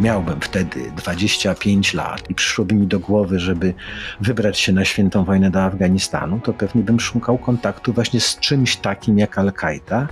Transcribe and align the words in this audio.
miałbym 0.00 0.40
wtedy 0.40 0.90
25 0.96 1.94
lat 1.94 2.30
i 2.30 2.34
przyszłoby 2.34 2.74
mi 2.74 2.86
do 2.86 3.00
głowy, 3.00 3.40
żeby 3.40 3.74
wybrać 4.20 4.58
się 4.58 4.72
na 4.72 4.84
świętą 4.84 5.24
wojnę 5.24 5.50
do 5.50 5.62
Afganistanu, 5.62 6.40
to 6.40 6.52
pewnie 6.52 6.82
bym 6.82 7.00
szukał 7.00 7.38
kontaktu 7.38 7.92
właśnie 7.92 8.20
z 8.20 8.38
czymś 8.38 8.76
takim 8.76 9.18
jak 9.18 9.38
Al-Kaida. 9.38 10.08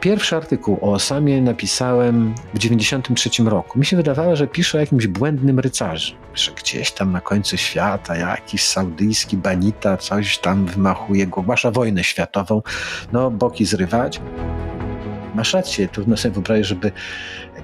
Pierwszy 0.00 0.36
artykuł 0.36 0.78
o 0.80 0.92
Osamie 0.92 1.42
napisałem 1.42 2.34
w 2.54 2.58
93 2.58 3.30
roku. 3.44 3.78
Mi 3.78 3.86
się 3.86 3.96
wydawało, 3.96 4.36
że 4.36 4.46
piszę 4.46 4.78
o 4.78 4.80
jakimś 4.80 5.06
błędnym 5.06 5.58
rycerzu, 5.58 6.14
że 6.34 6.52
gdzieś 6.52 6.92
tam 6.92 7.12
na 7.12 7.20
końcu 7.20 7.56
świata 7.56 8.16
jakiś 8.16 8.64
saudyjski 8.64 9.36
banita 9.36 9.96
coś 9.96 10.38
tam 10.38 10.66
wymachuje, 10.66 11.26
ogłasza 11.32 11.70
wojnę 11.70 12.04
światową, 12.04 12.62
no 13.12 13.30
boki 13.30 13.64
zrywać. 13.64 14.20
Masz 15.34 15.54
rację, 15.54 15.88
trudno 15.88 16.16
sobie 16.16 16.32
wyobrazić, 16.32 16.66
żeby 16.66 16.92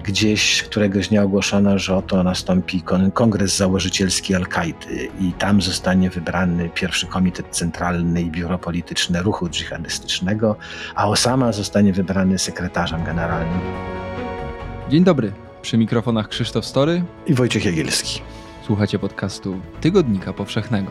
gdzieś 0.05 0.63
któregoś 0.63 1.09
dnia 1.09 1.23
ogłoszono, 1.23 1.79
że 1.79 1.97
oto 1.97 2.23
nastąpi 2.23 2.83
kongres 3.15 3.57
założycielski 3.57 4.35
Al-Kaidy 4.35 5.09
i 5.21 5.33
tam 5.33 5.63
zostanie 5.63 6.11
wybrany 6.11 6.71
pierwszy 6.75 7.07
komitet 7.07 7.47
centralny 7.51 8.23
i 8.23 8.31
biuro 8.31 8.59
polityczne 8.59 9.23
ruchu 9.23 9.49
dżihadystycznego, 9.49 10.57
a 10.95 11.09
Osama 11.09 11.53
zostanie 11.53 11.93
wybrany 11.93 12.39
sekretarzem 12.39 13.05
generalnym. 13.05 13.61
Dzień 14.91 15.05
dobry, 15.05 15.33
przy 15.63 15.79
mikrofonach 15.79 16.29
Krzysztof 16.29 16.67
Story 16.67 17.05
i 17.27 17.35
Wojciech 17.35 17.65
Jagielski. 17.65 18.21
Słuchacie 18.67 18.99
podcastu 18.99 19.61
Tygodnika 19.81 20.33
Powszechnego. 20.33 20.91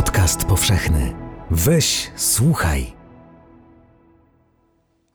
Podcast 0.00 0.44
powszechny. 0.44 1.14
Weź, 1.50 2.10
słuchaj. 2.16 2.86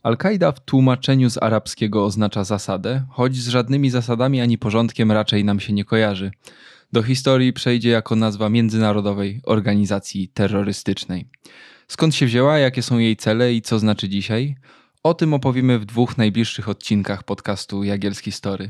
Al-Kaida 0.03 0.51
w 0.51 0.59
tłumaczeniu 0.59 1.29
z 1.29 1.43
arabskiego 1.43 2.05
oznacza 2.05 2.43
zasadę, 2.43 3.05
choć 3.09 3.35
z 3.35 3.47
żadnymi 3.47 3.89
zasadami 3.89 4.41
ani 4.41 4.57
porządkiem 4.57 5.11
raczej 5.11 5.45
nam 5.45 5.59
się 5.59 5.73
nie 5.73 5.85
kojarzy. 5.85 6.31
Do 6.93 7.03
historii 7.03 7.53
przejdzie 7.53 7.89
jako 7.89 8.15
nazwa 8.15 8.49
międzynarodowej 8.49 9.41
organizacji 9.43 10.27
terrorystycznej. 10.27 11.29
Skąd 11.87 12.15
się 12.15 12.25
wzięła, 12.25 12.57
jakie 12.57 12.81
są 12.81 12.97
jej 12.97 13.17
cele 13.17 13.53
i 13.53 13.61
co 13.61 13.79
znaczy 13.79 14.09
dzisiaj? 14.09 14.55
O 15.03 15.13
tym 15.13 15.33
opowiemy 15.33 15.79
w 15.79 15.85
dwóch 15.85 16.17
najbliższych 16.17 16.69
odcinkach 16.69 17.23
podcastu 17.23 17.83
Jagielski 17.83 18.31
Story. 18.31 18.69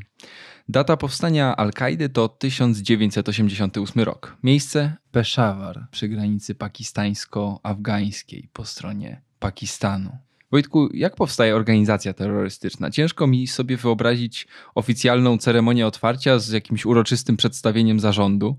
Data 0.70 0.98
powstania 0.98 1.56
Al-Kaidy 1.56 2.10
to 2.10 2.30
1988 2.30 4.04
rok. 4.04 4.38
Miejsce 4.44 4.96
Peshawar 5.12 5.88
przy 5.92 6.08
granicy 6.08 6.56
pakistańsko-afgańskiej 6.56 8.50
po 8.54 8.66
stronie 8.66 9.22
Pakistanu. 9.40 10.18
Wojtku, 10.52 10.90
jak 10.94 11.16
powstaje 11.16 11.56
organizacja 11.56 12.14
terrorystyczna? 12.14 12.92
Ciężko 12.92 13.28
mi 13.28 13.48
sobie 13.48 13.78
wyobrazić 13.78 14.48
oficjalną 14.76 15.38
ceremonię 15.38 15.88
otwarcia 15.88 16.40
z 16.40 16.50
jakimś 16.50 16.86
uroczystym 16.86 17.38
przedstawieniem 17.38 18.00
zarządu. 18.00 18.56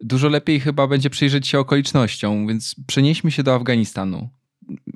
Dużo 0.00 0.28
lepiej 0.28 0.60
chyba 0.60 0.86
będzie 0.86 1.10
przyjrzeć 1.10 1.48
się 1.48 1.58
okolicznościom, 1.58 2.46
więc 2.46 2.76
przenieśmy 2.86 3.30
się 3.30 3.42
do 3.42 3.54
Afganistanu. 3.54 4.28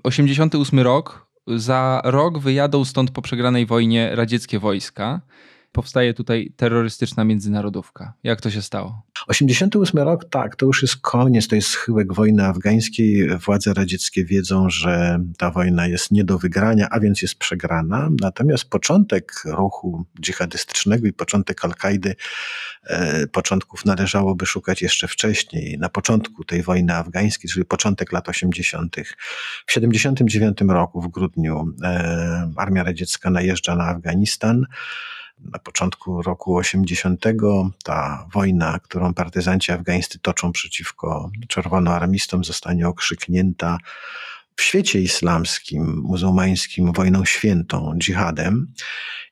88 0.03 0.79
rok, 0.79 1.27
za 1.47 2.03
rok 2.05 2.39
wyjadą 2.39 2.85
stąd 2.85 3.11
po 3.11 3.23
przegranej 3.23 3.67
wojnie 3.67 4.11
radzieckie 4.15 4.59
wojska 4.59 5.21
powstaje 5.75 6.15
tutaj 6.15 6.53
terrorystyczna 6.57 7.25
międzynarodówka. 7.25 8.13
Jak 8.23 8.41
to 8.41 8.51
się 8.51 8.63
stało? 8.63 9.03
88 9.27 10.01
rok, 10.01 10.25
tak, 10.31 10.57
to 10.57 10.67
już 10.67 10.83
jest 10.83 10.97
koniec, 10.97 11.49
to 11.49 11.55
jest 11.55 11.69
schyłek 11.69 12.13
wojny 12.13 12.45
afgańskiej. 12.45 13.39
Władze 13.39 13.75
radzieckie 13.75 14.25
wiedzą, 14.25 14.71
że 14.71 15.21
ta 15.39 15.51
wojna 15.51 15.87
jest 15.87 16.11
nie 16.11 16.25
do 16.25 16.39
wygrania, 16.39 16.89
a 16.91 17.01
więc 17.01 17.23
jest 17.23 17.35
przegrana. 17.35 18.11
Natomiast 18.21 18.71
początek 18.71 19.33
ruchu 19.45 20.05
dżihadystycznego 20.21 21.07
i 21.07 21.13
początek 21.13 21.65
Al-Kaidy, 21.65 22.15
e, 22.85 23.27
początków 23.27 23.85
należałoby 23.85 24.47
szukać 24.47 24.83
jeszcze 24.83 25.09
wcześniej, 25.09 25.79
na 25.79 25.89
początku 25.89 26.45
tej 26.45 26.63
wojny 26.63 26.95
afgańskiej, 26.95 27.51
czyli 27.51 27.65
początek 27.65 28.13
lat 28.13 28.29
80. 28.29 28.97
W 29.67 29.73
79 29.73 30.59
roku, 30.69 31.01
w 31.01 31.09
grudniu, 31.09 31.75
e, 31.83 32.51
armia 32.57 32.83
radziecka 32.83 33.31
najeżdża 33.31 33.77
na 33.77 33.85
Afganistan 33.85 34.67
na 35.41 35.59
początku 35.59 36.23
roku 36.23 36.57
80 36.57 37.25
ta 37.85 38.27
wojna, 38.33 38.79
którą 38.83 39.15
partyzanci 39.15 39.73
afgańscy 39.73 40.19
toczą 40.19 40.53
przeciwko 40.53 41.31
czerwonoarmistom, 41.49 42.45
zostanie 42.45 42.89
okrzyknięta 42.89 43.79
w 44.57 44.63
świecie 44.63 45.01
islamskim, 45.01 46.03
muzułmańskim 46.03 46.93
wojną 46.93 47.25
świętą, 47.25 47.95
dżihadem. 47.99 48.73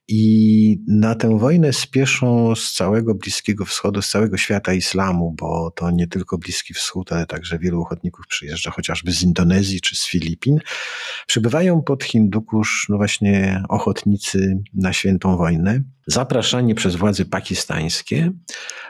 I 0.09 0.79
na 0.89 1.15
tę 1.15 1.39
wojnę 1.39 1.73
spieszą 1.73 2.55
z 2.57 2.73
całego 2.73 3.15
Bliskiego 3.15 3.65
Wschodu, 3.65 4.03
z 4.03 4.09
całego 4.09 4.37
świata 4.37 4.73
islamu, 4.73 5.35
bo 5.39 5.71
to 5.71 5.91
nie 5.91 6.07
tylko 6.07 6.39
Bliski 6.39 6.75
Wschód, 6.75 7.13
ale 7.13 7.27
także 7.27 7.59
wielu 7.59 7.81
ochotników 7.81 8.27
przyjeżdża 8.27 8.71
chociażby 8.71 9.13
z 9.13 9.23
Indonezji 9.23 9.81
czy 9.81 9.97
z 9.97 10.07
Filipin. 10.07 10.59
Przybywają 11.27 11.83
pod 11.83 12.05
Hindukusz, 12.05 12.87
no 12.89 12.97
właśnie, 12.97 13.63
ochotnicy 13.69 14.59
na 14.75 14.93
świętą 14.93 15.37
wojnę 15.37 15.83
zapraszani 16.07 16.75
przez 16.75 16.97
władze 16.97 17.25
pakistańskie, 17.25 18.33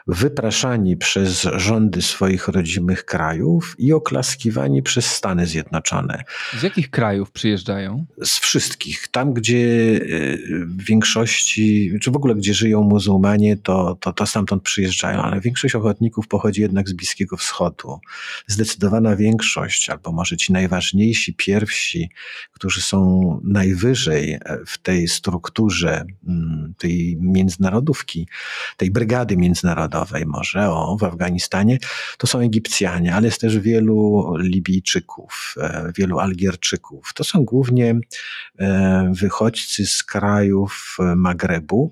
wypraszani 0.07 0.97
przez 0.97 1.49
rządy 1.57 2.03
swoich 2.03 2.49
rodzimych 2.49 3.05
krajów 3.05 3.75
i 3.79 3.93
oklaskiwani 3.93 4.83
przez 4.83 5.07
Stany 5.07 5.47
Zjednoczone. 5.47 6.25
Z 6.61 6.63
jakich 6.63 6.91
krajów 6.91 7.33
przyjeżdżają? 7.33 8.07
Z 8.25 8.39
wszystkich. 8.39 9.09
Tam, 9.09 9.33
gdzie 9.33 9.57
e, 9.57 10.37
w 10.67 10.91
większości, 11.03 11.93
czy 12.01 12.11
w 12.11 12.17
ogóle 12.17 12.35
gdzie 12.35 12.55
żyją 12.55 12.83
muzułmanie, 12.83 13.57
to, 13.57 13.97
to, 14.01 14.13
to 14.13 14.27
stamtąd 14.27 14.63
przyjeżdżają, 14.63 15.23
ale 15.23 15.41
większość 15.41 15.75
ochotników 15.75 16.29
pochodzi 16.29 16.61
jednak 16.61 16.89
z 16.89 16.93
Bliskiego 16.93 17.37
Wschodu. 17.37 17.99
Zdecydowana 18.47 19.17
większość, 19.17 19.91
albo 19.91 20.13
może 20.13 20.37
ci 20.37 20.53
najważniejsi, 20.53 21.35
pierwsi, 21.35 22.11
którzy 22.53 22.83
są 22.83 23.41
najwyżej 23.45 24.39
w 24.67 24.79
tej 24.79 25.09
strukturze, 25.09 26.05
mm, 26.29 26.75
tej 26.79 27.17
międzynarodówki, 27.21 28.29
tej 28.77 28.91
brygady 28.91 29.37
międzynarodowej 29.37 30.27
może 30.27 30.71
o, 30.71 30.97
w 31.01 31.05
Afganistanie, 31.05 31.79
to 32.19 32.27
są 32.27 32.39
Egipcjanie, 32.39 33.15
ale 33.15 33.27
jest 33.27 33.41
też 33.41 33.59
wielu 33.59 34.27
Libijczyków, 34.39 35.55
e, 35.61 35.93
wielu 35.97 36.19
Algierczyków. 36.19 37.13
To 37.15 37.25
są 37.25 37.45
głównie 37.45 37.95
e, 38.59 39.13
wychodźcy 39.15 39.87
z 39.87 40.03
krajów 40.05 40.92
Magrebu, 41.01 41.91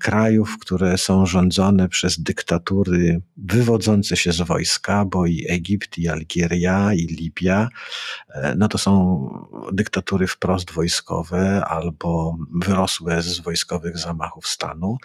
krajów, 0.00 0.58
które 0.60 0.98
są 0.98 1.26
rządzone 1.26 1.88
przez 1.88 2.20
dyktatury 2.20 3.20
wywodzące 3.36 4.16
się 4.16 4.32
z 4.32 4.40
wojska, 4.40 5.04
bo 5.04 5.26
i 5.26 5.46
Egipt, 5.48 5.98
i 5.98 6.08
Algieria, 6.08 6.94
i 6.94 7.06
Libia, 7.06 7.68
e, 8.28 8.54
no 8.58 8.68
to 8.68 8.78
są 8.78 9.28
dyktatury 9.72 10.26
wprost 10.26 10.70
wojskowe 10.70 11.64
albo 11.64 12.36
wyrosłe 12.54 13.22
z 13.22 13.40
wojskowych 13.40 13.98
zamachów 13.98 14.46
stanu. 14.46 14.96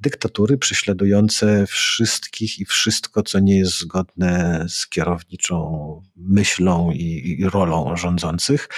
Dyktatury 0.00 0.58
prześladujące 0.58 1.66
wszystkich 1.66 2.58
i 2.58 2.64
wszystko, 2.64 3.22
co 3.22 3.40
nie 3.40 3.58
jest 3.58 3.78
zgodne 3.78 4.64
z 4.68 4.88
kierowniczą 4.88 6.02
myślą 6.16 6.90
i, 6.90 7.36
i 7.38 7.50
rolą 7.50 7.96
rządzących. 7.96 8.68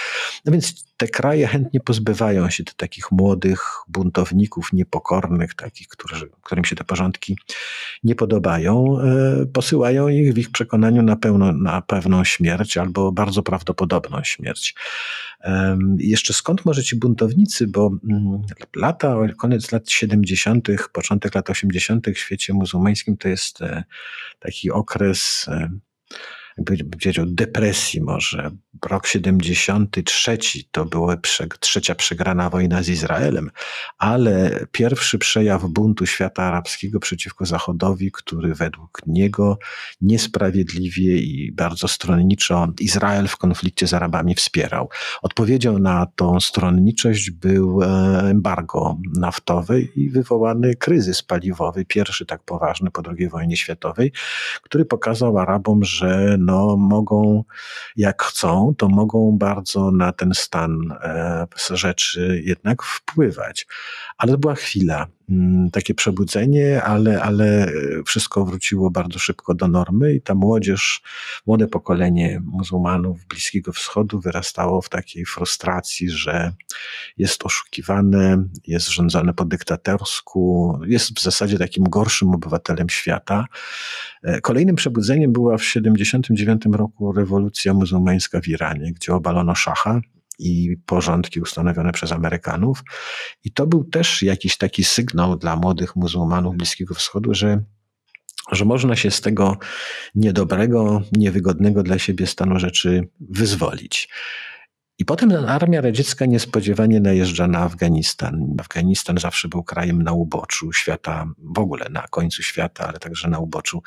No 0.45 0.51
więc 0.51 0.89
te 0.97 1.07
kraje 1.07 1.47
chętnie 1.47 1.79
pozbywają 1.79 2.49
się 2.49 2.63
takich 2.63 3.11
młodych 3.11 3.61
buntowników, 3.87 4.73
niepokornych, 5.09 5.53
takich, 5.53 5.87
którzy, 5.87 6.29
którym 6.43 6.65
się 6.65 6.75
te 6.75 6.83
porządki 6.83 7.37
nie 8.03 8.15
podobają, 8.15 8.99
e, 8.99 9.45
posyłają 9.45 10.07
ich 10.07 10.33
w 10.33 10.37
ich 10.37 10.51
przekonaniu 10.51 11.01
na, 11.01 11.15
pełno, 11.15 11.53
na 11.53 11.81
pewną 11.81 12.23
śmierć 12.23 12.77
albo 12.77 13.11
bardzo 13.11 13.43
prawdopodobną 13.43 14.23
śmierć. 14.23 14.75
Jeszcze 15.97 16.33
skąd 16.33 16.65
może 16.65 16.83
ci 16.83 16.95
buntownicy, 16.95 17.67
bo 17.67 17.91
mm, 18.09 18.41
lata, 18.75 19.15
koniec 19.37 19.71
lat 19.71 19.89
70., 19.89 20.67
początek 20.93 21.35
lat 21.35 21.49
80. 21.49 22.07
w 22.07 22.17
świecie 22.17 22.53
muzułmańskim 22.53 23.17
to 23.17 23.27
jest 23.27 23.61
e, 23.61 23.83
taki 24.39 24.71
okres 24.71 25.49
e, 26.59 26.77
bym 26.77 26.89
powiedział, 26.89 27.25
depresji 27.27 28.01
może. 28.01 28.51
Rok 28.85 29.07
73 29.07 30.37
to 30.71 30.85
była 30.85 31.17
trzecia 31.59 31.95
przegrana 31.95 32.49
wojna 32.49 32.83
z 32.83 32.89
Izraelem, 32.89 33.51
ale 33.97 34.65
pierwszy 34.71 35.17
przejaw 35.17 35.65
buntu 35.65 36.05
świata 36.05 36.43
arabskiego 36.43 36.99
przeciwko 36.99 37.45
Zachodowi, 37.45 38.11
który 38.11 38.55
według 38.55 39.01
niego 39.07 39.57
niesprawiedliwie 40.01 41.17
i 41.17 41.51
bardzo 41.51 41.87
stronniczo 41.87 42.67
Izrael 42.79 43.27
w 43.27 43.37
konflikcie 43.37 43.87
z 43.87 43.93
Arabami 43.93 44.35
wspierał. 44.35 44.89
Odpowiedzią 45.21 45.79
na 45.79 46.05
tą 46.15 46.39
stronniczość 46.39 47.31
był 47.31 47.83
e, 47.83 47.87
embargo 48.29 48.97
naftowe 49.15 49.81
i 49.81 50.09
wywołany 50.09 50.75
kryzys 50.75 51.23
paliwowy, 51.23 51.85
pierwszy 51.85 52.25
tak 52.25 52.43
poważny 52.43 52.91
po 52.91 53.01
II 53.17 53.29
wojnie 53.29 53.57
światowej, 53.57 54.11
który 54.63 54.85
pokazał 54.85 55.37
Arabom, 55.37 55.83
że 55.83 56.37
no, 56.49 56.77
mogą, 56.77 57.43
jak 57.95 58.23
chcą, 58.23 58.73
to 58.77 58.89
mogą 58.89 59.37
bardzo 59.37 59.91
na 59.91 60.11
ten 60.11 60.31
stan 60.33 60.91
e, 61.01 61.47
rzeczy 61.69 62.41
jednak 62.45 62.83
wpływać. 62.83 63.67
Ale 64.17 64.31
to 64.31 64.37
była 64.37 64.55
chwila. 64.55 65.07
Mm, 65.29 65.71
takie 65.71 65.93
przebudzenie, 65.93 66.83
ale, 66.83 67.21
ale 67.21 67.71
wszystko 68.05 68.45
wróciło 68.45 68.91
bardzo 68.91 69.19
szybko 69.19 69.53
do 69.53 69.67
normy 69.67 70.13
i 70.13 70.21
ta 70.21 70.35
młodzież, 70.35 71.01
młode 71.47 71.67
pokolenie 71.67 72.41
muzułmanów 72.45 73.25
Bliskiego 73.25 73.73
Wschodu 73.73 74.19
wyrastało 74.19 74.81
w 74.81 74.89
takiej 74.89 75.25
frustracji, 75.25 76.09
że 76.09 76.53
jest 77.17 77.45
oszukiwane, 77.45 78.43
jest 78.67 78.89
rządzone 78.89 79.33
po 79.33 79.45
dyktatorsku, 79.45 80.73
jest 80.85 81.19
w 81.19 81.21
zasadzie 81.21 81.57
takim 81.57 81.83
gorszym 81.83 82.29
obywatelem 82.29 82.89
świata. 82.89 83.45
E, 84.23 84.41
kolejnym 84.41 84.75
przebudzeniem 84.75 85.33
była 85.33 85.57
w 85.57 85.61
1979 85.61 86.77
roku 86.77 87.11
rewolucja 87.11 87.73
muzułmańska 87.73 88.41
w 88.41 88.47
Iranie, 88.47 88.93
gdzie 88.93 89.13
obalono 89.13 89.55
szacha 89.55 90.01
i 90.39 90.77
porządki 90.85 91.41
ustanowione 91.41 91.91
przez 91.91 92.11
Amerykanów. 92.11 92.83
I 93.43 93.51
to 93.51 93.67
był 93.67 93.83
też 93.83 94.21
jakiś 94.21 94.57
taki 94.57 94.83
sygnał 94.83 95.37
dla 95.37 95.55
młodych 95.55 95.95
muzułmanów 95.95 96.55
Bliskiego 96.55 96.95
Wschodu, 96.95 97.33
że 97.33 97.63
że 98.51 98.65
można 98.65 98.95
się 98.95 99.11
z 99.11 99.21
tego 99.21 99.57
niedobrego, 100.15 101.01
niewygodnego 101.11 101.83
dla 101.83 101.99
siebie 101.99 102.27
stanu 102.27 102.59
rzeczy 102.59 103.07
wyzwolić. 103.19 104.09
I 104.99 105.05
potem 105.05 105.31
armia 105.47 105.81
radziecka 105.81 106.25
niespodziewanie 106.25 106.99
najeżdża 106.99 107.47
na 107.47 107.59
Afganistan. 107.59 108.55
Afganistan 108.59 109.17
zawsze 109.17 109.47
był 109.47 109.63
krajem 109.63 110.03
na 110.03 110.11
uboczu 110.11 110.73
świata, 110.73 111.27
w 111.37 111.59
ogóle 111.59 111.89
na 111.89 112.07
końcu 112.07 112.43
świata, 112.43 112.87
ale 112.87 112.99
także 112.99 113.27
na 113.27 113.39
uboczu 113.39 113.83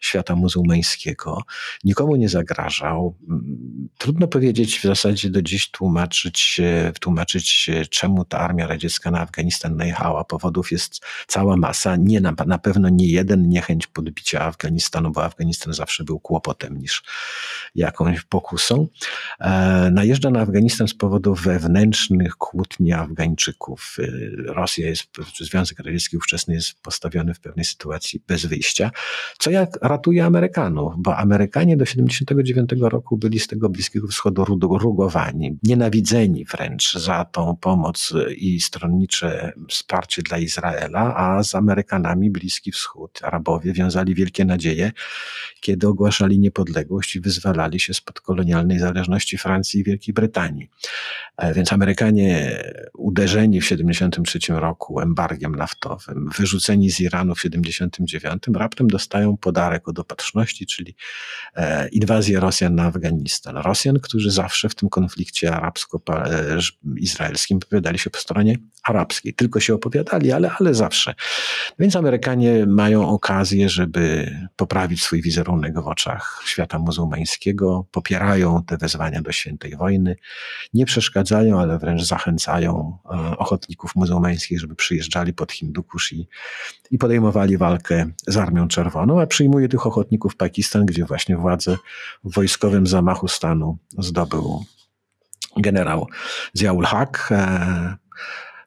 świata 0.00 0.36
muzułmańskiego. 0.36 1.42
Nikomu 1.84 2.16
nie 2.16 2.28
zagrażał. 2.28 3.14
Trudno 3.98 4.28
powiedzieć 4.28 4.78
w 4.78 4.82
zasadzie 4.82 5.30
do 5.30 5.42
dziś 5.42 5.70
tłumaczyć, 5.70 6.60
tłumaczyć 7.00 7.70
czemu 7.90 8.24
ta 8.24 8.38
armia 8.38 8.66
radziecka 8.66 9.10
na 9.10 9.20
Afganistan 9.20 9.76
najechała. 9.76 10.24
Powodów 10.24 10.72
jest 10.72 11.00
cała 11.26 11.56
masa. 11.56 11.96
Nie 11.96 12.20
na, 12.20 12.34
na 12.46 12.58
pewno 12.58 12.88
nie 12.88 13.06
jeden 13.06 13.48
niechęć 13.48 13.86
podbicia 13.86 14.40
Afganistanu, 14.40 15.10
bo 15.10 15.24
Afganistan 15.24 15.74
zawsze 15.74 16.04
był 16.04 16.20
kłopotem 16.20 16.78
niż 16.78 17.02
jakąś 17.74 18.22
pokusą. 18.22 18.86
E, 19.40 19.90
najeżdża 19.90 20.30
na 20.30 20.40
Afganistan 20.40 20.53
Afganistan 20.54 20.88
z 20.88 20.94
powodów 20.94 21.42
wewnętrznych 21.42 22.36
kłótni 22.36 22.92
Afgańczyków. 22.92 23.96
Y, 23.98 24.32
Rosja 24.46 24.88
jest, 24.88 25.06
Związek 25.40 25.78
Radziecki 25.78 26.16
ówczesny 26.16 26.54
jest 26.54 26.80
postawiony 26.82 27.34
w 27.34 27.40
pewnej 27.40 27.64
sytuacji 27.64 28.22
bez 28.26 28.46
wyjścia, 28.46 28.90
co 29.38 29.50
jak 29.50 29.78
ratuje 29.82 30.24
Amerykanów, 30.24 30.94
bo 30.98 31.16
Amerykanie 31.16 31.76
do 31.76 31.84
79 31.84 32.70
roku 32.80 33.16
byli 33.16 33.38
z 33.38 33.46
tego 33.46 33.68
Bliskiego 33.68 34.08
Wschodu 34.08 34.44
rugowani, 34.44 35.58
nienawidzeni 35.62 36.44
wręcz 36.44 36.92
za 36.92 37.24
tą 37.24 37.56
pomoc 37.56 38.12
i 38.36 38.60
stronnicze 38.60 39.52
wsparcie 39.68 40.22
dla 40.22 40.38
Izraela, 40.38 41.16
a 41.16 41.42
z 41.42 41.54
Amerykanami 41.54 42.30
Bliski 42.30 42.72
Wschód, 42.72 43.20
Arabowie 43.22 43.72
wiązali 43.72 44.14
wielkie 44.14 44.44
nadzieje, 44.44 44.92
kiedy 45.60 45.88
ogłaszali 45.88 46.38
niepodległość 46.38 47.16
i 47.16 47.20
wyzwalali 47.20 47.80
się 47.80 47.94
spod 47.94 48.20
kolonialnej 48.20 48.78
zależności 48.78 49.38
Francji 49.38 49.80
i 49.80 49.84
Wielkiej 49.84 50.14
Brytanii. 50.14 50.43
Amerykanie. 50.44 50.68
Więc 51.54 51.72
Amerykanie 51.72 52.62
uderzeni 52.94 53.60
w 53.60 53.64
1973 53.64 54.52
roku 54.52 55.00
embargiem 55.00 55.54
naftowym, 55.54 56.30
wyrzuceni 56.38 56.90
z 56.90 57.00
Iranu 57.00 57.34
w 57.34 57.42
1979, 57.42 58.42
raptem 58.54 58.88
dostają 58.88 59.36
podarek 59.36 59.88
od 59.88 59.98
opatrzności, 59.98 60.66
czyli 60.66 60.96
e, 61.56 61.88
inwazję 61.88 62.40
Rosjan 62.40 62.74
na 62.74 62.84
Afganistan. 62.84 63.56
Rosjan, 63.56 64.00
którzy 64.00 64.30
zawsze 64.30 64.68
w 64.68 64.74
tym 64.74 64.88
konflikcie 64.88 65.52
arabsko-izraelskim 65.52 67.56
opowiadali 67.56 67.98
się 67.98 68.10
po 68.10 68.18
stronie 68.18 68.56
arabskiej. 68.84 69.34
Tylko 69.34 69.60
się 69.60 69.74
opowiadali, 69.74 70.32
ale, 70.32 70.50
ale 70.60 70.74
zawsze. 70.74 71.14
Więc 71.78 71.96
Amerykanie 71.96 72.66
mają 72.66 73.08
okazję, 73.08 73.68
żeby 73.68 74.30
poprawić 74.56 75.02
swój 75.02 75.22
wizerunek 75.22 75.74
w 75.74 75.88
oczach 75.88 76.42
świata 76.46 76.78
muzułmańskiego, 76.78 77.86
popierają 77.90 78.64
te 78.64 78.76
wezwania 78.76 79.22
do 79.22 79.32
świętej 79.32 79.76
wojny, 79.76 80.16
nie 80.74 80.86
przeszkadzają, 80.86 81.60
ale 81.60 81.78
wręcz 81.78 82.02
zachęcają 82.02 82.98
e, 83.04 83.38
ochotników 83.38 83.96
muzułmańskich, 83.96 84.60
żeby 84.60 84.74
przyjeżdżali 84.74 85.32
pod 85.32 85.52
Hindukusz 85.52 86.12
i, 86.12 86.28
i 86.90 86.98
podejmowali 86.98 87.56
walkę 87.56 88.10
z 88.26 88.36
Armią 88.36 88.68
Czerwoną, 88.68 89.20
a 89.20 89.26
przyjmuje 89.26 89.68
tych 89.68 89.86
ochotników 89.86 90.36
Pakistan, 90.36 90.86
gdzie 90.86 91.04
właśnie 91.04 91.36
władzę 91.36 91.76
w 92.24 92.34
wojskowym 92.34 92.86
zamachu 92.86 93.28
stanu 93.28 93.78
zdobył 93.98 94.64
generał 95.56 96.06
Ziaul 96.56 96.84
Haq. 96.84 97.28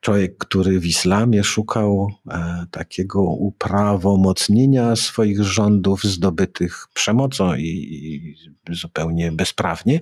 Człowiek, 0.02 0.38
który 0.38 0.80
w 0.80 0.86
islamie 0.86 1.44
szukał 1.44 2.12
e, 2.30 2.66
takiego 2.72 3.22
uprawomocnienia 3.22 4.96
swoich 4.96 5.44
rządów 5.44 6.04
zdobytych 6.04 6.88
przemocą 6.94 7.56
i, 7.56 7.64
i, 7.64 8.36
zupełnie 8.76 9.32
bezprawnie. 9.32 10.00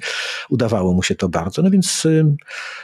Udawało 0.50 0.94
mu 0.94 1.04
się 1.04 1.16
to 1.16 1.30
bardzo, 1.30 1.62
no 1.62 1.70
więc 1.70 2.06
y, 2.06 2.36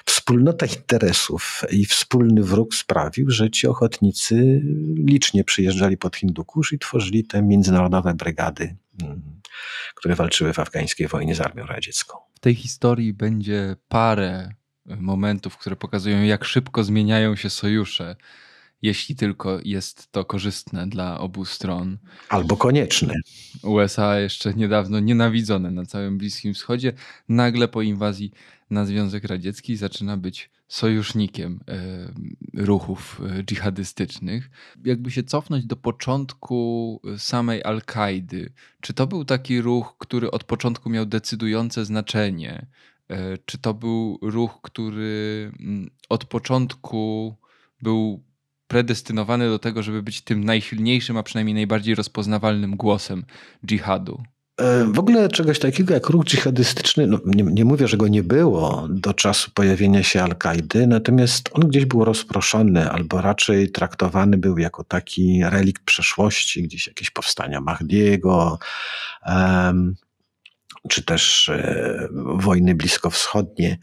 wspólnota 0.05 0.65
interesów 0.65 1.61
i 1.71 1.85
wspólny 1.85 2.43
wróg 2.43 2.75
sprawił, 2.75 3.29
że 3.29 3.49
ci 3.49 3.67
ochotnicy 3.67 4.61
licznie 4.95 5.43
przyjeżdżali 5.43 5.97
pod 5.97 6.15
Hindukusz 6.15 6.73
i 6.73 6.79
tworzyli 6.79 7.23
te 7.23 7.41
międzynarodowe 7.41 8.13
brygady, 8.13 8.75
mm, 9.03 9.21
które 9.95 10.15
walczyły 10.15 10.53
w 10.53 10.59
afgańskiej 10.59 11.07
wojnie 11.07 11.35
z 11.35 11.41
armią 11.41 11.65
radziecką. 11.65 12.17
W 12.33 12.39
tej 12.39 12.55
historii 12.55 13.13
będzie 13.13 13.75
parę 13.87 14.49
momentów, 14.85 15.57
które 15.57 15.75
pokazują, 15.75 16.23
jak 16.23 16.45
szybko 16.45 16.83
zmieniają 16.83 17.35
się 17.35 17.49
sojusze, 17.49 18.15
jeśli 18.81 19.15
tylko 19.15 19.59
jest 19.63 20.11
to 20.11 20.25
korzystne 20.25 20.87
dla 20.87 21.19
obu 21.19 21.45
stron. 21.45 21.97
Albo 22.29 22.57
konieczne. 22.57 23.13
USA 23.63 24.19
jeszcze 24.19 24.53
niedawno 24.53 24.99
nienawidzone 24.99 25.71
na 25.71 25.85
całym 25.85 26.17
Bliskim 26.17 26.53
Wschodzie, 26.53 26.93
nagle 27.29 27.67
po 27.67 27.81
inwazji 27.81 28.31
na 28.69 28.85
Związek 28.85 29.23
Radziecki 29.23 29.75
zaczyna 29.75 30.17
być 30.17 30.49
sojusznikiem 30.67 31.59
e, 31.67 32.63
ruchów 32.65 33.21
e, 33.39 33.43
dżihadystycznych. 33.43 34.49
Jakby 34.85 35.11
się 35.11 35.23
cofnąć 35.23 35.65
do 35.65 35.75
początku 35.75 37.01
samej 37.17 37.63
Al-Kaidy, 37.63 38.53
czy 38.81 38.93
to 38.93 39.07
był 39.07 39.25
taki 39.25 39.61
ruch, 39.61 39.95
który 39.97 40.31
od 40.31 40.43
początku 40.43 40.89
miał 40.89 41.05
decydujące 41.05 41.85
znaczenie? 41.85 42.67
E, 43.11 43.37
czy 43.45 43.57
to 43.57 43.73
był 43.73 44.19
ruch, 44.21 44.59
który 44.61 45.51
mm, 45.59 45.89
od 46.09 46.25
początku 46.25 47.35
był 47.81 48.23
predestynowany 48.67 49.49
do 49.49 49.59
tego, 49.59 49.83
żeby 49.83 50.03
być 50.03 50.21
tym 50.21 50.43
najsilniejszym, 50.43 51.17
a 51.17 51.23
przynajmniej 51.23 51.53
najbardziej 51.55 51.95
rozpoznawalnym 51.95 52.75
głosem 52.75 53.25
dżihadu? 53.65 54.23
E, 54.57 54.85
w 54.85 54.99
ogóle 54.99 55.29
czegoś 55.29 55.59
takiego 55.59 55.93
jak 55.93 56.09
ruch 56.09 56.25
dżihadystyczny, 56.25 57.07
no 57.07 57.19
nie, 57.25 57.43
nie, 57.43 57.65
mówię, 57.65 57.87
że 57.87 57.97
go 57.97 58.07
nie 58.07 58.23
było 58.23 58.87
do 58.89 59.13
czasu 59.13 59.51
pojawienia 59.53 60.03
się 60.03 60.23
Al-Kaidy, 60.23 60.87
natomiast 60.87 61.49
on 61.53 61.67
gdzieś 61.69 61.85
był 61.85 62.05
rozproszony, 62.05 62.91
albo 62.91 63.21
raczej 63.21 63.71
traktowany 63.71 64.37
był 64.37 64.57
jako 64.57 64.83
taki 64.83 65.41
relikt 65.43 65.83
przeszłości, 65.83 66.63
gdzieś 66.63 66.87
jakieś 66.87 67.09
powstania 67.09 67.61
Mahdiego, 67.61 68.59
um, 69.25 69.95
czy 70.89 71.03
też 71.03 71.49
e, 71.49 72.07
wojny 72.35 72.75
bliskowschodnie, 72.75 73.77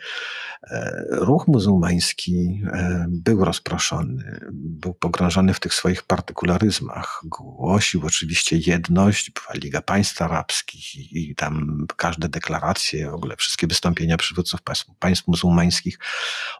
e, 0.70 1.04
ruch 1.10 1.48
muzułmański 1.48 2.62
e, 2.72 3.06
był 3.08 3.44
rozproszony, 3.44 4.40
był 4.52 4.94
pogrążony 4.94 5.54
w 5.54 5.60
tych 5.60 5.74
swoich 5.74 6.02
partykularyzmach. 6.02 7.20
Głosił 7.24 8.06
oczywiście 8.06 8.56
jedność, 8.66 9.30
była 9.30 9.54
Liga 9.54 9.82
Państw 9.82 10.22
Arabskich 10.22 10.94
i, 10.94 11.30
i 11.30 11.34
tam 11.34 11.86
każde 11.96 12.28
deklaracje, 12.28 13.10
w 13.10 13.14
ogóle 13.14 13.36
wszystkie 13.36 13.66
wystąpienia 13.66 14.16
przywódców 14.16 14.62
państw, 14.62 14.86
państw 14.98 15.28
muzułmańskich 15.28 15.98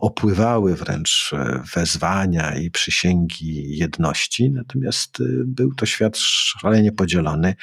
opływały 0.01 0.77
wręcz 0.77 1.35
wezwania 1.75 2.59
i 2.59 2.71
przysięgi 2.71 3.77
jedności, 3.77 4.51
natomiast 4.51 5.19
był 5.45 5.75
to 5.75 5.87
świat 5.87 6.17
szalenie 6.19 6.93
podzielony 6.93 7.55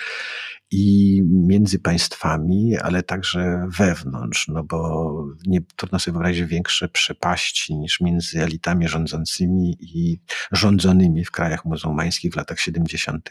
i 0.77 1.21
między 1.25 1.79
państwami, 1.79 2.77
ale 2.77 3.03
także 3.03 3.67
wewnątrz, 3.77 4.47
no 4.47 4.63
bo 4.63 5.11
nie 5.45 5.61
trudno 5.75 5.99
sobie 5.99 6.13
wyobrazić 6.13 6.45
większe 6.45 6.89
przepaści 6.89 7.75
niż 7.75 8.01
między 8.01 8.43
elitami 8.43 8.87
rządzącymi 8.87 9.77
i 9.79 10.19
rządzonymi 10.51 11.25
w 11.25 11.31
krajach 11.31 11.65
muzułmańskich 11.65 12.33
w 12.33 12.35
latach 12.35 12.59
70. 12.59 13.29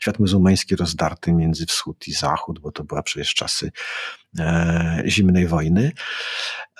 Świat 0.00 0.18
muzułmański 0.18 0.76
rozdarty 0.76 1.32
między 1.32 1.66
wschód 1.66 2.08
i 2.08 2.12
zachód, 2.12 2.58
bo 2.58 2.72
to 2.72 2.84
była 2.84 3.02
przecież 3.02 3.34
czasy 3.34 3.70
zimnej 5.06 5.46
wojny. 5.46 5.92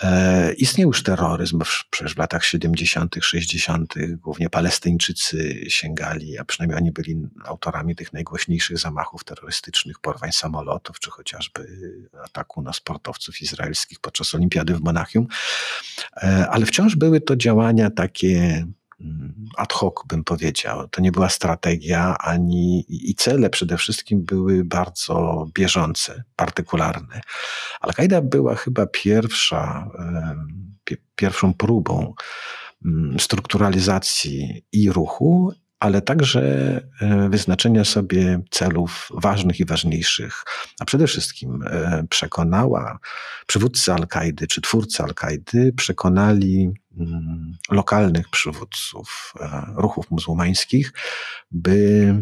E, 0.02 0.52
istniał 0.52 0.88
już 0.88 1.02
terroryzm, 1.02 1.62
przecież 1.90 2.14
w 2.14 2.18
latach 2.18 2.44
70., 2.44 3.16
60., 3.22 3.94
głównie 4.16 4.50
Palestyńczycy 4.50 5.64
sięgali, 5.68 6.38
a 6.38 6.44
przynajmniej 6.44 6.78
oni 6.78 6.92
byli 6.92 7.16
autorami 7.44 7.96
tych 7.96 8.12
najgłośniejszych 8.12 8.78
zamachów 8.78 9.24
terrorystycznych, 9.24 9.98
porwań 9.98 10.32
samolotów, 10.32 11.00
czy 11.00 11.10
chociażby 11.10 11.66
ataku 12.24 12.62
na 12.62 12.72
sportowców 12.72 13.42
izraelskich 13.42 14.00
podczas 14.00 14.34
Olimpiady 14.34 14.74
w 14.74 14.80
Monachium. 14.80 15.26
E, 16.16 16.48
ale 16.50 16.66
wciąż 16.66 16.96
były 16.96 17.20
to 17.20 17.36
działania 17.36 17.90
takie 17.90 18.66
ad 19.56 19.72
hoc, 19.72 19.94
bym 20.08 20.24
powiedział. 20.24 20.88
To 20.88 21.00
nie 21.00 21.12
była 21.12 21.28
strategia 21.28 22.18
ani 22.18 22.84
i 22.88 23.14
cele 23.14 23.50
przede 23.50 23.76
wszystkim 23.76 24.24
były 24.24 24.64
bardzo 24.64 25.46
bieżące, 25.54 26.24
partykularne. 26.36 27.20
Al-Kaida 27.80 28.20
była 28.20 28.54
chyba 28.54 28.86
pierwsza, 28.86 29.90
pierwszą 31.16 31.54
próbą 31.54 32.14
mm, 32.84 33.20
strukturalizacji 33.20 34.64
i 34.72 34.92
ruchu, 34.92 35.52
ale 35.80 36.02
także 36.02 36.42
e, 37.00 37.28
wyznaczenia 37.28 37.84
sobie 37.84 38.40
celów 38.50 39.08
ważnych 39.14 39.60
i 39.60 39.64
ważniejszych, 39.64 40.44
a 40.80 40.84
przede 40.84 41.06
wszystkim 41.06 41.62
e, 41.66 42.04
przekonała 42.10 42.98
przywódcy 43.46 43.92
Al-Kaidy 43.92 44.46
czy 44.46 44.60
twórcy 44.60 45.02
Al-Kaidy, 45.02 45.72
przekonali 45.72 46.70
mm, 46.98 47.56
lokalnych 47.70 48.28
przywódców 48.28 49.34
e, 49.40 49.64
ruchów 49.76 50.10
muzułmańskich, 50.10 50.92
by 51.50 52.14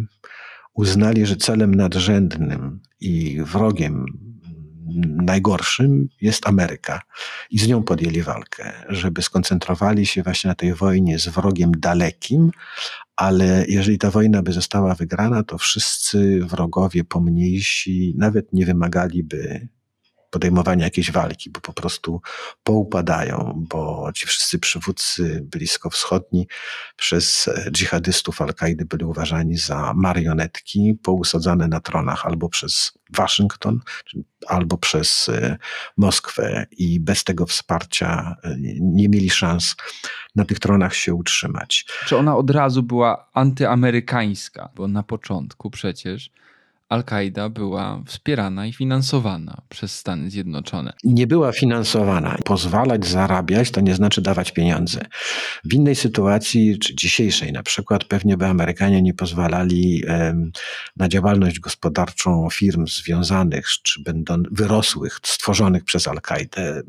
uznali, 0.75 1.27
że 1.27 1.37
celem 1.37 1.75
nadrzędnym 1.75 2.81
i 3.01 3.43
wrogiem 3.43 4.07
najgorszym 5.05 6.09
jest 6.21 6.47
Ameryka. 6.47 7.03
I 7.51 7.59
z 7.59 7.69
nią 7.69 7.83
podjęli 7.83 8.23
walkę, 8.23 8.73
żeby 8.89 9.23
skoncentrowali 9.23 10.07
się 10.07 10.23
właśnie 10.23 10.49
na 10.49 10.55
tej 10.55 10.75
wojnie 10.75 11.19
z 11.19 11.29
wrogiem 11.29 11.73
dalekim, 11.77 12.51
ale 13.17 13.65
jeżeli 13.69 13.99
ta 13.99 14.11
wojna 14.11 14.43
by 14.43 14.53
została 14.53 14.95
wygrana, 14.95 15.43
to 15.43 15.59
wszyscy 15.59 16.41
wrogowie 16.45 17.05
pomniejsi 17.05 18.15
nawet 18.17 18.53
nie 18.53 18.67
wymagaliby 18.67 19.69
podejmowania 20.31 20.85
jakiejś 20.85 21.13
walki, 21.13 21.51
bo 21.51 21.61
po 21.61 21.73
prostu 21.73 22.21
poupadają, 22.63 23.65
bo 23.71 24.11
ci 24.15 24.27
wszyscy 24.27 24.59
przywódcy 24.59 25.47
bliskowschodni 25.53 26.47
przez 26.97 27.51
dżihadystów 27.71 28.43
Al-Kaidy 28.43 28.85
byli 28.85 29.05
uważani 29.05 29.57
za 29.57 29.93
marionetki 29.97 30.95
pousadzane 31.03 31.69
na 31.69 31.81
tronach 31.81 32.27
albo 32.27 32.49
przez 32.49 32.93
Waszyngton, 33.17 33.81
albo 34.47 34.79
przez 34.79 35.29
e, 35.29 35.57
Moskwę 35.97 36.67
i 36.71 37.01
bez 37.01 37.25
tego 37.25 37.47
wsparcia 37.47 38.37
e, 38.45 38.57
nie 38.81 39.09
mieli 39.09 39.31
szans 39.31 39.77
na 40.35 40.45
tych 40.45 40.59
tronach 40.59 40.95
się 40.95 41.15
utrzymać. 41.15 41.87
Czy 42.07 42.17
ona 42.17 42.37
od 42.37 42.51
razu 42.51 42.83
była 42.83 43.31
antyamerykańska? 43.35 44.69
Bo 44.75 44.89
na 44.89 45.03
początku 45.03 45.71
przecież 45.71 46.31
Al-Kaida 46.89 47.49
była 47.49 48.03
wspierana 48.07 48.67
i 48.67 48.73
finansowana 48.73 49.63
przez 49.69 49.99
Stany 49.99 50.31
Zjednoczone. 50.31 50.93
Nie 51.05 51.27
była 51.27 51.53
finansowana. 51.53 52.39
Pozwalać 52.45 53.07
zarabiać 53.07 53.71
to 53.71 53.81
nie 53.81 53.95
znaczy 53.95 54.23
dawać 54.23 54.53
pieniądze. 54.53 55.01
W 55.65 55.75
innej 55.75 55.95
sytuacji, 55.95 56.79
czy 56.79 56.95
dzisiejszej 56.95 57.53
na 57.53 57.63
przykład, 57.63 58.05
pewnie 58.05 58.37
by 58.37 58.47
Amerykanie 58.47 59.03
nie 59.03 59.15
pozwalali 59.15 60.03
na 60.97 61.09
działalność 61.09 61.61
gospodarczą 61.61 62.49
firm 62.53 62.87
związanych, 62.87 63.67
czy 63.83 64.03
będą 64.03 64.43
wyrosłych, 64.51 65.19
stworzonych 65.23 65.85
przez 65.85 66.09
Al-Kaidę 66.09 66.83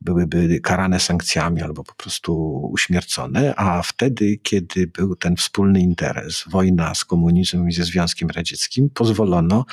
byłyby 0.00 0.60
karane 0.60 1.00
sankcjami 1.00 1.62
albo 1.62 1.84
po 1.84 1.94
prostu 1.94 2.60
uśmiercone, 2.72 3.54
a 3.56 3.82
wtedy, 3.82 4.38
kiedy 4.42 4.86
był 4.86 5.16
ten 5.16 5.36
wspólny 5.36 5.80
interes, 5.80 6.44
wojna 6.50 6.94
z 6.94 7.04
komunizmem 7.04 7.68
i 7.68 7.72
ze 7.72 7.84
Związkiem 7.84 8.30
Radzieckim, 8.30 8.90
pozwolono, 8.94 9.64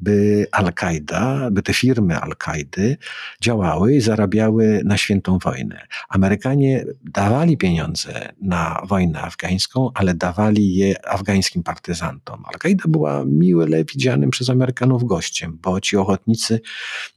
by 0.00 0.46
Al-Kaida, 0.52 1.50
by 1.50 1.62
te 1.62 1.74
firmy 1.74 2.20
Al-Kaidy 2.20 2.96
działały 3.40 3.94
i 3.94 4.00
zarabiały 4.00 4.82
na 4.84 4.96
świętą 4.96 5.38
wojnę. 5.38 5.86
Amerykanie 6.08 6.84
dawali 7.02 7.56
pieniądze 7.56 8.32
na 8.40 8.82
wojnę 8.84 9.22
afgańską, 9.22 9.90
ale 9.94 10.14
dawali 10.14 10.74
je 10.74 11.06
afgańskim 11.08 11.62
partyzantom. 11.62 12.44
Al-Kaida 12.44 12.84
była 12.88 13.24
miłe 13.24 13.84
widzianym 13.84 14.30
przez 14.30 14.50
Amerykanów 14.50 15.04
gościem, 15.04 15.58
bo 15.62 15.80
ci 15.80 15.96
ochotnicy 15.96 16.60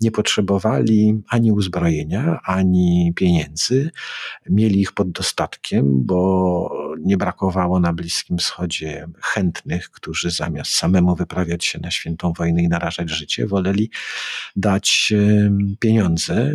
nie 0.02 0.12
potrzebowali 0.12 1.22
ani 1.30 1.52
uzbrojenia, 1.52 1.91
ani 2.46 3.14
pieniędzy. 3.16 3.92
Mieli 4.50 4.82
ich 4.82 4.92
pod 4.92 5.12
dostatkiem, 5.12 6.06
bo 6.06 6.72
nie 7.00 7.18
brakowało 7.18 7.80
na 7.80 7.94
Bliskim 7.94 8.38
Wschodzie 8.38 9.08
chętnych, 9.22 9.92
którzy 9.92 10.32
zamiast 10.32 10.72
samemu 10.72 11.16
wyprawiać 11.16 11.66
się 11.66 11.80
na 11.80 11.92
świętą 11.92 12.34
wojnę 12.34 12.64
i 12.64 12.68
narażać 12.68 13.10
życie, 13.10 13.48
woleli 13.48 13.90
dać 14.56 15.14
pieniądze, 15.80 16.54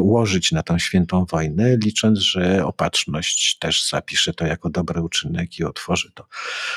łożyć 0.00 0.52
na 0.52 0.62
tą 0.62 0.78
świętą 0.78 1.24
wojnę, 1.24 1.76
licząc, 1.76 2.18
że 2.18 2.66
opatrzność 2.66 3.58
też 3.58 3.88
zapisze 3.88 4.34
to 4.34 4.46
jako 4.46 4.70
dobry 4.70 5.02
uczynek 5.02 5.58
i 5.58 5.64
otworzy 5.64 6.10
to 6.14 6.26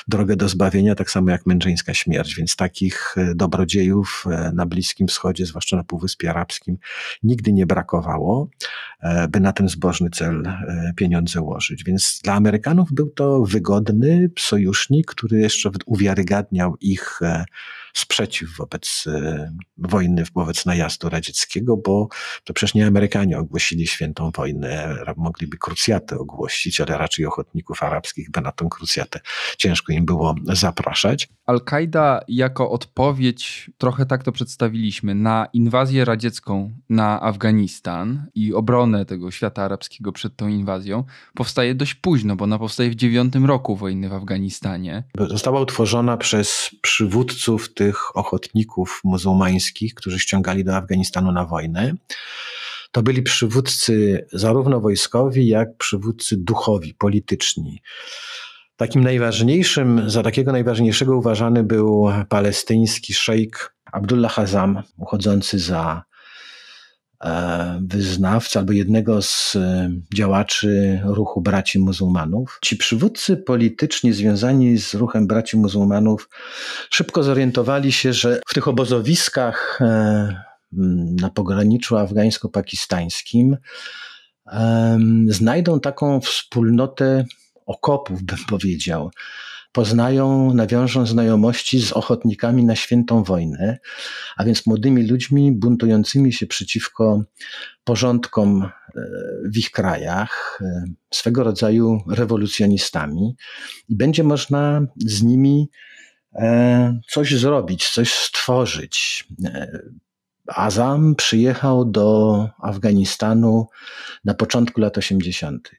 drogę 0.07 0.35
do 0.35 0.49
zbawienia, 0.49 0.95
tak 0.95 1.11
samo 1.11 1.31
jak 1.31 1.45
męczeńska 1.45 1.93
śmierć. 1.93 2.35
Więc 2.35 2.55
takich 2.55 3.15
e, 3.17 3.35
dobrodziejów 3.35 4.25
e, 4.31 4.51
na 4.55 4.65
Bliskim 4.65 5.07
Wschodzie, 5.07 5.45
zwłaszcza 5.45 5.77
na 5.77 5.83
Półwyspie 5.83 6.29
Arabskim, 6.29 6.77
nigdy 7.23 7.53
nie 7.53 7.65
brakowało, 7.65 7.98
e, 9.01 9.27
by 9.27 9.39
na 9.39 9.53
ten 9.53 9.69
zbożny 9.69 10.09
cel 10.09 10.43
pieniądze 10.95 11.41
łożyć. 11.41 11.83
Więc 11.83 12.19
dla 12.23 12.33
Amerykanów 12.33 12.89
był 12.91 13.09
to 13.09 13.43
wygodny 13.43 14.31
sojusznik, 14.39 15.07
który 15.11 15.39
jeszcze 15.39 15.71
uwiarygadniał 15.85 16.75
ich 16.81 17.19
e, 17.21 17.45
sprzeciw 17.93 18.57
wobec 18.57 19.05
e, 19.07 19.53
wojny, 19.77 20.23
wobec 20.35 20.65
najazdu 20.65 21.09
radzieckiego, 21.09 21.77
bo 21.77 22.07
to 22.43 22.53
przecież 22.53 22.73
nie 22.73 22.87
Amerykanie 22.87 23.37
ogłosili 23.37 23.87
świętą 23.87 24.31
wojnę, 24.31 24.95
mogliby 25.17 25.57
krucjatę 25.57 26.17
ogłosić, 26.17 26.81
ale 26.81 26.97
raczej 26.97 27.25
ochotników 27.25 27.83
arabskich 27.83 28.31
by 28.31 28.41
na 28.41 28.51
tą 28.51 28.69
krucjatę 28.69 29.19
ciężko 29.57 29.93
im 29.93 30.05
było 30.05 30.35
zapraszać. 30.53 31.29
Al-Kaida 31.45 32.21
jako 32.27 32.71
odpowiedź, 32.71 33.71
trochę 33.77 34.05
tak 34.05 34.23
to 34.23 34.31
przedstawiliśmy, 34.31 35.15
na 35.15 35.47
inwazję 35.53 36.05
radziecką 36.05 36.71
na 36.89 37.21
Afganistan 37.21 37.88
i 38.36 38.53
obronę 38.53 39.05
tego 39.05 39.31
świata 39.31 39.63
arabskiego 39.63 40.12
przed 40.12 40.36
tą 40.36 40.48
inwazją, 40.48 41.03
powstaje 41.34 41.75
dość 41.75 41.93
późno, 41.93 42.36
bo 42.36 42.43
ona 42.43 42.60
powstaje 42.60 42.89
w 42.89 42.96
dziewiątym 42.96 43.46
roku 43.46 43.75
wojny 43.75 44.10
w 44.10 44.13
Afganistanie. 44.13 45.03
Została 45.29 45.62
utworzona 45.62 46.17
przez 46.17 46.75
przywódców 46.81 47.74
tych 47.74 48.17
ochotników 48.17 49.01
muzułmańskich, 49.03 49.93
którzy 49.93 50.19
ściągali 50.19 50.63
do 50.63 50.75
Afganistanu 50.75 51.31
na 51.31 51.46
wojnę. 51.46 51.93
To 52.91 53.01
byli 53.01 53.22
przywódcy 53.22 54.25
zarówno 54.34 54.79
wojskowi, 54.79 55.48
jak 55.48 55.77
przywódcy 55.77 56.38
duchowi, 56.38 56.93
polityczni. 56.93 57.81
Takim 58.75 59.03
najważniejszym, 59.03 60.10
za 60.10 60.24
takiego 60.24 60.51
najważniejszego 60.51 61.17
uważany 61.17 61.63
był 61.63 62.10
palestyński 62.29 63.13
szejk 63.13 63.75
Abdullah 63.91 64.31
Hazam, 64.31 64.84
uchodzący 64.98 65.60
za 65.60 66.03
e, 67.23 67.81
wyznawcę 67.88 68.59
albo 68.59 68.73
jednego 68.73 69.21
z 69.21 69.55
e, 69.55 69.91
działaczy 70.13 71.01
ruchu 71.03 71.41
braci 71.41 71.79
muzułmanów. 71.79 72.59
Ci 72.61 72.77
przywódcy 72.77 73.38
polityczni 73.38 74.13
związani 74.13 74.77
z 74.77 74.93
ruchem 74.93 75.27
braci 75.27 75.57
muzułmanów 75.57 76.29
szybko 76.89 77.23
zorientowali 77.23 77.91
się, 77.91 78.13
że 78.13 78.41
w 78.47 78.53
tych 78.53 78.67
obozowiskach 78.67 79.79
e, 79.81 80.43
na 81.21 81.29
pograniczu 81.29 81.97
afgańsko-pakistańskim 81.97 83.57
znajdą 85.27 85.79
taką 85.79 86.21
wspólnotę 86.21 87.25
okopów, 87.65 88.23
bym 88.23 88.38
powiedział. 88.49 89.11
Poznają, 89.71 90.53
nawiążą 90.53 91.05
znajomości 91.05 91.81
z 91.81 91.91
ochotnikami 91.91 92.65
na 92.65 92.75
świętą 92.75 93.23
wojnę, 93.23 93.77
a 94.38 94.43
więc 94.43 94.65
młodymi 94.65 95.07
ludźmi 95.07 95.51
buntującymi 95.51 96.33
się 96.33 96.47
przeciwko 96.47 97.23
porządkom 97.83 98.63
e, 98.63 98.71
w 99.45 99.57
ich 99.57 99.71
krajach, 99.71 100.59
e, 100.61 100.83
swego 101.13 101.43
rodzaju 101.43 102.01
rewolucjonistami, 102.09 103.35
i 103.89 103.95
będzie 103.95 104.23
można 104.23 104.81
z 104.97 105.23
nimi 105.23 105.69
e, 106.35 106.99
coś 107.09 107.35
zrobić, 107.35 107.89
coś 107.89 108.13
stworzyć. 108.13 109.27
Azam 110.55 111.15
przyjechał 111.15 111.85
do 111.85 112.49
Afganistanu 112.61 113.67
na 114.25 114.33
początku 114.33 114.81
lat 114.81 114.97
80. 114.97 115.71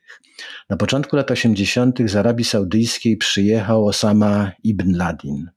Na 0.70 0.76
początku 0.76 1.16
lat 1.16 1.30
80. 1.30 1.98
z 2.06 2.16
Arabii 2.16 2.44
Saudyjskiej 2.44 3.16
przyjechał 3.16 3.86
Osama 3.86 4.52
ibn 4.64 4.96
Ladin. 4.96 5.50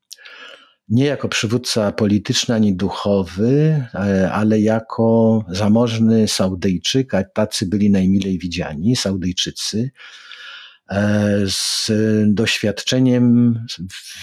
Nie 0.89 1.05
jako 1.05 1.29
przywódca 1.29 1.91
polityczny 1.91 2.55
ani 2.55 2.75
duchowy, 2.75 3.83
e, 3.93 4.31
ale 4.31 4.59
jako 4.59 5.45
zamożny 5.49 6.27
Saudyjczyk, 6.27 7.13
a 7.13 7.23
tacy 7.23 7.65
byli 7.65 7.91
najmilej 7.91 8.39
widziani, 8.39 8.95
Saudyjczycy, 8.95 9.91
z 11.45 11.91
doświadczeniem 12.27 13.55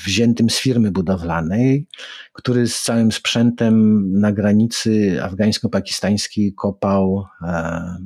wziętym 0.04 0.50
z 0.50 0.58
firmy 0.58 0.90
budowlanej, 0.90 1.86
który 2.32 2.68
z 2.68 2.82
całym 2.82 3.12
sprzętem 3.12 4.04
na 4.20 4.32
granicy 4.32 5.18
afgańsko-pakistańskiej 5.22 6.54
kopał 6.54 7.24
e, 7.42 7.96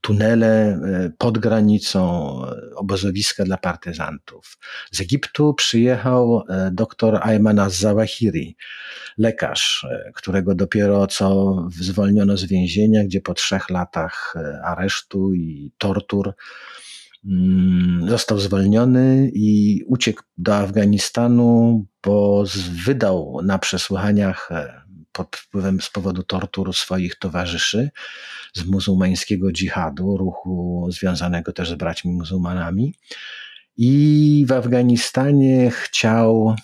tunele 0.00 0.46
e, 0.46 1.10
pod 1.18 1.38
granicą, 1.38 2.30
e, 2.44 2.74
obozowiska 2.76 3.44
dla 3.44 3.56
partyzantów. 3.56 4.58
Z 4.92 5.00
Egiptu 5.00 5.54
przyjechał 5.54 6.44
e, 6.48 6.70
dr 6.72 7.20
Ayman 7.22 7.58
Az-Zawahiri, 7.58 8.56
lekarz, 9.18 9.86
którego 10.14 10.54
dopiero 10.54 11.06
co 11.06 11.56
zwolniono 11.80 12.36
z 12.36 12.44
więzienia, 12.44 13.04
gdzie 13.04 13.20
po 13.20 13.34
trzech 13.34 13.70
latach 13.70 14.34
aresztu 14.64 15.34
i 15.34 15.72
tortur 15.78 16.34
został 18.08 18.38
zwolniony 18.38 19.30
i 19.34 19.80
uciekł 19.86 20.22
do 20.38 20.56
Afganistanu, 20.56 21.84
bo 22.04 22.44
wydał 22.86 23.40
na 23.44 23.58
przesłuchaniach 23.58 24.50
pod 25.12 25.36
wpływem 25.36 25.80
z 25.80 25.90
powodu 25.90 26.22
tortur 26.22 26.74
swoich 26.74 27.18
towarzyszy 27.18 27.90
z 28.54 28.64
muzułmańskiego 28.64 29.52
dżihadu, 29.52 30.16
ruchu 30.16 30.86
związanego 30.90 31.52
też 31.52 31.70
z 31.70 31.74
braćmi 31.74 32.12
muzułmanami. 32.12 32.94
I 33.76 34.44
w 34.48 34.52
Afganistanie 34.52 35.70
chciał 35.70 36.46
mm, 36.48 36.56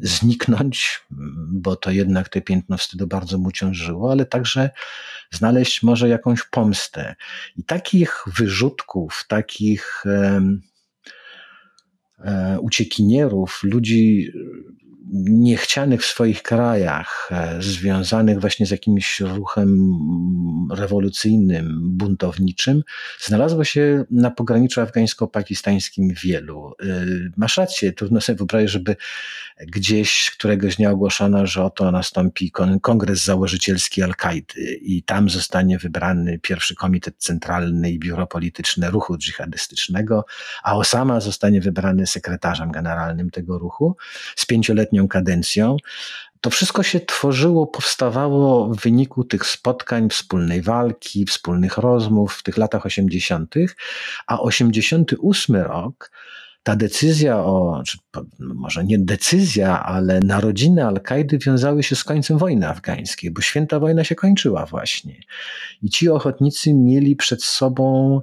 zniknąć, 0.00 1.00
bo 1.52 1.76
to 1.76 1.90
jednak 1.90 2.28
te 2.28 2.40
piętno 2.40 2.76
wstydu 2.76 3.06
bardzo 3.06 3.38
mu 3.38 3.52
ciążyło, 3.52 4.12
ale 4.12 4.26
także 4.26 4.70
znaleźć 5.30 5.82
może 5.82 6.08
jakąś 6.08 6.42
pomstę. 6.42 7.14
I 7.56 7.64
takich 7.64 8.24
wyrzutków, 8.26 9.24
takich 9.28 10.04
e, 10.06 10.40
uciekinierów, 12.60 13.60
ludzi 13.62 14.32
niechcianych 15.12 16.02
w 16.02 16.06
swoich 16.06 16.42
krajach, 16.42 17.28
e, 17.32 17.62
związanych 17.62 18.40
właśnie 18.40 18.66
z 18.66 18.70
jakimś 18.70 19.20
ruchem 19.20 19.98
rewolucyjnym, 20.72 21.80
buntowniczym, 21.82 22.82
znalazło 23.20 23.64
się 23.64 24.04
na 24.10 24.30
pograniczu 24.30 24.80
afgańsko-pakistańskim 24.80 26.08
wielu. 26.22 26.72
E, 26.82 26.86
masz 27.36 27.56
rację, 27.56 27.92
trudno 27.92 28.20
sobie 28.20 28.36
wyobrazić, 28.36 28.70
żeby 28.70 28.96
gdzieś 29.60 30.30
któregoś 30.30 30.76
dnia 30.76 30.90
ogłoszono, 30.90 31.46
że 31.46 31.64
oto 31.64 31.92
nastąpi 31.92 32.52
kongres 32.82 33.24
założycielski 33.24 34.02
Al-Kaidy 34.02 34.74
i 34.82 35.02
tam 35.02 35.30
zostanie 35.30 35.78
wybrany 35.78 36.38
pierwszy 36.38 36.74
komitet 36.74 37.14
centralny 37.18 37.90
i 37.90 37.98
biuro 37.98 38.26
polityczne 38.26 38.90
ruchu 38.90 39.18
dżihadystycznego, 39.18 40.24
a 40.62 40.76
Osama 40.76 41.20
zostanie 41.20 41.60
wybrany 41.60 42.06
sekretarzem 42.06 42.72
generalnym 42.72 43.30
tego 43.30 43.58
ruchu 43.58 43.96
z 44.36 44.46
pięcioletnią 44.94 45.08
kadencją. 45.08 45.76
To 46.40 46.50
wszystko 46.50 46.82
się 46.82 47.00
tworzyło, 47.00 47.66
powstawało 47.66 48.68
w 48.74 48.80
wyniku 48.80 49.24
tych 49.24 49.46
spotkań, 49.46 50.10
wspólnej 50.10 50.62
walki, 50.62 51.24
wspólnych 51.24 51.78
rozmów 51.78 52.34
w 52.34 52.42
tych 52.42 52.56
latach 52.56 52.86
80., 52.86 53.54
a 54.26 54.40
88 54.40 55.56
rok 55.56 56.10
ta 56.62 56.76
decyzja 56.76 57.36
o, 57.38 57.82
czy 57.86 57.98
może 58.38 58.84
nie 58.84 58.98
decyzja, 58.98 59.82
ale 59.82 60.20
narodziny 60.20 60.84
Al-Kaidy 60.84 61.38
wiązały 61.38 61.82
się 61.82 61.96
z 61.96 62.04
końcem 62.04 62.38
wojny 62.38 62.68
afgańskiej, 62.68 63.30
bo 63.30 63.40
święta 63.40 63.78
wojna 63.78 64.04
się 64.04 64.14
kończyła 64.14 64.66
właśnie. 64.66 65.20
I 65.82 65.90
ci 65.90 66.08
ochotnicy 66.08 66.74
mieli 66.74 67.16
przed 67.16 67.44
sobą 67.44 68.20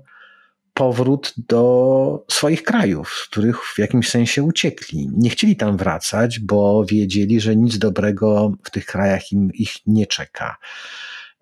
powrót 0.82 1.34
do 1.38 2.26
swoich 2.32 2.64
krajów, 2.64 3.10
z 3.10 3.28
których 3.28 3.64
w 3.64 3.80
jakimś 3.80 4.10
sensie 4.10 4.44
uciekli. 4.44 5.10
Nie 5.14 5.30
chcieli 5.30 5.56
tam 5.56 5.78
wracać, 5.78 6.40
bo 6.40 6.86
wiedzieli, 6.86 7.42
że 7.42 7.56
nic 7.56 7.78
dobrego 7.78 8.52
w 8.64 8.70
tych 8.70 8.86
krajach 8.86 9.32
im, 9.32 9.50
ich 9.54 9.76
nie 9.86 10.08
czeka 10.08 10.58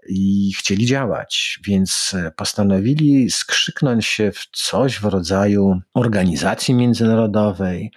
i 0.10 0.52
chcieli 0.58 0.86
działać, 0.86 1.60
więc 1.68 2.16
postanowili 2.36 3.32
skrzyknąć 3.32 4.06
się 4.06 4.32
w 4.32 4.48
coś 4.52 5.00
w 5.00 5.06
rodzaju 5.06 5.82
organizacji 5.94 6.74
międzynarodowej, 6.74 7.92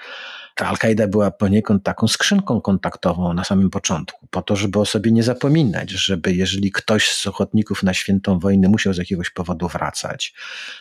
ta 0.54 0.66
Al-Kaida 0.68 1.06
była 1.08 1.30
poniekąd 1.30 1.82
taką 1.82 2.08
skrzynką 2.08 2.60
kontaktową 2.60 3.34
na 3.34 3.44
samym 3.44 3.70
początku, 3.70 4.26
po 4.30 4.42
to, 4.42 4.56
żeby 4.56 4.78
o 4.78 4.84
sobie 4.84 5.12
nie 5.12 5.22
zapominać, 5.22 5.90
żeby 5.90 6.32
jeżeli 6.32 6.72
ktoś 6.72 7.10
z 7.10 7.26
ochotników 7.26 7.82
na 7.82 7.94
świętą 7.94 8.38
wojnę 8.38 8.68
musiał 8.68 8.92
z 8.92 8.96
jakiegoś 8.96 9.30
powodu 9.30 9.68
wracać, 9.68 10.34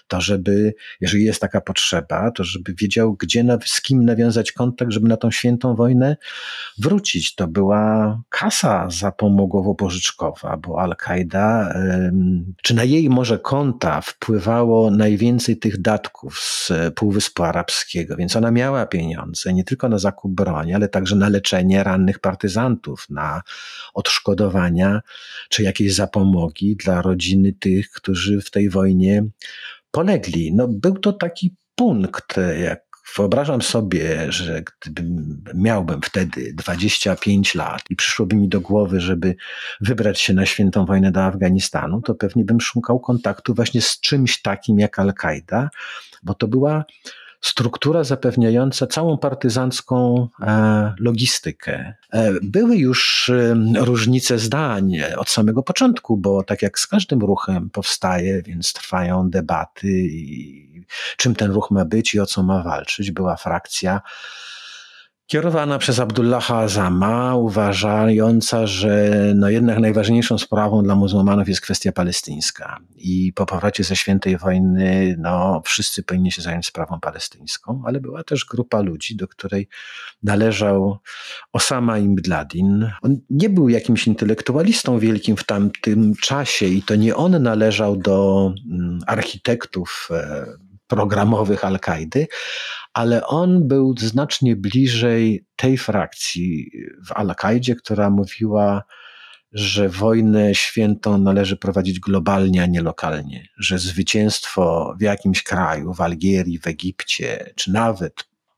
to 0.08 0.22
żeby, 0.22 0.74
jeżeli 1.02 1.24
jest 1.24 1.42
taka 1.42 1.62
potrzeba, 1.62 2.32
to 2.32 2.44
żeby 2.44 2.74
wiedział, 2.74 3.14
gdzie, 3.14 3.42
z 3.66 3.82
kim 3.82 4.06
nawiązać 4.06 4.52
kontakt, 4.52 4.92
żeby 4.92 5.08
na 5.08 5.18
tą 5.18 5.32
świętą 5.32 5.76
wojnę 5.76 6.18
wrócić. 6.78 7.36
To 7.36 7.48
była 7.48 8.22
kasa 8.30 8.88
zapomogowo-pożyczkowa, 8.88 10.58
bo 10.58 10.80
Al-Kaida, 10.80 11.74
czy 12.62 12.74
na 12.74 12.84
jej 12.84 13.10
może 13.10 13.40
konta 13.40 14.02
wpływało 14.02 14.92
najwięcej 14.92 15.58
tych 15.58 15.82
datków 15.82 16.40
z 16.40 16.72
Półwyspu 16.96 17.44
Arabskiego, 17.44 18.16
więc 18.16 18.36
ona 18.36 18.52
miała 18.52 18.86
pieniądze, 18.86 19.54
nie 19.54 19.61
tylko 19.64 19.90
na 19.90 19.98
zakup 19.98 20.34
broni, 20.36 20.74
ale 20.74 20.90
także 20.90 21.16
na 21.16 21.30
leczenie 21.30 21.84
rannych 21.84 22.20
partyzantów, 22.20 23.06
na 23.10 23.42
odszkodowania 23.94 25.02
czy 25.50 25.64
jakieś 25.64 25.94
zapomogi 25.94 26.76
dla 26.76 27.02
rodziny 27.02 27.54
tych, 27.54 27.92
którzy 27.92 28.42
w 28.42 28.52
tej 28.52 28.70
wojnie 28.70 29.24
polegli. 29.92 30.54
No, 30.54 30.68
był 30.68 30.98
to 30.98 31.14
taki 31.14 31.56
punkt, 31.76 32.36
jak 32.64 32.92
Wyobrażam 33.16 33.62
sobie, 33.62 34.32
że 34.32 34.64
gdybym 34.82 35.44
miałbym 35.54 36.02
wtedy 36.02 36.54
25 36.54 37.56
lat 37.56 37.82
i 37.90 37.96
przyszłoby 37.96 38.36
mi 38.36 38.50
do 38.50 38.62
głowy, 38.62 39.02
żeby 39.02 39.36
wybrać 39.82 40.22
się 40.22 40.34
na 40.34 40.46
świętą 40.46 40.86
wojnę 40.86 41.12
do 41.12 41.24
Afganistanu, 41.24 42.02
to 42.02 42.16
pewnie 42.16 42.46
bym 42.46 42.62
szukał 42.62 43.00
kontaktu 43.00 43.54
właśnie 43.54 43.82
z 43.82 44.00
czymś 44.00 44.42
takim 44.42 44.80
jak 44.80 45.00
Al-Kaida, 45.00 45.70
bo 46.24 46.34
to 46.34 46.48
była 46.48 46.86
struktura 47.42 48.04
zapewniająca 48.04 48.88
całą 48.88 49.18
partyzancką 49.18 50.28
e, 50.42 50.94
logistykę. 51.00 51.94
E, 52.14 52.32
były 52.42 52.78
już 52.78 53.30
e, 53.30 53.56
różnice 53.80 54.40
zdań 54.40 54.94
od 55.18 55.30
samego 55.30 55.64
początku, 55.64 56.18
bo 56.18 56.44
tak 56.44 56.62
jak 56.62 56.80
z 56.80 56.88
każdym 56.88 57.20
ruchem 57.20 57.70
powstaje, 57.70 58.42
więc 58.42 58.74
trwają 58.74 59.30
debaty, 59.30 60.10
czym 61.18 61.36
ten 61.36 61.52
ruch 61.52 61.72
ma 61.72 61.86
być 61.86 62.16
i 62.16 62.20
o 62.20 62.26
co 62.26 62.44
ma 62.44 62.64
walczyć. 62.64 63.12
Była 63.12 63.36
frakcja 63.36 64.02
kierowana 65.32 65.78
przez 65.78 66.00
Abdullaha 66.00 66.58
Azama, 66.58 67.36
uważająca, 67.36 68.68
że 68.68 69.12
no 69.36 69.50
jednak 69.50 69.80
najważniejszą 69.80 70.38
sprawą 70.38 70.84
dla 70.84 70.96
muzułmanów 70.96 71.50
jest 71.50 71.62
kwestia 71.62 71.92
palestyńska. 71.92 72.80
I 72.96 73.34
po 73.34 73.46
powrocie 73.46 73.84
ze 73.84 73.96
świętej 73.96 74.38
wojny 74.38 75.16
no, 75.20 75.62
wszyscy 75.66 76.04
powinni 76.04 76.32
się 76.32 76.42
zająć 76.42 76.66
sprawą 76.66 77.00
palestyńską, 77.00 77.84
ale 77.86 78.00
była 78.00 78.24
też 78.24 78.46
grupa 78.46 78.82
ludzi, 78.82 79.16
do 79.16 79.28
której 79.28 79.68
należał 80.24 80.98
Osama 81.54 81.98
ibn 81.98 82.30
Laden. 82.30 82.92
On 83.02 83.18
nie 83.30 83.50
był 83.50 83.70
jakimś 83.70 84.08
intelektualistą 84.08 85.00
wielkim 85.00 85.38
w 85.38 85.44
tamtym 85.44 86.16
czasie 86.16 86.66
i 86.66 86.84
to 86.84 86.96
nie 86.96 87.16
on 87.16 87.44
należał 87.44 87.96
do 87.96 88.54
mm, 88.72 89.00
architektów 89.08 90.10
e, 90.12 90.46
programowych 90.92 91.66
Al-Kaidy, 91.66 92.28
ale 92.94 93.26
on 93.26 93.68
był 93.68 93.96
znacznie 93.98 94.56
bliżej 94.56 95.46
tej 95.56 95.78
frakcji 95.78 96.72
w 97.08 97.12
Al-Kaidzie, 97.12 97.76
która 97.76 98.10
mówiła, 98.10 98.84
że 99.52 99.90
wojnę 99.90 100.56
świętą 100.56 101.18
należy 101.18 101.58
prowadzić 101.58 102.00
globalnie, 102.00 102.64
a 102.64 102.66
nie 102.66 102.82
lokalnie, 102.82 103.48
że 103.58 103.80
zwycięstwo 103.80 104.96
w 105.00 105.02
jakimś 105.02 105.44
kraju, 105.44 105.94
w 105.94 106.02
Algierii, 106.02 106.60
w 106.60 106.68
Egipcie, 106.68 107.54
czy 107.56 107.72
nawet 107.72 108.14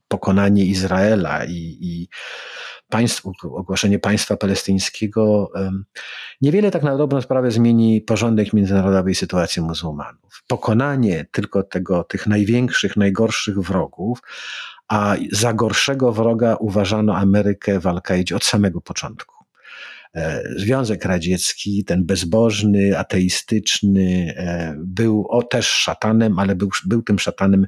pokonanie 0.08 0.65
Izraela 0.65 1.46
i, 1.46 1.78
i 1.82 2.08
państw, 2.93 3.23
ogłoszenie 3.43 3.99
państwa 3.99 4.38
palestyńskiego 4.38 5.51
niewiele 6.41 6.71
tak 6.71 6.84
na 6.84 6.97
dobrą 6.97 7.21
sprawę 7.21 7.51
zmieni 7.51 8.01
porządek 8.01 8.53
międzynarodowej 8.53 9.15
sytuacji 9.15 9.62
muzułmanów. 9.62 10.43
Pokonanie 10.47 11.25
tylko 11.32 11.63
tego, 11.63 12.03
tych 12.03 12.27
największych, 12.27 12.97
najgorszych 12.97 13.60
wrogów, 13.60 14.19
a 14.88 15.15
za 15.32 15.53
gorszego 15.53 16.12
wroga 16.12 16.56
uważano 16.56 17.15
Amerykę 17.15 17.79
w 17.79 17.88
Al-Kaidzie 17.88 18.36
od 18.36 18.43
samego 18.43 18.82
początku. 18.82 19.33
E, 20.15 20.43
Związek 20.56 21.06
Radziecki, 21.06 21.86
ten 21.86 22.06
bezbożny, 22.06 22.99
ateistyczny, 22.99 24.34
e, 24.38 24.76
był 24.78 25.28
o, 25.30 25.43
też 25.43 25.67
szatanem, 25.67 26.39
ale 26.39 26.56
był, 26.56 26.69
był 26.86 27.02
tym 27.02 27.19
szatanem 27.19 27.67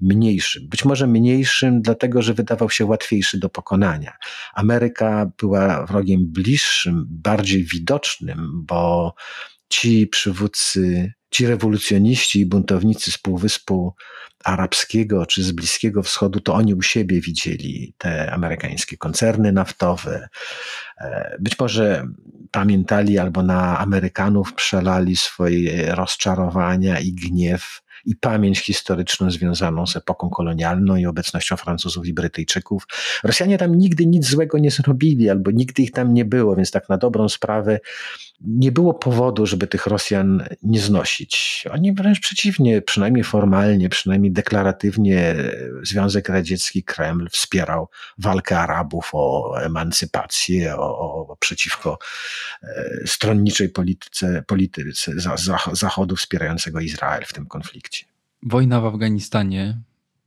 mniejszym. 0.00 0.68
Być 0.68 0.84
może 0.84 1.06
mniejszym, 1.06 1.82
dlatego 1.82 2.22
że 2.22 2.34
wydawał 2.34 2.70
się 2.70 2.84
łatwiejszy 2.84 3.38
do 3.38 3.48
pokonania. 3.48 4.12
Ameryka 4.54 5.30
była 5.38 5.86
wrogiem 5.86 6.20
bliższym, 6.26 7.06
bardziej 7.08 7.64
widocznym, 7.64 8.64
bo 8.64 9.14
ci 9.68 10.06
przywódcy, 10.06 11.12
ci 11.30 11.46
rewolucjoniści 11.46 12.40
i 12.40 12.46
buntownicy 12.46 13.12
z 13.12 13.18
Półwyspu 13.18 13.94
Arabskiego 14.46 15.26
czy 15.26 15.42
z 15.42 15.52
Bliskiego 15.52 16.02
Wschodu, 16.02 16.40
to 16.40 16.54
oni 16.54 16.74
u 16.74 16.82
siebie 16.82 17.20
widzieli 17.20 17.94
te 17.98 18.32
amerykańskie 18.32 18.96
koncerny 18.96 19.52
naftowe. 19.52 20.28
E, 21.00 21.36
być 21.40 21.58
może 21.58 22.06
pamiętali 22.50 23.18
albo 23.18 23.42
na 23.42 23.78
Amerykanów 23.78 24.54
przelali 24.54 25.16
swoje 25.16 25.94
rozczarowania 25.94 27.00
i 27.00 27.12
gniew 27.12 27.82
i 28.06 28.16
pamięć 28.16 28.58
historyczną 28.58 29.30
związaną 29.30 29.86
z 29.86 29.96
epoką 29.96 30.30
kolonialną 30.30 30.96
i 30.96 31.06
obecnością 31.06 31.56
Francuzów 31.56 32.06
i 32.06 32.14
Brytyjczyków. 32.14 32.86
Rosjanie 33.24 33.58
tam 33.58 33.78
nigdy 33.78 34.06
nic 34.06 34.26
złego 34.26 34.58
nie 34.58 34.70
zrobili, 34.70 35.30
albo 35.30 35.50
nigdy 35.50 35.82
ich 35.82 35.92
tam 35.92 36.14
nie 36.14 36.24
było, 36.24 36.56
więc 36.56 36.70
tak 36.70 36.88
na 36.88 36.98
dobrą 36.98 37.28
sprawę 37.28 37.78
nie 38.40 38.72
było 38.72 38.94
powodu, 38.94 39.46
żeby 39.46 39.66
tych 39.66 39.86
Rosjan 39.86 40.44
nie 40.62 40.80
znosić. 40.80 41.64
Oni 41.70 41.92
wręcz 41.92 42.20
przeciwnie, 42.20 42.82
przynajmniej 42.82 43.24
formalnie, 43.24 43.88
przynajmniej 43.88 44.32
deklaratywnie 44.36 45.34
Związek 45.82 46.28
Radziecki, 46.28 46.82
Kreml 46.82 47.28
wspierał 47.30 47.88
walkę 48.18 48.58
Arabów 48.58 49.10
o 49.12 49.54
emancypację, 49.62 50.76
o, 50.76 51.26
o 51.28 51.36
przeciwko 51.36 51.98
e, 52.62 52.90
stronniczej 53.06 53.68
polityce, 53.68 54.42
polityce 54.46 55.12
Zachodu 55.72 56.16
wspierającego 56.16 56.80
Izrael 56.80 57.24
w 57.26 57.32
tym 57.32 57.46
konflikcie. 57.46 58.04
Wojna 58.42 58.80
w 58.80 58.86
Afganistanie, 58.86 59.78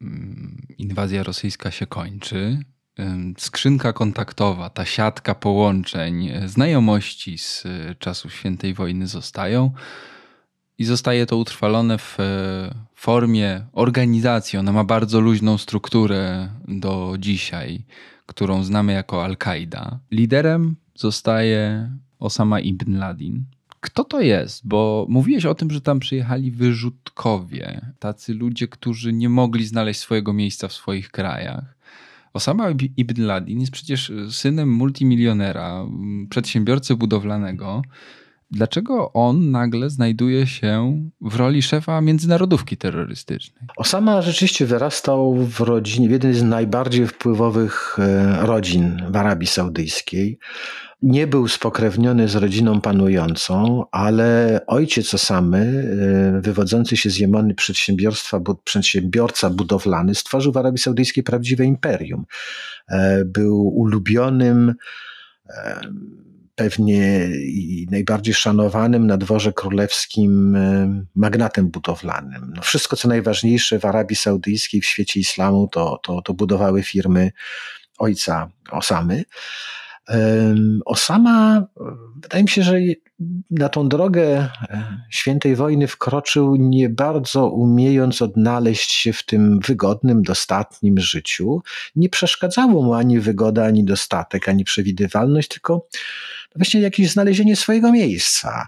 mm, 0.01 0.67
inwazja 0.77 1.23
rosyjska 1.23 1.71
się 1.71 1.87
kończy 1.87 2.57
skrzynka 3.37 3.93
kontaktowa, 3.93 4.69
ta 4.69 4.85
siatka 4.85 5.35
połączeń, 5.35 6.31
znajomości 6.45 7.37
z 7.37 7.65
e, 7.65 7.95
czasów 7.95 8.33
świętej 8.33 8.73
wojny 8.73 9.07
zostają 9.07 9.71
i 10.79 10.85
zostaje 10.85 11.25
to 11.25 11.37
utrwalone 11.37 11.97
w 11.97 12.19
e, 12.19 12.75
formie 12.95 13.65
organizacji. 13.73 14.59
Ona 14.59 14.71
ma 14.71 14.83
bardzo 14.83 15.19
luźną 15.19 15.57
strukturę 15.57 16.49
do 16.67 17.15
dzisiaj, 17.19 17.85
którą 18.25 18.63
znamy 18.63 18.93
jako 18.93 19.23
Al-Kaida. 19.23 19.99
Liderem 20.11 20.75
zostaje 20.95 21.89
Osama 22.19 22.59
ibn 22.59 22.97
Laden. 22.97 23.43
Kto 23.79 24.03
to 24.03 24.21
jest? 24.21 24.67
Bo 24.67 25.05
mówiłeś 25.09 25.45
o 25.45 25.55
tym, 25.55 25.71
że 25.71 25.81
tam 25.81 25.99
przyjechali 25.99 26.51
wyrzutkowie, 26.51 27.81
tacy 27.99 28.33
ludzie, 28.33 28.67
którzy 28.67 29.13
nie 29.13 29.29
mogli 29.29 29.65
znaleźć 29.65 29.99
swojego 29.99 30.33
miejsca 30.33 30.67
w 30.67 30.73
swoich 30.73 31.11
krajach. 31.11 31.75
Osama 32.33 32.69
ibn 32.97 33.23
Laden 33.23 33.59
jest 33.59 33.71
przecież 33.71 34.11
synem 34.29 34.73
multimilionera, 34.73 35.85
przedsiębiorcy 36.29 36.95
budowlanego. 36.95 37.81
Dlaczego 38.51 39.13
on 39.13 39.51
nagle 39.51 39.89
znajduje 39.89 40.47
się 40.47 41.01
w 41.21 41.35
roli 41.35 41.61
szefa 41.61 42.01
międzynarodówki 42.01 42.77
terrorystycznej? 42.77 43.67
Osama 43.77 44.21
rzeczywiście 44.21 44.65
wyrastał 44.65 45.35
w 45.35 45.59
rodzinie, 45.59 46.07
w 46.07 46.11
jednej 46.11 46.33
z 46.33 46.43
najbardziej 46.43 47.07
wpływowych 47.07 47.97
e, 47.99 48.45
rodzin 48.45 49.03
w 49.09 49.15
Arabii 49.15 49.47
Saudyjskiej. 49.47 50.39
Nie 51.01 51.27
był 51.27 51.47
spokrewniony 51.47 52.27
z 52.27 52.35
rodziną 52.35 52.81
panującą, 52.81 53.85
ale 53.91 54.59
ojciec 54.67 55.13
Osamy, 55.13 55.57
y, 56.37 56.41
wywodzący 56.41 56.97
się 56.97 57.09
z 57.09 57.19
Jemony 57.19 57.53
przedsiębiorstwa, 57.53 58.39
przedsiębiorca 58.63 59.49
budowlany, 59.49 60.15
stworzył 60.15 60.51
w 60.51 60.57
Arabii 60.57 60.79
Saudyjskiej 60.79 61.23
prawdziwe 61.23 61.65
imperium. 61.65 62.25
E, 62.89 63.25
był 63.25 63.67
ulubionym 63.67 64.75
e, 65.49 65.81
pewnie 66.59 67.27
i 67.45 67.87
najbardziej 67.91 68.33
szanowanym 68.33 69.07
na 69.07 69.17
dworze 69.17 69.53
królewskim 69.53 70.55
e, 70.55 71.03
magnatem 71.15 71.69
budowlanym. 71.69 72.53
No 72.55 72.61
wszystko, 72.61 72.95
co 72.95 73.07
najważniejsze 73.07 73.79
w 73.79 73.85
Arabii 73.85 74.15
Saudyjskiej, 74.15 74.81
w 74.81 74.85
świecie 74.85 75.19
islamu, 75.19 75.67
to, 75.71 75.99
to, 76.03 76.21
to 76.21 76.33
budowały 76.33 76.83
firmy 76.83 77.31
ojca 77.97 78.49
Osamy. 78.71 79.23
Osama, 80.85 81.65
wydaje 82.21 82.43
mi 82.43 82.49
się, 82.49 82.63
że 82.63 82.77
na 83.51 83.69
tą 83.69 83.89
drogę 83.89 84.23
e, 84.29 84.49
świętej 85.09 85.55
wojny 85.55 85.87
wkroczył 85.87 86.55
nie 86.55 86.89
bardzo 86.89 87.49
umiejąc 87.49 88.21
odnaleźć 88.21 88.91
się 88.91 89.13
w 89.13 89.25
tym 89.25 89.59
wygodnym, 89.59 90.23
dostatnim 90.23 90.99
życiu. 90.99 91.61
Nie 91.95 92.09
przeszkadzało 92.09 92.83
mu 92.83 92.93
ani 92.93 93.19
wygoda, 93.19 93.65
ani 93.65 93.83
dostatek, 93.83 94.49
ani 94.49 94.63
przewidywalność, 94.63 95.47
tylko 95.47 95.87
właśnie 96.55 96.81
jakieś 96.81 97.11
znalezienie 97.11 97.55
swojego 97.55 97.91
miejsca 97.91 98.67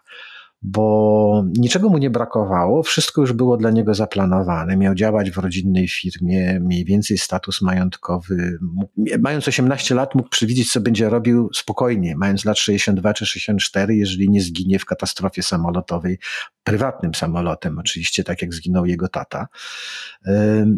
bo 0.64 1.44
niczego 1.58 1.90
mu 1.90 1.98
nie 1.98 2.10
brakowało, 2.10 2.84
wszystko 2.84 3.22
już 3.22 3.34
było 3.34 3.58
dla 3.58 3.72
niego 3.72 3.94
zaplanowane. 3.94 4.78
Miał 4.78 4.96
działać 4.96 5.32
w 5.32 5.38
rodzinnej 5.38 5.88
firmie, 5.88 6.60
mniej 6.60 6.86
więcej 6.86 7.18
status 7.18 7.62
majątkowy. 7.62 8.58
Mając 9.20 9.48
18 9.48 9.96
lat, 9.96 10.16
mógł 10.16 10.30
przewidzieć, 10.30 10.72
co 10.72 10.82
będzie 10.82 11.10
robił 11.10 11.50
spokojnie, 11.54 12.16
mając 12.18 12.46
lat 12.46 12.58
62 12.58 13.14
czy 13.14 13.26
64, 13.26 13.96
jeżeli 13.96 14.30
nie 14.30 14.42
zginie 14.42 14.80
w 14.80 14.86
katastrofie 14.86 15.44
samolotowej, 15.44 16.20
prywatnym 16.64 17.16
samolotem, 17.16 17.80
oczywiście, 17.80 18.24
tak 18.24 18.42
jak 18.42 18.54
zginął 18.54 18.86
jego 18.86 19.08
tata. 19.08 19.48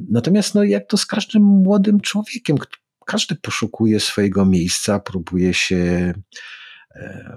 Natomiast, 0.09 0.55
no, 0.55 0.63
jak 0.63 0.87
to 0.87 0.97
z 0.97 1.05
każdym 1.05 1.43
młodym 1.43 2.01
człowiekiem, 2.01 2.57
każdy 3.05 3.35
poszukuje 3.35 3.99
swojego 3.99 4.45
miejsca, 4.45 4.99
próbuje 4.99 5.53
się 5.53 6.13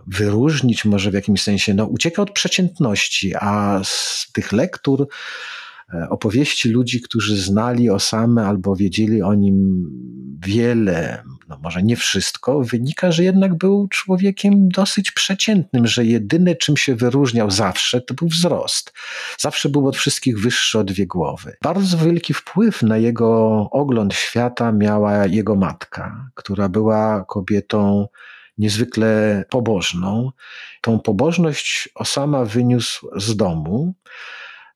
wyróżnić, 0.07 0.85
może 0.85 1.11
w 1.11 1.15
jakimś 1.15 1.43
sensie, 1.43 1.75
no, 1.75 1.87
ucieka 1.87 2.23
od 2.23 2.31
przeciętności, 2.31 3.33
a 3.41 3.81
z 3.85 4.27
tych 4.33 4.53
lektur, 4.53 5.09
e, 5.95 6.09
opowieści 6.09 6.69
ludzi, 6.69 7.01
którzy 7.01 7.37
znali 7.37 7.91
Osamę 7.91 8.47
albo 8.47 8.77
wiedzieli 8.77 9.23
o 9.23 9.35
nim 9.35 9.87
wiele, 10.47 11.23
no 11.49 11.59
może 11.63 11.83
nie 11.83 11.97
wszystko, 11.97 12.61
wynika, 12.61 13.13
że 13.13 13.25
jednak 13.25 13.55
był 13.55 13.89
człowiekiem 13.89 14.69
dosyć 14.69 15.11
przeciętnym, 15.11 15.87
że 15.87 16.05
jedyne 16.05 16.55
czym 16.55 16.77
się 16.77 16.95
wyróżniał 16.95 17.51
zawsze 17.51 18.01
to 18.01 18.15
był 18.15 18.29
wzrost. 18.29 18.93
Zawsze 19.39 19.69
był 19.69 19.89
od 19.89 19.97
wszystkich 19.97 20.41
wyższy 20.41 20.79
o 20.79 20.85
dwie 20.85 21.07
głowy. 21.07 21.57
Bardzo 21.63 21.99
wielki 21.99 22.35
wpływ 22.35 22.83
na 22.83 22.97
jego 22.97 23.29
ogląd 23.71 24.15
świata 24.15 24.73
miała 24.73 25.27
jego 25.27 25.55
matka, 25.55 26.31
która 26.35 26.69
była 26.69 27.25
kobietą 27.29 28.07
niezwykle 28.59 29.45
pobożną. 29.51 30.33
Tą 30.81 31.01
pobożność 31.01 31.89
Osama 31.95 32.45
wyniósł 32.45 33.09
z 33.17 33.37
domu. 33.37 33.95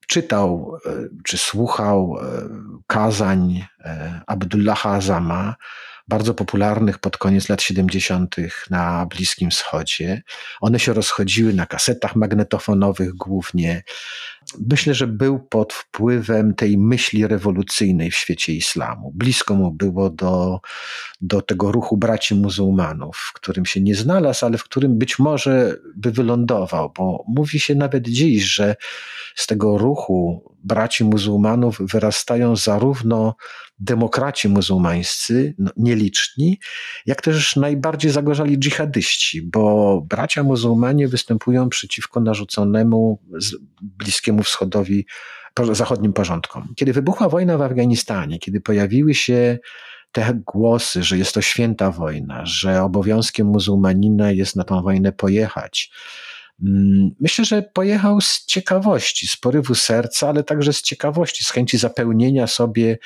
Czytał 0.06 0.76
e, 0.86 0.90
czy 1.24 1.38
słuchał 1.38 2.16
e, 2.18 2.48
kazań 2.86 3.64
e, 3.80 4.20
Abdullaha 4.26 4.90
Azama, 4.90 5.54
bardzo 6.10 6.34
popularnych 6.34 6.98
pod 6.98 7.18
koniec 7.18 7.48
lat 7.48 7.62
70. 7.62 8.36
na 8.70 9.06
Bliskim 9.06 9.50
Wschodzie. 9.50 10.22
One 10.60 10.78
się 10.78 10.92
rozchodziły 10.92 11.52
na 11.52 11.66
kasetach 11.66 12.16
magnetofonowych 12.16 13.14
głównie. 13.14 13.82
Myślę, 14.70 14.94
że 14.94 15.06
był 15.06 15.38
pod 15.38 15.72
wpływem 15.72 16.54
tej 16.54 16.78
myśli 16.78 17.26
rewolucyjnej 17.26 18.10
w 18.10 18.16
świecie 18.16 18.52
islamu. 18.52 19.12
Blisko 19.14 19.54
mu 19.54 19.72
było 19.72 20.10
do, 20.10 20.60
do 21.20 21.42
tego 21.42 21.72
ruchu 21.72 21.96
braci 21.96 22.34
muzułmanów, 22.34 23.16
w 23.16 23.32
którym 23.32 23.66
się 23.66 23.80
nie 23.80 23.94
znalazł, 23.94 24.46
ale 24.46 24.58
w 24.58 24.64
którym 24.64 24.98
być 24.98 25.18
może 25.18 25.76
by 25.96 26.10
wylądował, 26.10 26.92
bo 26.96 27.24
mówi 27.28 27.60
się 27.60 27.74
nawet 27.74 28.08
dziś, 28.08 28.42
że 28.42 28.76
z 29.34 29.46
tego 29.46 29.78
ruchu 29.78 30.44
braci 30.64 31.04
muzułmanów 31.04 31.78
wyrastają 31.80 32.56
zarówno 32.56 33.34
demokraci 33.80 34.48
muzułmańscy, 34.48 35.54
no, 35.58 35.70
nieliczni, 35.76 36.58
jak 37.06 37.22
też 37.22 37.56
najbardziej 37.56 38.10
zagorzali 38.10 38.58
dżihadyści, 38.58 39.42
bo 39.42 40.00
bracia 40.00 40.42
muzułmanie 40.42 41.08
występują 41.08 41.68
przeciwko 41.68 42.20
narzuconemu 42.20 43.18
Bliskiemu 43.82 44.42
Wschodowi 44.42 45.06
zachodnim 45.72 46.12
porządkom. 46.12 46.74
Kiedy 46.76 46.92
wybuchła 46.92 47.28
wojna 47.28 47.58
w 47.58 47.62
Afganistanie, 47.62 48.38
kiedy 48.38 48.60
pojawiły 48.60 49.14
się 49.14 49.58
te 50.12 50.40
głosy, 50.46 51.02
że 51.02 51.18
jest 51.18 51.34
to 51.34 51.42
święta 51.42 51.90
wojna, 51.90 52.46
że 52.46 52.82
obowiązkiem 52.82 53.46
muzułmanina 53.46 54.32
jest 54.32 54.56
na 54.56 54.64
tą 54.64 54.82
wojnę 54.82 55.12
pojechać. 55.12 55.90
Mm, 56.64 57.10
myślę, 57.20 57.44
że 57.44 57.62
pojechał 57.62 58.20
z 58.20 58.46
ciekawości, 58.46 59.28
z 59.28 59.36
porywu 59.36 59.74
serca, 59.74 60.28
ale 60.28 60.44
także 60.44 60.72
z 60.72 60.82
ciekawości, 60.82 61.44
z 61.44 61.50
chęci 61.50 61.78
zapełnienia 61.78 62.46
sobie 62.46 62.98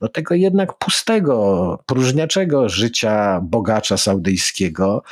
do 0.00 0.08
tego 0.08 0.34
jednak 0.34 0.78
pustego, 0.78 1.78
próżniaczego 1.86 2.68
życia 2.68 3.40
bogacza 3.42 3.96
saudyjskiego. 3.96 5.02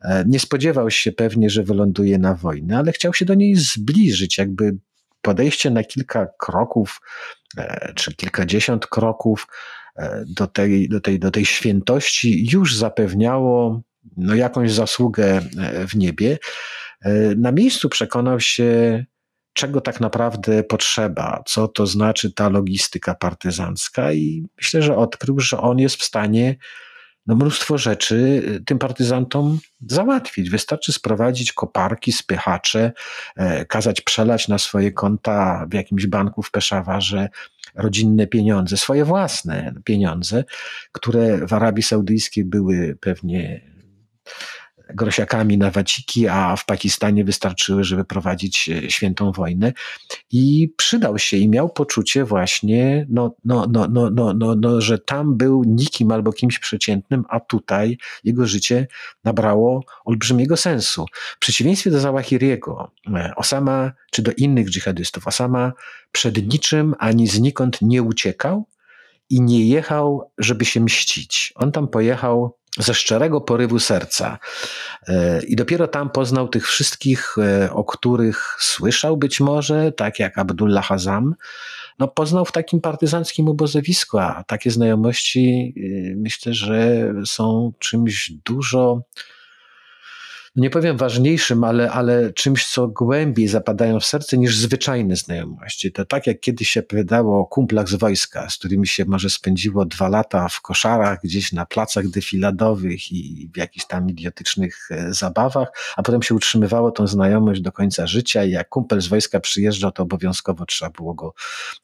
E, 0.00 0.24
nie 0.26 0.40
spodziewał 0.40 0.90
się 0.90 1.12
pewnie, 1.12 1.50
że 1.50 1.62
wyląduje 1.62 2.18
na 2.18 2.34
wojnę, 2.34 2.78
ale 2.78 2.92
chciał 2.92 3.14
się 3.14 3.24
do 3.24 3.34
niej 3.34 3.56
zbliżyć, 3.56 4.38
jakby 4.38 4.76
podejście 5.22 5.70
na 5.70 5.84
kilka 5.84 6.26
kroków, 6.38 7.00
e, 7.58 7.92
czy 7.94 8.14
kilkadziesiąt 8.14 8.86
kroków 8.86 9.46
e, 9.96 10.24
do 10.26 10.46
tej, 10.46 10.88
do 10.88 11.00
tej, 11.00 11.18
do 11.18 11.30
tej 11.30 11.44
świętości 11.44 12.48
już 12.52 12.76
zapewniało 12.76 13.82
no, 14.16 14.34
jakąś 14.34 14.72
zasługę 14.72 15.40
w 15.88 15.96
niebie. 15.96 16.38
Na 17.36 17.52
miejscu 17.52 17.88
przekonał 17.88 18.40
się, 18.40 19.04
czego 19.52 19.80
tak 19.80 20.00
naprawdę 20.00 20.62
potrzeba, 20.62 21.42
co 21.46 21.68
to 21.68 21.86
znaczy 21.86 22.32
ta 22.32 22.48
logistyka 22.48 23.14
partyzancka, 23.14 24.12
i 24.12 24.46
myślę, 24.56 24.82
że 24.82 24.96
odkrył, 24.96 25.40
że 25.40 25.60
on 25.60 25.78
jest 25.78 25.96
w 25.96 26.04
stanie 26.04 26.56
no, 27.26 27.34
mnóstwo 27.34 27.78
rzeczy 27.78 28.42
y, 28.56 28.64
tym 28.64 28.78
partyzantom 28.78 29.58
załatwić. 29.86 30.50
Wystarczy 30.50 30.92
sprowadzić 30.92 31.52
koparki, 31.52 32.12
spychacze, 32.12 32.92
e, 33.36 33.64
kazać 33.64 34.00
przelać 34.00 34.48
na 34.48 34.58
swoje 34.58 34.92
konta 34.92 35.66
w 35.70 35.74
jakimś 35.74 36.06
banku 36.06 36.42
w 36.42 36.50
Peszawarze 36.50 37.28
rodzinne 37.74 38.26
pieniądze, 38.26 38.76
swoje 38.76 39.04
własne 39.04 39.74
pieniądze, 39.84 40.44
które 40.92 41.46
w 41.46 41.52
Arabii 41.52 41.82
Saudyjskiej 41.82 42.44
były 42.44 42.96
pewnie 43.00 43.72
grosiakami 44.94 45.58
na 45.58 45.70
waciki, 45.70 46.28
a 46.28 46.56
w 46.56 46.64
Pakistanie 46.66 47.24
wystarczyły, 47.24 47.84
żeby 47.84 48.04
prowadzić 48.04 48.68
e, 48.68 48.90
świętą 48.90 49.32
wojnę. 49.32 49.72
I 50.30 50.74
przydał 50.76 51.18
się 51.18 51.36
i 51.36 51.48
miał 51.48 51.68
poczucie 51.68 52.24
właśnie, 52.24 53.06
no, 53.10 53.34
no, 53.44 53.66
no, 53.72 53.88
no, 53.88 54.10
no, 54.10 54.34
no, 54.34 54.54
no, 54.54 54.80
że 54.80 54.98
tam 54.98 55.36
był 55.36 55.64
nikim 55.66 56.12
albo 56.12 56.32
kimś 56.32 56.58
przeciętnym, 56.58 57.24
a 57.28 57.40
tutaj 57.40 57.98
jego 58.24 58.46
życie 58.46 58.86
nabrało 59.24 59.84
olbrzymiego 60.04 60.56
sensu. 60.56 61.06
W 61.36 61.38
przeciwieństwie 61.38 61.90
do 61.90 62.00
Zawahiriego, 62.00 62.90
e, 63.14 63.32
Osama, 63.36 63.92
czy 64.10 64.22
do 64.22 64.32
innych 64.32 64.70
dżihadystów, 64.70 65.26
Osama 65.26 65.72
przed 66.12 66.52
niczym 66.52 66.94
ani 66.98 67.26
znikąd 67.26 67.82
nie 67.82 68.02
uciekał 68.02 68.66
i 69.30 69.40
nie 69.40 69.66
jechał, 69.66 70.30
żeby 70.38 70.64
się 70.64 70.80
mścić. 70.80 71.52
On 71.56 71.72
tam 71.72 71.88
pojechał 71.88 72.56
ze 72.78 72.94
szczerego 72.94 73.40
porywu 73.40 73.78
serca. 73.78 74.38
E, 75.08 75.42
I 75.42 75.56
dopiero 75.56 75.88
tam 75.88 76.10
poznał 76.10 76.48
tych 76.48 76.68
wszystkich, 76.68 77.36
e, 77.38 77.72
o 77.72 77.84
których 77.84 78.56
słyszał 78.58 79.16
być 79.16 79.40
może, 79.40 79.92
tak 79.92 80.18
jak 80.18 80.38
Abdullah 80.38 80.86
Hazam. 80.86 81.34
No, 81.98 82.08
poznał 82.08 82.44
w 82.44 82.52
takim 82.52 82.80
partyzanckim 82.80 83.48
obozowisku, 83.48 84.18
a 84.18 84.44
takie 84.44 84.70
znajomości 84.70 85.74
e, 85.76 86.16
myślę, 86.16 86.54
że 86.54 87.12
są 87.26 87.72
czymś 87.78 88.32
dużo 88.44 89.02
nie 90.56 90.70
powiem 90.70 90.96
ważniejszym, 90.96 91.64
ale, 91.64 91.90
ale 91.90 92.32
czymś, 92.32 92.66
co 92.66 92.88
głębiej 92.88 93.48
zapadają 93.48 94.00
w 94.00 94.04
serce 94.04 94.38
niż 94.38 94.56
zwyczajne 94.56 95.16
znajomości. 95.16 95.92
To 95.92 96.04
tak 96.04 96.26
jak 96.26 96.40
kiedyś 96.40 96.68
się 96.68 96.80
opowiadało 96.80 97.40
o 97.40 97.46
kumplach 97.46 97.88
z 97.88 97.94
wojska, 97.94 98.50
z 98.50 98.56
którymi 98.56 98.86
się 98.86 99.04
może 99.04 99.30
spędziło 99.30 99.84
dwa 99.84 100.08
lata 100.08 100.48
w 100.48 100.60
koszarach, 100.60 101.18
gdzieś 101.24 101.52
na 101.52 101.66
placach 101.66 102.08
defiladowych 102.08 103.12
i 103.12 103.50
w 103.54 103.56
jakichś 103.56 103.86
tam 103.86 104.10
idiotycznych 104.10 104.88
e, 104.90 105.14
zabawach, 105.14 105.68
a 105.96 106.02
potem 106.02 106.22
się 106.22 106.34
utrzymywało 106.34 106.90
tą 106.90 107.06
znajomość 107.06 107.60
do 107.60 107.72
końca 107.72 108.06
życia 108.06 108.44
i 108.44 108.50
jak 108.50 108.68
kumpel 108.68 109.00
z 109.00 109.06
wojska 109.06 109.40
przyjeżdżał, 109.40 109.92
to 109.92 110.02
obowiązkowo 110.02 110.66
trzeba 110.66 110.90
było 110.90 111.14
go 111.14 111.34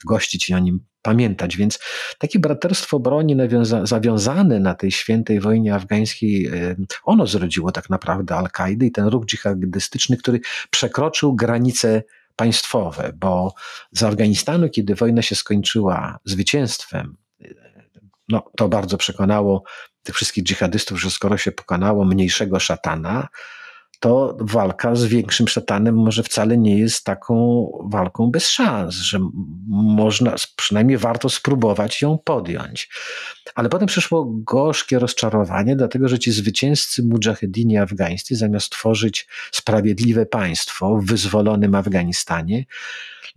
gościć 0.04 0.50
i 0.50 0.54
o 0.54 0.58
nim 0.58 0.80
pamiętać. 1.02 1.56
Więc 1.56 1.78
takie 2.18 2.38
braterstwo 2.38 3.00
broni 3.00 3.36
zawiązane 3.82 4.60
na 4.60 4.74
tej 4.74 4.92
świętej 4.92 5.40
wojnie 5.40 5.74
afgańskiej, 5.74 6.50
ono 7.04 7.26
zrodziło 7.26 7.72
tak 7.72 7.90
naprawdę 7.90 8.34
Al-Kaidę 8.36 8.86
i 8.86 8.92
ten 8.92 9.06
ruch 9.06 9.26
dżihadystyczny, 9.26 10.16
który 10.16 10.40
przekroczył 10.70 11.34
granice 11.34 12.02
państwowe, 12.36 13.12
bo 13.16 13.54
z 13.92 14.02
Afganistanu, 14.02 14.68
kiedy 14.68 14.94
wojna 14.94 15.22
się 15.22 15.34
skończyła 15.34 16.18
zwycięstwem, 16.24 17.16
no, 18.28 18.50
to 18.56 18.68
bardzo 18.68 18.98
przekonało 18.98 19.62
tych 20.02 20.14
wszystkich 20.14 20.44
dżihadystów, 20.44 21.00
że 21.00 21.10
skoro 21.10 21.36
się 21.36 21.52
pokonało 21.52 22.04
mniejszego 22.04 22.60
szatana, 22.60 23.28
to 24.00 24.36
walka 24.40 24.94
z 24.94 25.04
większym 25.04 25.48
szatanem 25.48 25.94
może 25.94 26.22
wcale 26.22 26.58
nie 26.58 26.78
jest 26.78 27.04
taką 27.04 27.66
walką 27.84 28.30
bez 28.30 28.48
szans, 28.48 28.94
że 28.94 29.18
można, 29.68 30.34
przynajmniej 30.56 30.98
warto 30.98 31.28
spróbować 31.28 32.02
ją 32.02 32.18
podjąć. 32.18 32.90
Ale 33.54 33.68
potem 33.68 33.88
przyszło 33.88 34.24
gorzkie 34.28 34.98
rozczarowanie, 34.98 35.76
dlatego 35.76 36.08
że 36.08 36.18
ci 36.18 36.32
zwycięzcy 36.32 37.02
mujahedini 37.02 37.78
afgańscy, 37.78 38.36
zamiast 38.36 38.70
tworzyć 38.70 39.28
sprawiedliwe 39.52 40.26
państwo 40.26 40.96
w 40.96 41.06
wyzwolonym 41.06 41.74
Afganistanie, 41.74 42.64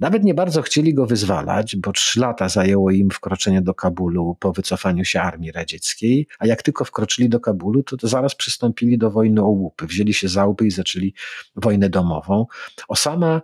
nawet 0.01 0.23
nie 0.23 0.33
bardzo 0.33 0.61
chcieli 0.61 0.93
go 0.93 1.05
wyzwalać, 1.05 1.75
bo 1.75 1.91
trzy 1.91 2.19
lata 2.19 2.49
zajęło 2.49 2.91
im 2.91 3.09
wkroczenie 3.09 3.61
do 3.61 3.73
Kabulu 3.73 4.37
po 4.39 4.51
wycofaniu 4.53 5.05
się 5.05 5.21
armii 5.21 5.51
radzieckiej, 5.51 6.27
a 6.39 6.47
jak 6.47 6.63
tylko 6.63 6.85
wkroczyli 6.85 7.29
do 7.29 7.39
Kabulu, 7.39 7.83
to, 7.83 7.97
to 7.97 8.07
zaraz 8.07 8.35
przystąpili 8.35 8.97
do 8.97 9.11
wojny 9.11 9.41
o 9.43 9.47
łupy. 9.47 9.87
Wzięli 9.87 10.13
się 10.13 10.27
za 10.27 10.45
łupy 10.51 10.65
i 10.65 10.71
zaczęli 10.71 11.13
wojnę 11.55 11.89
domową. 11.89 12.45
Osama 12.87 13.41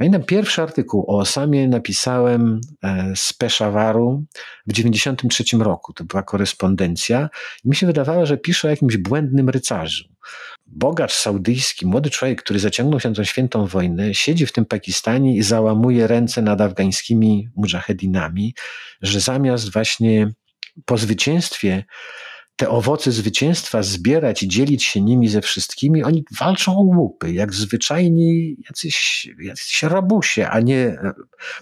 Pamiętam 0.00 0.22
pierwszy 0.22 0.62
artykuł 0.62 1.04
o 1.08 1.18
Osamie 1.18 1.68
napisałem 1.68 2.60
e, 2.82 3.12
z 3.16 3.32
Peszawaru 3.32 4.24
w 4.66 4.72
93 4.72 5.44
roku. 5.58 5.92
To 5.92 6.04
była 6.04 6.22
korespondencja 6.22 7.28
i 7.64 7.68
mi 7.68 7.76
się 7.76 7.86
wydawało, 7.86 8.26
że 8.26 8.36
piszę 8.36 8.68
o 8.68 8.70
jakimś 8.70 8.96
błędnym 8.96 9.48
rycerzu. 9.48 10.04
Bogacz 10.66 11.12
saudyjski, 11.12 11.86
młody 11.86 12.10
człowiek, 12.10 12.42
który 12.42 12.58
zaciągnął 12.58 13.00
się 13.00 13.08
na 13.08 13.14
tą 13.14 13.24
świętą 13.24 13.66
wojnę, 13.66 14.14
siedzi 14.14 14.46
w 14.46 14.52
tym 14.52 14.64
Pakistanie 14.64 15.36
i 15.36 15.42
załamuje 15.42 16.06
ręce 16.06 16.42
nad 16.42 16.60
afgańskimi 16.60 17.48
mujahedinami, 17.56 18.54
że 19.02 19.20
zamiast 19.20 19.72
właśnie 19.72 20.32
po 20.84 20.98
zwycięstwie 20.98 21.84
te 22.60 22.68
owoce 22.68 23.12
zwycięstwa 23.12 23.82
zbierać 23.82 24.42
i 24.42 24.48
dzielić 24.48 24.84
się 24.84 25.00
nimi 25.00 25.28
ze 25.28 25.40
wszystkimi, 25.40 26.04
oni 26.04 26.24
walczą 26.40 26.76
o 26.76 26.80
łupy, 26.80 27.32
jak 27.32 27.54
zwyczajni 27.54 28.56
jacyś, 28.68 29.28
jacyś 29.42 29.82
rabusie, 29.82 30.48
a 30.48 30.60
nie 30.60 30.76
e, 30.76 31.12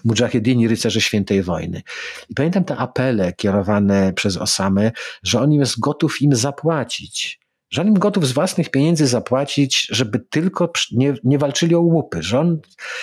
mujahedini, 0.05 0.67
rycerze 0.67 1.01
świętej 1.01 1.43
wojny. 1.43 1.81
I 2.29 2.33
pamiętam 2.33 2.63
te 2.63 2.77
apele 2.77 3.33
kierowane 3.33 4.13
przez 4.13 4.37
Osamę, 4.37 4.91
że 5.23 5.41
on 5.41 5.51
jest 5.51 5.79
gotów 5.79 6.21
im 6.21 6.35
zapłacić 6.35 7.39
że 7.69 7.81
on 7.81 7.87
im 7.87 7.93
gotów 7.93 8.27
z 8.27 8.31
własnych 8.31 8.71
pieniędzy 8.71 9.07
zapłacić, 9.07 9.87
żeby 9.91 10.19
tylko 10.19 10.71
nie, 10.91 11.13
nie 11.23 11.37
walczyli 11.37 11.75
o 11.75 11.79
łupy, 11.79 12.23
że 12.23 12.39
on 12.39 12.59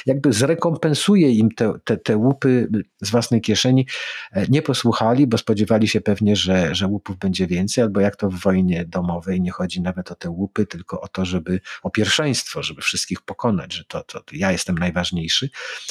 jakby 0.07 0.33
zrekompensuje 0.33 1.33
im 1.33 1.51
te, 1.51 1.73
te, 1.85 1.97
te 1.97 2.17
łupy 2.17 2.69
z 3.01 3.11
własnej 3.11 3.41
kieszeni. 3.41 3.87
E, 4.33 4.47
nie 4.49 4.63
posłuchali, 4.63 5.27
bo 5.27 5.39
spodziewali 5.39 5.89
się 5.89 6.01
pewnie, 6.01 6.37
że, 6.37 6.75
że 6.75 6.87
łupów 6.87 7.19
będzie 7.19 7.47
więcej, 7.47 7.85
albo 7.85 8.01
jak 8.01 8.17
to 8.17 8.31
w 8.31 8.41
wojnie 8.41 8.85
domowej 8.85 9.41
nie 9.41 9.51
chodzi 9.51 9.81
nawet 9.81 10.11
o 10.11 10.15
te 10.15 10.31
łupy, 10.31 10.67
tylko 10.67 11.01
o 11.01 11.09
to, 11.09 11.25
żeby 11.25 11.61
o 11.83 11.91
pierwszeństwo, 11.91 12.63
żeby 12.63 12.83
wszystkich 12.83 13.23
pokonać, 13.23 13.75
że 13.75 13.85
to, 13.85 14.03
to, 14.03 14.21
ja 14.33 14.53
jestem 14.53 14.79
najważniejszy. 14.79 15.51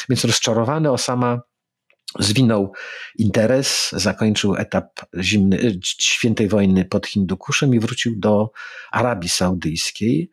Więc 0.09 0.25
rozczarowany 0.25 0.91
Osama 0.91 1.41
zwinął 2.19 2.73
interes, 3.17 3.89
zakończył 3.91 4.55
etap 4.55 5.01
zimny, 5.19 5.57
e, 5.57 5.71
świętej 5.83 6.47
wojny 6.47 6.85
pod 6.85 7.07
Hindukuszem 7.07 7.75
i 7.75 7.79
wrócił 7.79 8.15
do 8.19 8.51
Arabii 8.91 9.29
Saudyjskiej. 9.29 10.31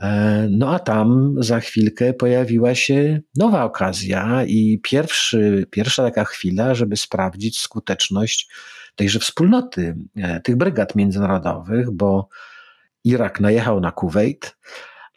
E, 0.00 0.46
no 0.50 0.74
a 0.74 0.78
tam 0.78 1.34
za 1.38 1.60
chwilkę 1.60 2.12
pojawiła 2.12 2.74
się 2.74 3.20
nowa 3.36 3.64
okazja 3.64 4.44
i 4.44 4.80
pierwszy, 4.82 5.66
pierwsza 5.70 6.02
taka 6.02 6.24
chwila, 6.24 6.74
żeby 6.74 6.96
sprawdzić 6.96 7.58
skuteczność 7.58 8.48
tejże 8.94 9.18
wspólnoty, 9.18 9.96
e, 10.16 10.40
tych 10.40 10.56
brygad 10.56 10.94
międzynarodowych, 10.96 11.90
bo 11.90 12.28
Irak 13.04 13.40
najechał 13.40 13.80
na 13.80 13.92
Kuwejt, 13.92 14.56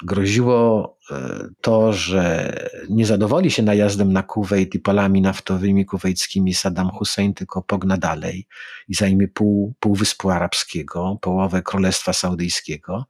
groziło 0.03 0.97
e, 1.12 1.47
to, 1.62 1.93
że 1.93 2.53
nie 2.89 3.05
zadowoli 3.05 3.51
się 3.51 3.63
najazdem 3.63 4.13
na 4.13 4.23
Kuwejt 4.23 4.75
i 4.75 4.79
polami 4.79 5.21
naftowymi 5.21 5.86
kuwejskimi 5.86 6.53
Saddam 6.53 6.89
Hussein, 6.89 7.34
tylko 7.34 7.62
pogna 7.62 7.97
dalej 7.97 8.47
i 8.88 8.95
zajmie 8.95 9.27
pół 9.27 9.73
Półwyspu 9.79 10.29
Arabskiego, 10.29 11.17
połowę 11.21 11.62
Królestwa 11.62 12.13
Saudyjskiego. 12.13 13.05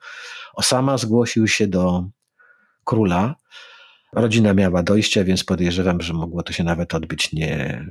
Osama 0.54 0.98
zgłosił 0.98 1.48
się 1.48 1.68
do 1.68 2.06
króla. 2.84 3.36
Rodzina 4.14 4.54
miała 4.54 4.84
dojścia, 4.84 5.24
więc 5.24 5.44
podejrzewam, 5.44 6.02
że 6.02 6.14
mogło 6.14 6.44
to 6.44 6.54
się 6.54 6.64
nawet 6.64 6.94
odbyć 6.94 7.34
nie 7.34 7.86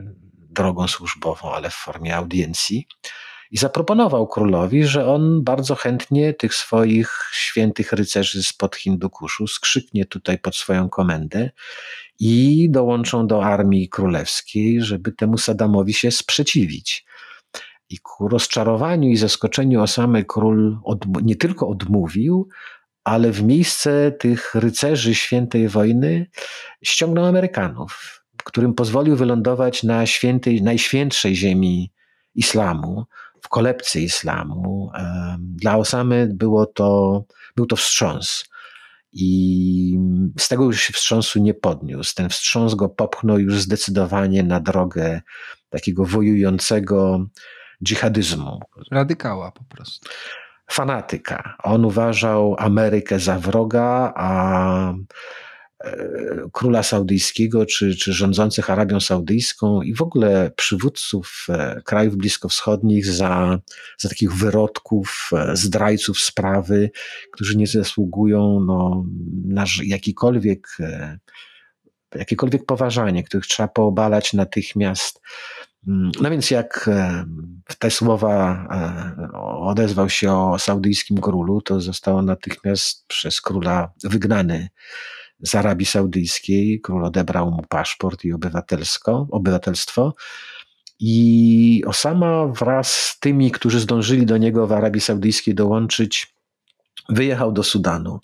drogą 0.51 0.89
służbową, 0.89 1.53
ale 1.53 1.71
w 1.71 1.75
formie 1.75 2.17
audiencji. 2.17 2.87
I 3.55 3.59
zaproponował 3.59 4.27
królowi, 4.27 4.85
że 4.85 5.07
on 5.07 5.45
bardzo 5.45 5.75
chętnie 5.75 6.35
tych 6.35 6.55
swoich 6.55 7.31
świętych 7.33 7.93
rycerzy 7.93 8.43
spod 8.43 8.77
Hindukuszu 8.77 9.47
skrzyknie 9.47 10.05
tutaj 10.05 10.39
pod 10.39 10.57
swoją 10.57 10.89
komendę 10.89 11.51
i 12.21 12.67
dołączą 12.71 13.27
do 13.27 13.45
armii 13.45 13.89
królewskiej, 13.89 14.83
żeby 14.83 15.13
temu 15.13 15.39
Sadamowi 15.39 15.95
się 15.95 16.11
sprzeciwić. 16.11 17.07
I 17.89 17.99
ku 17.99 18.29
rozczarowaniu 18.29 19.09
i 19.09 19.17
zaskoczeniu 19.17 19.83
Osamy 19.83 20.25
król 20.25 20.79
nie 21.23 21.37
tylko 21.37 21.69
odmówił, 21.69 22.49
ale 23.05 23.33
w 23.33 23.43
miejsce 23.43 24.13
tych 24.13 24.55
rycerzy 24.55 25.15
świętej 25.15 25.69
wojny 25.69 26.27
ściągnął 26.83 27.25
Amerykanów, 27.25 28.25
którym 28.45 28.75
pozwolił 28.75 29.17
wylądować 29.17 29.83
na 29.83 30.07
świętej, 30.07 30.63
najświętszej 30.63 31.37
ziemi 31.37 31.93
islamu, 32.35 33.07
w 33.45 33.49
kolebce 33.49 34.01
islamu. 34.01 34.91
Dla 35.39 35.77
Osamy 35.77 36.29
było 36.35 36.67
to, 36.67 37.25
był 37.57 37.67
to 37.67 37.77
wstrząs. 37.77 38.45
I 39.13 39.99
z 40.39 40.49
tego 40.49 40.65
już 40.65 40.81
się 40.81 40.93
wstrząsu 40.93 41.41
nie 41.41 41.55
podniósł. 41.55 42.15
Ten 42.15 42.29
wstrząs 42.29 42.75
go 42.75 42.89
popchnął 42.89 43.39
już 43.39 43.61
zdecydowanie 43.61 44.43
na 44.43 44.61
drogę 44.61 45.21
takiego 45.69 46.05
wojującego 46.05 47.27
dżihadyzmu. 47.85 48.61
Radykała 48.91 49.53
po 49.53 49.65
prostu. 49.65 50.09
Fanatyka. 50.71 51.57
On 51.63 51.85
uważał 51.85 52.57
Amerykę 52.59 53.21
za 53.21 53.39
wroga, 53.39 54.13
a 54.17 54.95
króla 56.53 56.83
saudyjskiego, 56.83 57.67
czy, 57.67 57.97
czy 57.97 58.13
rządzących 58.13 58.71
Arabią 58.71 59.01
Saudyjską 59.01 59.83
i 59.83 59.95
w 59.95 60.03
ogóle 60.03 60.51
przywódców 60.57 61.47
e, 61.49 61.83
krajów 61.85 62.17
bliskowschodnich 62.17 63.07
za, 63.07 63.59
za 63.99 64.09
takich 64.09 64.33
wyrodków, 64.33 65.31
e, 65.33 65.57
zdrajców 65.57 66.21
sprawy, 66.21 66.91
którzy 67.33 67.57
nie 67.57 67.67
zasługują 67.67 68.61
no, 68.61 69.05
na 69.45 69.65
jakikolwiek, 69.85 70.69
jakiekolwiek 72.15 72.67
poważanie, 72.67 73.23
których 73.23 73.47
trzeba 73.47 73.69
poobalać 73.69 74.33
natychmiast. 74.33 75.21
Mm, 75.89 76.11
no 76.21 76.31
więc 76.31 76.51
jak 76.51 76.91
w 77.69 77.75
te 77.79 77.91
słowa 77.91 78.67
odezwał 79.61 80.11
się 80.11 80.33
o 80.33 80.59
saudyjskim 80.59 81.19
królu, 81.19 81.61
to 81.61 81.81
został 81.81 82.23
natychmiast 82.23 83.07
przez 83.07 83.41
króla 83.41 83.93
wygnany 84.05 84.69
z 85.47 85.55
Arabii 85.55 85.87
Saudyjskiej. 85.87 86.81
Król 86.81 87.05
odebrał 87.05 87.51
mu 87.51 87.63
paszport 87.69 88.25
i 88.25 88.33
obywatelsko, 88.33 89.27
obywatelstwo. 89.31 90.15
I 91.01 91.83
Osama 91.87 92.47
wraz 92.47 92.95
z 92.95 93.19
tymi, 93.19 93.51
którzy 93.51 93.81
zdążyli 93.81 94.27
do 94.27 94.37
niego 94.37 94.67
w 94.67 94.73
Arabii 94.73 95.01
Saudyjskiej 95.01 95.55
dołączyć, 95.55 96.35
wyjechał 97.09 97.53
do 97.53 97.63
Sudanu. 97.63 98.21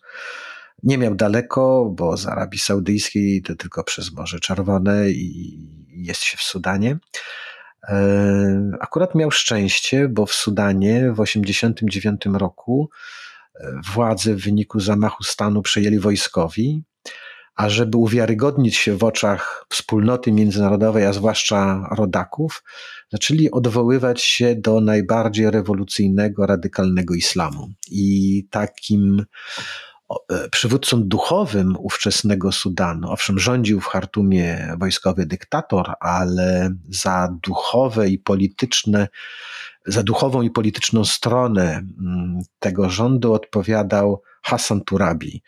Nie 0.82 0.98
miał 0.98 1.14
daleko, 1.14 1.92
bo 1.96 2.16
z 2.16 2.26
Arabii 2.26 2.58
Saudyjskiej 2.58 3.42
to 3.42 3.56
tylko 3.56 3.84
przez 3.84 4.12
Morze 4.12 4.40
Czerwone 4.40 5.10
i 5.10 5.58
jest 5.88 6.22
się 6.22 6.36
w 6.36 6.42
Sudanie. 6.42 6.98
E, 7.88 8.70
akurat 8.80 9.14
miał 9.14 9.30
szczęście, 9.30 10.08
bo 10.08 10.26
w 10.26 10.32
Sudanie 10.32 11.12
w 11.12 11.24
1989 11.24 12.38
roku 12.38 12.90
e, 13.54 13.80
władze 13.94 14.34
w 14.34 14.44
wyniku 14.44 14.80
zamachu 14.80 15.24
stanu 15.24 15.62
przejęli 15.62 15.98
wojskowi, 15.98 16.84
a 17.60 17.68
żeby 17.68 17.98
uwiarygodnić 17.98 18.76
się 18.76 18.96
w 18.96 19.04
oczach 19.04 19.64
wspólnoty 19.68 20.32
międzynarodowej, 20.32 21.06
a 21.06 21.12
zwłaszcza 21.12 21.88
rodaków, 21.96 22.64
zaczęli 23.12 23.50
odwoływać 23.50 24.22
się 24.22 24.54
do 24.56 24.80
najbardziej 24.80 25.50
rewolucyjnego, 25.50 26.46
radykalnego 26.46 27.14
islamu. 27.14 27.68
I 27.90 28.46
takim 28.50 29.24
E, 30.30 30.48
przywódcą 30.48 31.02
duchowym 31.02 31.76
ówczesnego 31.78 32.52
Sudanu. 32.52 33.10
Owszem, 33.10 33.38
rządził 33.38 33.80
w 33.80 33.86
Hartumie 33.86 34.74
wojskowy 34.78 35.26
dyktator, 35.26 35.92
ale 36.00 36.70
za 36.88 37.28
duchowe 37.42 38.08
i 38.08 38.18
polityczne, 38.18 39.08
za 39.86 40.02
duchową 40.02 40.42
i 40.42 40.50
polityczną 40.50 41.04
stronę 41.04 41.62
mm, 41.62 42.38
tego 42.58 42.90
rządu 42.90 43.32
odpowiadał 43.32 44.22
Hassan 44.42 44.80
Turabi 44.80 45.42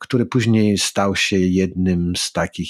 który 0.00 0.26
później 0.26 0.78
stał 0.78 1.16
się 1.16 1.38
jednym 1.38 2.16
z 2.16 2.32
takich, 2.32 2.68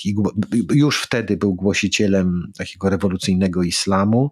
już 0.75 1.03
wtedy 1.03 1.37
był 1.37 1.55
głosicielem 1.55 2.53
takiego 2.59 2.91
rewolucyjnego 2.91 3.63
islamu, 3.63 4.31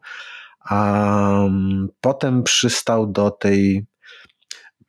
a 0.61 1.44
mm, 1.44 1.88
potem 2.00 2.42
przystał 2.42 3.12
do 3.12 3.30
tej 3.30 3.87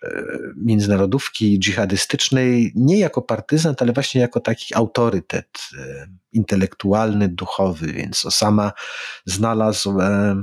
E, 0.03 0.23
międzynarodówki 0.55 1.59
dżihadystycznej 1.59 2.71
nie 2.75 2.99
jako 2.99 3.21
partyzant, 3.21 3.81
ale 3.81 3.93
właśnie 3.93 4.21
jako 4.21 4.39
taki 4.39 4.75
autorytet 4.75 5.59
e, 5.79 6.07
intelektualny, 6.33 7.29
duchowy, 7.29 7.93
więc 7.93 8.25
Osama 8.25 8.71
znalazł, 9.25 10.01
e, 10.01 10.35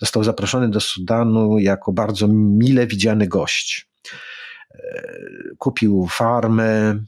został 0.00 0.24
zaproszony 0.24 0.68
do 0.68 0.80
Sudanu 0.80 1.58
jako 1.58 1.92
bardzo 1.92 2.28
mile 2.28 2.86
widziany 2.86 3.28
gość. 3.28 3.90
Kupił 5.58 6.06
farmę, 6.10 6.98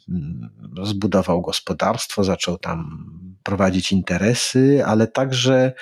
zbudował 0.82 1.42
gospodarstwo, 1.42 2.24
zaczął 2.24 2.58
tam 2.58 3.10
prowadzić 3.42 3.92
interesy, 3.92 4.82
ale 4.86 5.06
także 5.06 5.72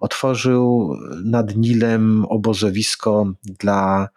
otworzył 0.00 0.96
nad 1.24 1.56
Nilem 1.56 2.24
obozowisko 2.24 3.32
dla 3.42 4.08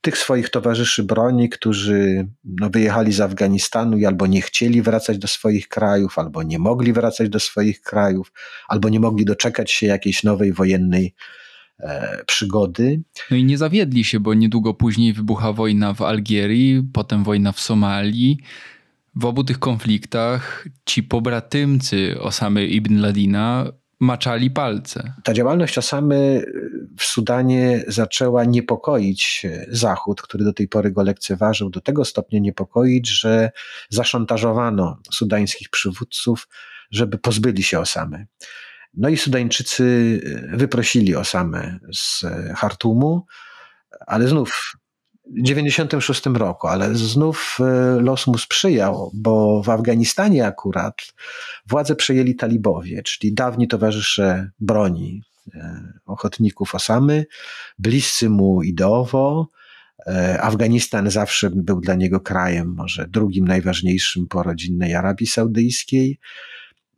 tych 0.00 0.18
swoich 0.18 0.48
towarzyszy 0.48 1.02
broni, 1.02 1.48
którzy 1.48 2.28
no, 2.44 2.70
wyjechali 2.70 3.12
z 3.12 3.20
Afganistanu 3.20 3.98
i 3.98 4.06
albo 4.06 4.26
nie 4.26 4.42
chcieli 4.42 4.82
wracać 4.82 5.18
do 5.18 5.28
swoich 5.28 5.68
krajów, 5.68 6.18
albo 6.18 6.42
nie 6.42 6.58
mogli 6.58 6.92
wracać 6.92 7.28
do 7.28 7.40
swoich 7.40 7.80
krajów, 7.80 8.32
albo 8.68 8.88
nie 8.88 9.00
mogli 9.00 9.24
doczekać 9.24 9.70
się 9.70 9.86
jakiejś 9.86 10.22
nowej 10.22 10.52
wojennej 10.52 11.06
e, 11.06 11.41
przygody. 12.26 13.02
No 13.30 13.36
i 13.36 13.44
nie 13.44 13.58
zawiedli 13.58 14.04
się, 14.04 14.20
bo 14.20 14.34
niedługo 14.34 14.74
później 14.74 15.12
wybucha 15.12 15.52
wojna 15.52 15.94
w 15.94 16.02
Algierii, 16.02 16.82
potem 16.92 17.24
wojna 17.24 17.52
w 17.52 17.60
Somalii. 17.60 18.38
W 19.14 19.24
obu 19.24 19.44
tych 19.44 19.58
konfliktach 19.58 20.68
ci 20.84 21.02
pobratymcy 21.02 22.20
Osamy 22.20 22.66
ibn 22.66 23.00
Ladina 23.00 23.72
maczali 24.00 24.50
palce. 24.50 25.12
Ta 25.24 25.34
działalność 25.34 25.78
Osamy 25.78 26.44
w 26.98 27.04
Sudanie 27.04 27.84
zaczęła 27.88 28.44
niepokoić 28.44 29.46
Zachód, 29.68 30.22
który 30.22 30.44
do 30.44 30.52
tej 30.52 30.68
pory 30.68 30.90
go 30.90 31.02
lekceważył, 31.02 31.70
do 31.70 31.80
tego 31.80 32.04
stopnia 32.04 32.38
niepokoić, 32.38 33.20
że 33.20 33.50
zaszantażowano 33.90 34.98
sudańskich 35.12 35.70
przywódców, 35.70 36.48
żeby 36.90 37.18
pozbyli 37.18 37.62
się 37.62 37.80
Osamy. 37.80 38.26
No 38.94 39.08
i 39.08 39.16
Sudańczycy 39.16 40.20
wyprosili 40.52 41.16
Osamę 41.16 41.78
z 41.92 42.24
Hartumu, 42.56 43.26
ale 44.06 44.28
znów 44.28 44.72
96 45.30 46.26
roku, 46.26 46.66
ale 46.66 46.94
znów 46.94 47.58
e, 47.60 48.00
los 48.00 48.26
mu 48.26 48.38
sprzyjał, 48.38 49.10
bo 49.14 49.62
w 49.62 49.68
Afganistanie 49.68 50.46
akurat 50.46 51.14
władzę 51.66 51.96
przejęli 51.96 52.34
talibowie, 52.34 53.02
czyli 53.02 53.34
dawni 53.34 53.68
towarzysze 53.68 54.50
broni, 54.60 55.22
e, 55.54 55.92
ochotników 56.06 56.74
Osamy, 56.74 57.26
bliscy 57.78 58.30
mu 58.30 58.62
ideowo. 58.62 59.48
E, 60.06 60.42
Afganistan 60.42 61.10
zawsze 61.10 61.50
był 61.50 61.80
dla 61.80 61.94
niego 61.94 62.20
krajem, 62.20 62.74
może 62.76 63.08
drugim 63.08 63.48
najważniejszym 63.48 64.26
po 64.26 64.42
rodzinnej 64.42 64.94
Arabii 64.94 65.26
Saudyjskiej. 65.26 66.18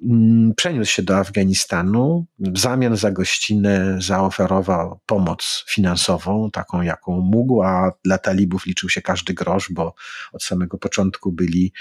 Mm, 0.02 0.54
przeniósł 0.54 0.92
się 0.92 1.02
do 1.02 1.16
Afganistanu. 1.16 2.26
W 2.38 2.58
zamian 2.58 2.96
za 2.96 3.10
gościnę 3.10 3.98
zaoferował 4.00 5.00
pomoc 5.06 5.64
finansową, 5.68 6.50
taką 6.50 6.82
jaką 6.82 7.20
mógł, 7.20 7.62
a 7.62 7.92
dla 8.04 8.18
talibów 8.18 8.66
liczył 8.66 8.88
się 8.88 9.02
każdy 9.02 9.34
grosz, 9.34 9.72
bo 9.72 9.94
od 10.32 10.42
samego 10.42 10.78
początku 10.78 11.32
byli 11.32 11.72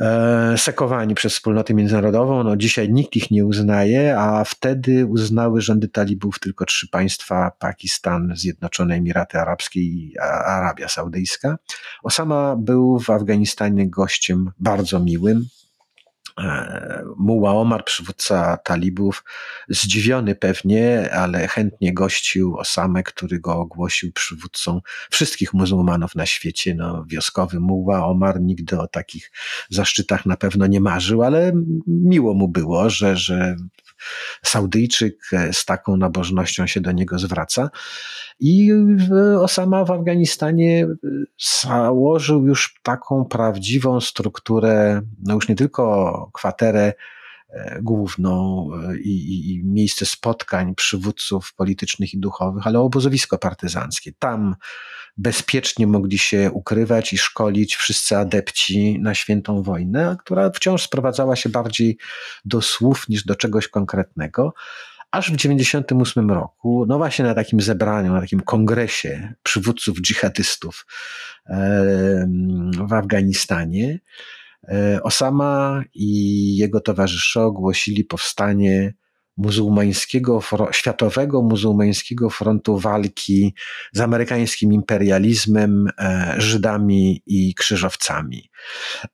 e, 0.00 0.54
sekowani 0.58 1.14
przez 1.14 1.32
wspólnotę 1.32 1.74
międzynarodową. 1.74 2.44
No, 2.44 2.56
dzisiaj 2.56 2.92
nikt 2.92 3.16
ich 3.16 3.30
nie 3.30 3.46
uznaje, 3.46 4.18
a 4.18 4.44
wtedy 4.44 5.06
uznały 5.06 5.60
rządy 5.60 5.88
talibów 5.88 6.38
tylko 6.38 6.64
trzy 6.64 6.88
państwa: 6.88 7.52
Pakistan, 7.58 8.32
Zjednoczone 8.36 8.94
Emiraty 8.94 9.38
Arabskie 9.38 9.80
i 9.80 10.18
Arabia 10.46 10.88
Saudyjska. 10.88 11.56
Osama 12.02 12.56
był 12.56 12.98
w 12.98 13.10
Afganistanie 13.10 13.90
gościem 13.90 14.50
bardzo 14.58 15.00
miłym. 15.00 15.46
E, 16.42 17.04
Muła 17.16 17.52
Omar, 17.52 17.84
przywódca 17.84 18.56
talibów, 18.56 19.24
zdziwiony 19.68 20.34
pewnie, 20.34 21.10
ale 21.14 21.48
chętnie 21.48 21.94
gościł 21.94 22.56
Osamę, 22.56 23.02
który 23.02 23.40
go 23.40 23.56
ogłosił 23.56 24.12
przywódcą 24.12 24.80
wszystkich 25.10 25.54
muzułmanów 25.54 26.14
na 26.14 26.26
świecie. 26.26 26.74
No, 26.74 27.04
wioskowy 27.06 27.60
Muła 27.60 28.06
Omar 28.06 28.40
nigdy 28.40 28.80
o 28.80 28.86
takich 28.86 29.32
zaszczytach 29.70 30.26
na 30.26 30.36
pewno 30.36 30.66
nie 30.66 30.80
marzył, 30.80 31.22
ale 31.22 31.52
miło 31.86 32.34
mu 32.34 32.48
było, 32.48 32.90
że, 32.90 33.16
że 33.16 33.56
Saudyjczyk 34.44 35.30
z 35.52 35.64
taką 35.64 35.96
nabożnością 35.96 36.66
się 36.66 36.80
do 36.80 36.92
niego 36.92 37.18
zwraca. 37.18 37.70
I 38.40 38.72
Osama 39.38 39.84
w 39.84 39.90
Afganistanie 39.90 40.86
założył 41.62 42.46
już 42.46 42.80
taką 42.82 43.24
prawdziwą 43.24 44.00
strukturę, 44.00 45.02
no 45.22 45.34
już 45.34 45.48
nie 45.48 45.56
tylko 45.56 46.30
kwaterę 46.34 46.82
E, 46.82 46.94
główną 47.82 48.68
e, 48.74 48.96
i, 48.96 49.50
i, 49.50 49.64
miejsce 49.64 50.06
spotkań 50.06 50.74
przywódców 50.74 51.54
politycznych 51.54 52.14
i 52.14 52.18
duchowych, 52.18 52.66
ale 52.66 52.78
obozowisko 52.78 53.38
partyzanckie. 53.38 54.12
Tam 54.18 54.56
bezpiecznie 55.16 55.86
mogli 55.86 56.18
się 56.18 56.50
ukrywać 56.52 57.12
i 57.12 57.18
szkolić 57.18 57.76
wszyscy 57.76 58.16
adepci 58.16 58.98
na 59.00 59.14
świętą 59.14 59.62
wojnę, 59.62 60.16
która 60.20 60.50
wciąż 60.50 60.82
sprowadzała 60.82 61.36
się 61.36 61.48
bardziej 61.48 61.98
do 62.44 62.62
słów 62.62 63.08
niż 63.08 63.24
do 63.24 63.36
czegoś 63.36 63.68
konkretnego. 63.68 64.54
Aż 65.10 65.24
w 65.24 65.36
1998 65.36 66.30
roku, 66.30 66.84
no 66.88 66.98
właśnie 66.98 67.24
na 67.24 67.34
takim 67.34 67.60
zebraniu, 67.60 68.12
na 68.12 68.20
takim 68.20 68.40
kongresie 68.40 69.34
przywódców 69.42 70.00
dżihadystów 70.00 70.86
w 72.88 72.92
Afganistanie, 72.92 73.98
E, 73.98 74.41
Osama 75.02 75.82
i 75.94 76.56
jego 76.56 76.80
towarzysze 76.80 77.42
ogłosili 77.42 78.04
powstanie 78.04 78.94
muzułmańskiego, 79.36 80.40
światowego 80.70 81.42
muzułmańskiego 81.42 82.30
frontu 82.30 82.78
walki 82.78 83.54
z 83.92 84.00
amerykańskim 84.00 84.72
imperializmem, 84.72 85.88
e, 85.98 86.34
Żydami 86.38 87.22
i 87.26 87.54
krzyżowcami. 87.54 88.50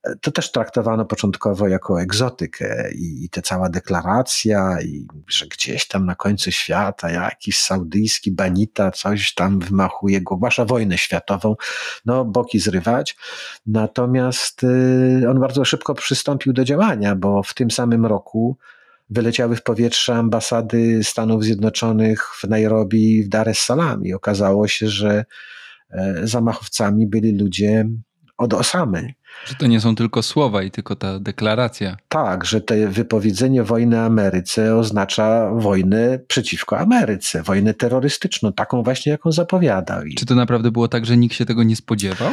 E, 0.04 0.16
to 0.20 0.30
też 0.30 0.52
traktowano 0.52 1.04
początkowo 1.04 1.68
jako 1.68 2.02
egzotykę 2.02 2.90
i, 2.92 3.24
i 3.24 3.30
te 3.30 3.42
cała 3.42 3.68
deklaracja, 3.68 4.78
i 4.82 5.06
że 5.28 5.46
gdzieś 5.46 5.88
tam 5.88 6.06
na 6.06 6.14
końcu 6.14 6.52
świata 6.52 7.10
jakiś 7.10 7.60
saudyjski 7.60 8.32
banita 8.32 8.90
coś 8.90 9.34
tam 9.34 9.58
wymachuje, 9.58 10.20
ogłasza 10.26 10.64
wojnę 10.64 10.98
światową, 10.98 11.56
no 12.04 12.24
boki 12.24 12.58
zrywać. 12.58 13.16
Natomiast 13.66 14.64
y, 14.64 15.30
on 15.30 15.40
bardzo 15.40 15.64
szybko 15.64 15.94
przystąpił 15.94 16.52
do 16.52 16.64
działania, 16.64 17.16
bo 17.16 17.42
w 17.42 17.54
tym 17.54 17.70
samym 17.70 18.06
roku 18.06 18.58
wyleciały 19.10 19.56
w 19.56 19.62
powietrze 19.62 20.14
ambasady 20.14 21.04
Stanów 21.04 21.44
Zjednoczonych 21.44 22.24
w 22.24 22.44
Nairobi 22.44 23.22
w 23.22 23.28
Dar 23.28 23.48
es 23.48 23.58
Salaam 23.58 24.04
i 24.04 24.12
okazało 24.12 24.68
się, 24.68 24.88
że 24.88 25.24
e, 25.90 26.20
zamachowcami 26.26 27.06
byli 27.06 27.38
ludzie 27.38 27.88
od 28.38 28.54
Osamy. 28.54 29.14
Że 29.46 29.54
to 29.54 29.66
nie 29.66 29.80
są 29.80 29.94
tylko 29.94 30.22
słowa 30.22 30.62
i 30.62 30.70
tylko 30.70 30.96
ta 30.96 31.20
deklaracja. 31.20 31.96
Tak, 32.08 32.44
że 32.44 32.60
to 32.60 32.74
wypowiedzenie 32.88 33.62
wojny 33.62 34.00
Ameryce 34.00 34.76
oznacza 34.76 35.50
wojnę 35.54 36.18
przeciwko 36.28 36.78
Ameryce, 36.78 37.42
wojnę 37.42 37.74
terrorystyczną, 37.74 38.52
taką 38.52 38.82
właśnie, 38.82 39.12
jaką 39.12 39.32
zapowiadał. 39.32 40.02
Czy 40.16 40.26
to 40.26 40.34
naprawdę 40.34 40.70
było 40.70 40.88
tak, 40.88 41.06
że 41.06 41.16
nikt 41.16 41.34
się 41.34 41.46
tego 41.46 41.62
nie 41.62 41.76
spodziewał? 41.76 42.32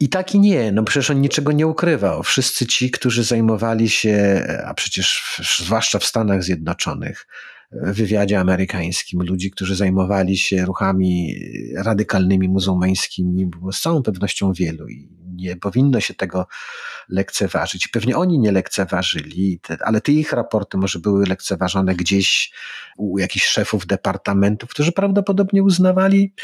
I 0.00 0.08
tak 0.08 0.34
i 0.34 0.40
nie, 0.40 0.72
no 0.72 0.82
przecież 0.82 1.10
on 1.10 1.20
niczego 1.20 1.52
nie 1.52 1.66
ukrywał. 1.66 2.22
Wszyscy 2.22 2.66
ci, 2.66 2.90
którzy 2.90 3.24
zajmowali 3.24 3.88
się, 3.88 4.46
a 4.66 4.74
przecież 4.74 5.40
zwłaszcza 5.58 5.98
w 5.98 6.04
Stanach 6.04 6.42
Zjednoczonych, 6.42 7.26
wywiadzie 7.72 8.40
amerykańskim, 8.40 9.22
ludzi, 9.22 9.50
którzy 9.50 9.76
zajmowali 9.76 10.38
się 10.38 10.64
ruchami 10.64 11.34
radykalnymi 11.76 12.48
muzułmańskimi, 12.48 13.46
było 13.46 13.72
z 13.72 13.80
całą 13.80 14.02
pewnością 14.02 14.52
wielu 14.52 14.88
i 14.88 15.08
nie 15.34 15.56
powinno 15.56 16.00
się 16.00 16.14
tego 16.14 16.46
lekceważyć. 17.08 17.88
Pewnie 17.88 18.16
oni 18.16 18.38
nie 18.38 18.52
lekceważyli, 18.52 19.60
ale 19.80 20.00
te 20.00 20.12
ich 20.12 20.32
raporty 20.32 20.76
może 20.76 20.98
były 20.98 21.26
lekceważone 21.26 21.94
gdzieś 21.94 22.52
u 22.96 23.18
jakichś 23.18 23.46
szefów 23.46 23.86
departamentów, 23.86 24.70
którzy 24.70 24.92
prawdopodobnie 24.92 25.62
uznawali, 25.62 26.34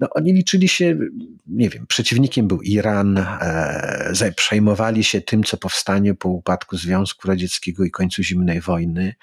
no, 0.00 0.08
oni 0.10 0.32
liczyli 0.32 0.68
się, 0.68 0.98
nie 1.46 1.70
wiem, 1.70 1.86
przeciwnikiem 1.86 2.48
był 2.48 2.62
Iran, 2.62 3.18
e, 3.18 4.32
przejmowali 4.36 5.04
się 5.04 5.20
tym, 5.20 5.44
co 5.44 5.56
powstanie 5.56 6.14
po 6.14 6.28
upadku 6.28 6.76
Związku 6.76 7.28
Radzieckiego 7.28 7.84
i 7.84 7.90
końcu 7.90 8.22
zimnej 8.22 8.60
wojny. 8.60 9.14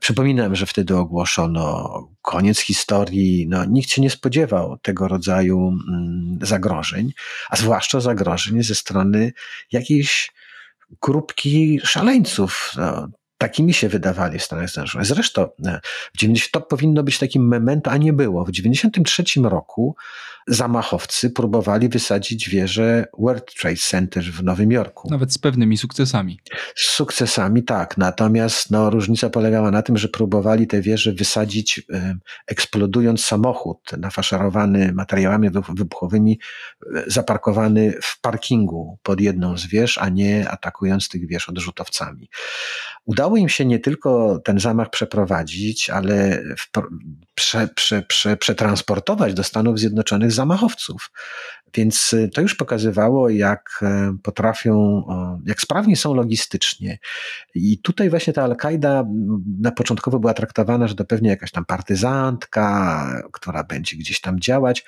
Przypominam, 0.00 0.56
że 0.56 0.66
wtedy 0.66 0.96
ogłoszono 0.96 1.90
koniec 2.22 2.58
historii. 2.58 3.46
No, 3.48 3.64
nikt 3.64 3.90
się 3.90 4.02
nie 4.02 4.10
spodziewał 4.10 4.78
tego 4.78 5.08
rodzaju 5.08 5.68
mm, 5.68 6.38
zagrożeń, 6.42 7.12
a 7.50 7.56
zwłaszcza 7.56 8.00
zagrożeń 8.00 8.62
ze 8.62 8.74
strony 8.74 9.32
jakiejś 9.72 10.32
grupki 11.02 11.80
szaleńców. 11.84 12.72
No, 12.76 13.08
takimi 13.38 13.74
się 13.74 13.88
wydawali 13.88 14.38
w 14.38 14.42
Stanach 14.42 14.68
Zjednoczonych. 14.68 15.06
Zresztą 15.06 15.48
e, 15.66 15.80
w 16.14 16.18
90, 16.18 16.52
to 16.52 16.60
powinno 16.60 17.02
być 17.02 17.18
takim 17.18 17.48
memento, 17.48 17.90
a 17.90 17.96
nie 17.96 18.12
było. 18.12 18.44
W 18.44 18.50
1993 18.50 19.40
roku 19.40 19.96
zamachowcy 20.46 21.30
próbowali 21.30 21.88
wysadzić 21.88 22.48
wieżę 22.48 23.06
World 23.18 23.54
Trade 23.54 23.76
Center 23.76 24.24
w 24.24 24.42
Nowym 24.42 24.72
Jorku. 24.72 25.10
Nawet 25.10 25.32
z 25.32 25.38
pewnymi 25.38 25.78
sukcesami. 25.78 26.40
Z 26.76 26.90
sukcesami, 26.90 27.64
tak. 27.64 27.98
Natomiast 27.98 28.70
no, 28.70 28.90
różnica 28.90 29.30
polegała 29.30 29.70
na 29.70 29.82
tym, 29.82 29.96
że 29.96 30.08
próbowali 30.08 30.66
tę 30.66 30.82
wieżę 30.82 31.12
wysadzić 31.12 31.82
e, 31.92 32.16
eksplodując 32.46 33.24
samochód 33.24 33.90
nafaszerowany 33.98 34.92
materiałami 34.92 35.50
wybuchowymi, 35.68 36.40
e, 36.96 37.02
zaparkowany 37.06 37.94
w 38.02 38.20
parkingu 38.20 38.98
pod 39.02 39.20
jedną 39.20 39.58
z 39.58 39.66
wież, 39.66 39.98
a 39.98 40.08
nie 40.08 40.48
atakując 40.50 41.08
tych 41.08 41.26
wież 41.28 41.48
odrzutowcami. 41.48 42.30
Udało 43.04 43.36
im 43.36 43.48
się 43.48 43.64
nie 43.64 43.78
tylko 43.78 44.38
ten 44.44 44.60
zamach 44.60 44.90
przeprowadzić, 44.90 45.90
ale 45.90 46.42
prze, 47.36 47.68
prze, 47.68 48.02
prze, 48.02 48.36
przetransportować 48.36 49.34
do 49.34 49.44
Stanów 49.44 49.78
Zjednoczonych 49.78 50.32
zamachowców. 50.32 51.10
Więc 51.74 52.12
y, 52.12 52.28
to 52.34 52.40
już 52.40 52.54
pokazywało, 52.54 53.28
jak 53.28 53.80
e, 53.82 54.16
potrafią, 54.22 55.02
jak 55.46 55.60
sprawni 55.60 55.96
są 55.96 56.14
logistycznie. 56.14 56.98
I 57.54 57.78
tutaj 57.78 58.10
właśnie 58.10 58.32
ta 58.32 58.42
Al-Kaida 58.42 59.04
na 59.60 59.70
początkowo 59.70 60.18
była 60.18 60.34
traktowana, 60.34 60.88
że 60.88 60.94
to 60.94 61.04
pewnie 61.04 61.30
jakaś 61.30 61.50
tam 61.50 61.64
partyzantka, 61.64 63.06
która 63.32 63.64
będzie 63.64 63.96
gdzieś 63.96 64.20
tam 64.20 64.40
działać, 64.40 64.84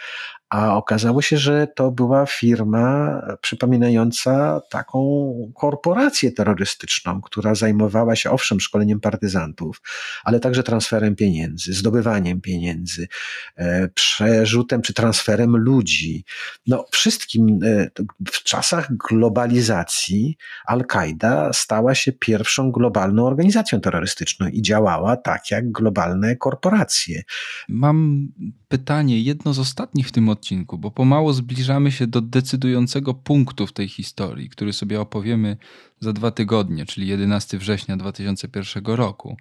a 0.51 0.77
okazało 0.77 1.23
się, 1.23 1.39
że 1.39 1.67
to 1.67 1.91
była 1.91 2.27
firma 2.27 3.21
przypominająca 3.41 4.61
taką 4.71 5.33
korporację 5.55 6.33
terrorystyczną, 6.33 7.21
która 7.21 7.55
zajmowała 7.55 8.17
się 8.17 8.31
owszem 8.31 8.61
szkoleniem 8.61 9.01
partyzantów, 9.01 9.83
ale 10.25 10.41
także 10.41 10.63
transferem 10.63 11.17
pieniędzy, 11.17 11.73
zdobywaniem 11.73 12.38
pieniędzy, 12.41 13.09
e, 13.57 13.89
przerzutem 13.89 14.83
czy 14.83 14.95
transferem 14.95 15.57
ludzi. 15.57 16.25
No, 16.67 16.85
wszystkim 16.91 17.61
e, 17.65 17.91
w 18.33 18.43
czasach 18.43 18.97
globalizacji 18.97 20.37
Al-Kaida 20.67 21.53
stała 21.53 21.95
się 21.95 22.13
pierwszą 22.13 22.73
globalną 22.73 23.27
organizacją 23.27 23.81
terrorystyczną 23.81 24.49
i 24.49 24.63
działała 24.63 25.17
tak 25.17 25.51
jak 25.51 25.73
globalne 25.73 26.37
korporacje. 26.37 27.23
Mam 27.69 28.29
pytanie, 28.69 29.23
jedno 29.23 29.55
z 29.55 29.59
ostatnich 29.59 30.09
w 30.09 30.13
tym 30.13 30.29
odcinku, 30.29 30.79
bo 30.79 30.91
pomału 30.91 31.33
zbliżamy 31.33 31.93
się 31.93 32.07
do 32.07 32.21
decydującego 32.21 33.15
punktu 33.15 33.67
w 33.67 33.73
tej 33.73 33.89
historii, 33.89 34.49
który 34.49 34.73
sobie 34.73 35.01
opowiemy 35.01 35.57
za 36.01 36.13
dwa 36.13 36.31
tygodnie, 36.31 36.87
czyli 36.87 37.09
11 37.09 37.59
września 37.59 37.97
2001 37.97 38.85
roku. 38.85 39.37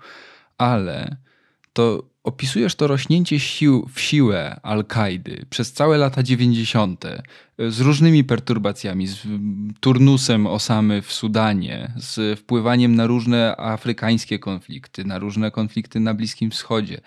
Ale 0.57 1.17
to 1.73 2.03
opisujesz 2.27 2.75
to 2.75 2.87
rośnięcie 2.87 3.39
sił 3.39 3.89
w 3.93 4.01
siłę 4.01 4.59
Al-Kaidy 4.63 5.45
przez 5.49 5.73
całe 5.73 5.97
lata 5.97 6.23
90. 6.23 7.05
z 7.59 7.79
różnymi 7.79 8.23
perturbacjami, 8.23 9.07
z 9.07 9.17
turnusem 9.79 10.47
Osamy 10.47 11.01
w 11.01 11.13
Sudanie, 11.13 11.91
z 11.97 12.39
wpływaniem 12.39 12.95
na 12.95 13.07
różne 13.07 13.55
afrykańskie 13.57 14.39
konflikty, 14.39 15.05
na 15.05 15.19
różne 15.19 15.51
konflikty 15.51 15.99
na 15.99 16.13
Bliskim 16.13 16.51
Wschodzie, 16.51 17.01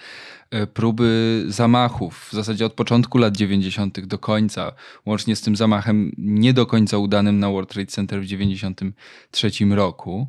e, 0.50 0.66
próby 0.66 1.44
zamachów 1.48 2.28
w 2.30 2.32
zasadzie 2.32 2.66
od 2.66 2.72
początku 2.72 3.18
lat 3.18 3.36
90. 3.36 4.06
do 4.06 4.18
końca, 4.18 4.72
łącznie 5.06 5.36
z 5.36 5.40
tym 5.40 5.56
zamachem 5.56 6.12
nie 6.18 6.52
do 6.52 6.66
końca 6.66 6.98
udanym 6.98 7.38
na 7.38 7.50
World 7.50 7.70
Trade 7.70 7.90
Center 7.90 8.20
w 8.20 8.26
93 8.26 9.50
roku. 9.70 10.28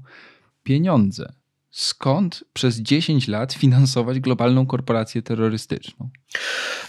Pieniądze 0.63 1.40
skąd 1.71 2.43
przez 2.53 2.77
10 2.77 3.27
lat 3.27 3.53
finansować 3.53 4.19
globalną 4.19 4.65
korporację 4.65 5.21
terrorystyczną? 5.21 6.09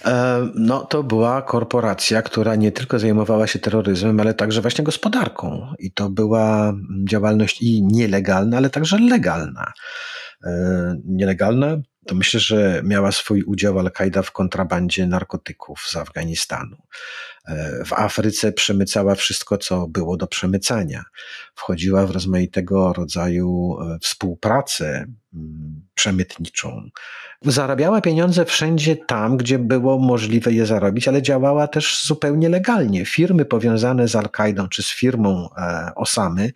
E, 0.05 0.49
no, 0.55 0.81
to 0.81 1.03
była 1.03 1.43
korporacja, 1.43 2.23
która 2.23 2.55
nie 2.55 2.73
tylko 2.73 2.99
zajmowała 2.99 3.47
się 3.47 3.59
terroryzmem, 3.59 4.21
ale 4.21 4.35
także 4.35 4.61
właśnie 4.61 4.85
gospodarką. 4.85 5.75
I 5.79 5.93
to 5.93 6.11
była 6.11 6.75
działalność 7.09 7.63
i 7.63 7.83
nielegalna, 7.83 8.57
ale 8.57 8.71
także 8.71 8.99
legalna. 8.99 9.73
E, 10.45 10.97
nielegalna 11.05 11.77
to 12.07 12.15
myślę, 12.15 12.41
że 12.41 12.83
miała 12.85 13.13
swój 13.13 13.43
udział 13.43 13.79
Al-Kaida 13.79 14.23
w 14.23 14.33
kontrabandzie 14.33 15.07
narkotyków 15.07 15.81
z 15.89 15.97
Afganistanu. 15.97 16.77
E, 17.47 17.85
w 17.85 17.93
Afryce 17.93 18.53
przemycała 18.53 19.15
wszystko, 19.15 19.59
co 19.59 19.87
było 19.89 20.17
do 20.17 20.27
przemycania. 20.27 21.05
Wchodziła 21.55 22.07
w 22.07 22.11
rozmaitego 22.11 22.93
rodzaju 22.93 23.77
e, 23.81 23.99
współpracę 24.03 25.07
mm, 25.35 25.83
przemytniczą. 25.95 26.89
Zarabiała 27.43 28.01
pieniądze 28.01 28.45
wszędzie 28.45 28.97
tam, 28.97 29.37
gdzie 29.37 29.59
było 29.59 29.99
możliwe 29.99 30.53
je 30.53 30.67
zarobić, 30.67 31.09
ale 31.09 31.23
działała 31.23 31.69
też 31.69 32.05
zupełnie 32.05 32.49
legalnie. 32.49 33.05
Firmy 33.05 33.45
powiązane 33.45 34.09
z 34.09 34.17
Al-Kaidą 34.17 34.69
czy 34.69 34.83
z 34.83 34.91
firmą 34.91 35.49
e, 35.57 35.91
Osamy 35.97 36.53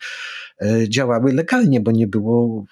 E, 0.62 0.88
działały 0.88 1.32
legalnie, 1.32 1.80
bo 1.80 1.92
nie 1.92 2.06
było 2.06 2.64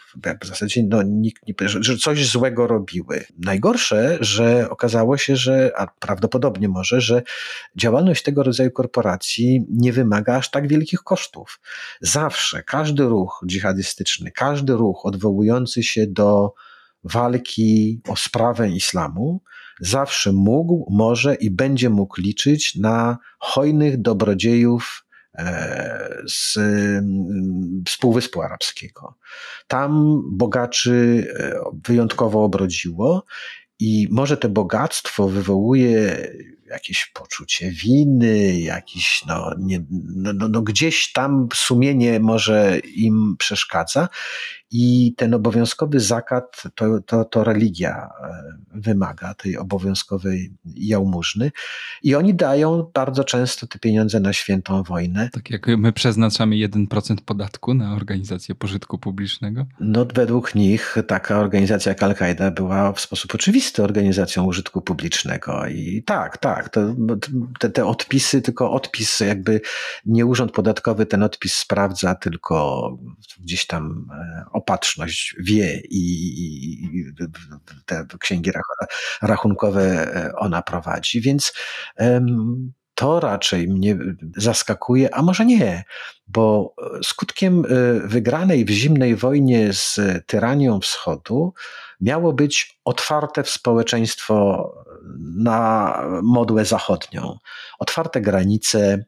w 0.43 0.47
zasadzie 0.47 0.83
no, 0.89 1.03
nikt 1.03 1.47
nie, 1.47 1.55
że 1.69 1.97
coś 1.97 2.29
złego 2.29 2.67
robiły. 2.67 3.25
Najgorsze, 3.39 4.19
że 4.21 4.71
okazało 4.71 5.17
się, 5.17 5.37
że, 5.37 5.73
a 5.77 5.87
prawdopodobnie 5.87 6.69
może, 6.69 7.01
że 7.01 7.23
działalność 7.77 8.23
tego 8.23 8.43
rodzaju 8.43 8.71
korporacji 8.71 9.67
nie 9.71 9.93
wymaga 9.93 10.37
aż 10.37 10.51
tak 10.51 10.69
wielkich 10.69 11.03
kosztów. 11.03 11.61
Zawsze 12.15 12.63
każdy 12.63 13.05
ruch 13.05 13.45
dżihadystyczny, 13.47 14.31
każdy 14.31 14.73
ruch 14.73 15.07
odwołujący 15.07 15.83
się 15.83 16.07
do 16.07 16.55
walki 17.05 18.01
o 18.09 18.17
sprawę 18.17 18.71
islamu, 18.71 19.43
zawsze 19.81 20.33
mógł, 20.33 20.87
może 20.91 21.35
i 21.35 21.51
będzie 21.51 21.91
mógł 21.91 22.21
liczyć 22.21 22.75
na 22.75 23.19
hojnych 23.39 24.03
dobrodziejów 24.03 25.05
E, 25.39 26.23
z, 26.29 26.53
z 27.89 27.97
Półwyspu 28.01 28.43
Arabskiego. 28.43 29.19
Tam 29.67 30.23
bogaczy 30.33 31.27
e, 31.39 31.61
wyjątkowo 31.89 32.45
obrodziło 32.45 33.25
i 33.79 34.09
może 34.11 34.37
to 34.37 34.49
bogactwo 34.49 35.29
wywołuje 35.29 36.29
jakieś 36.67 37.07
poczucie 37.07 37.71
winy, 37.71 38.61
jakiś, 38.61 39.25
no, 39.27 39.55
nie, 39.59 39.85
no, 39.91 40.33
no, 40.33 40.49
no, 40.49 40.63
gdzieś 40.63 41.13
tam 41.13 41.49
sumienie 41.55 42.21
może 42.21 42.79
im 42.79 43.37
przeszkadza 43.39 44.09
i 44.71 45.15
ten 45.17 45.35
obowiązkowy 45.35 46.01
zakat 46.01 46.63
to, 46.75 47.01
to, 47.07 47.25
to 47.25 47.45
religia 47.45 48.11
e, 48.23 48.43
wymaga 48.75 49.35
tej 49.35 49.59
obowiązkowej 49.59 50.53
jałmużny 50.65 51.51
i 52.03 52.15
oni 52.15 52.35
dają 52.35 52.91
bardzo 52.95 53.25
często 53.25 53.67
te 53.67 53.79
pieniądze 53.79 54.21
na 54.21 54.33
świętą 54.33 54.83
wojnę. 54.83 55.29
Tak 55.33 55.51
jak 55.51 55.67
my 55.67 55.93
przeznaczamy 55.93 56.57
1% 56.57 57.17
podatku 57.25 57.75
na 57.75 57.95
organizację 57.95 58.55
pożytku 58.55 58.99
publicznego? 58.99 59.67
No 59.81 60.07
według 60.15 60.55
nich 60.55 60.97
taka 61.07 61.39
organizacja 61.39 61.91
jak 61.91 62.03
Al-Kaida 62.03 62.51
była 62.51 62.93
w 62.93 63.01
sposób 63.01 63.35
oczywisty 63.35 63.83
organizacją 63.83 64.45
użytku 64.45 64.83
publicznego 64.83 65.67
i 65.67 66.03
tak, 66.07 66.39
tak, 66.39 66.69
to, 66.69 66.81
te, 67.59 67.71
te 67.71 67.87
odpisy, 67.87 68.43
tylko 68.43 68.73
odpis 68.73 69.21
jakby 69.21 69.61
nie 70.07 70.27
urząd 70.27 70.53
podatkowy 70.53 71.07
ten 71.07 71.23
odpis 71.23 71.55
sprawdza, 71.55 72.15
tylko 72.15 72.91
gdzieś 73.41 73.67
tam 73.67 74.09
e, 74.13 74.45
opatrzność 74.55 75.37
wie 75.39 75.81
i, 75.91 76.01
i 76.01 77.05
te 77.87 78.07
księgi 78.21 78.51
rachunkowe 79.23 79.83
e, 80.17 80.37
ona 80.37 80.63
prowadzi, 80.63 81.21
więc 81.21 81.53
to 82.95 83.21
raczej 83.21 83.69
mnie 83.69 83.99
zaskakuje, 84.37 85.15
a 85.15 85.23
może 85.23 85.47
nie, 85.47 85.85
bo 86.27 86.75
skutkiem 87.03 87.65
e, 87.65 88.09
wygranej 88.09 88.65
w 88.65 88.71
zimnej 88.71 89.17
wojnie 89.17 89.73
z 89.73 90.01
tyranią 90.27 90.81
wschodu 90.81 91.55
miało 92.01 92.33
być 92.33 92.81
otwarte 92.85 93.43
w 93.43 93.51
społeczeństwo 93.51 94.71
na 95.37 96.01
modłę 96.23 96.65
zachodnią. 96.65 97.39
Otwarte 97.79 98.21
granice, 98.21 99.05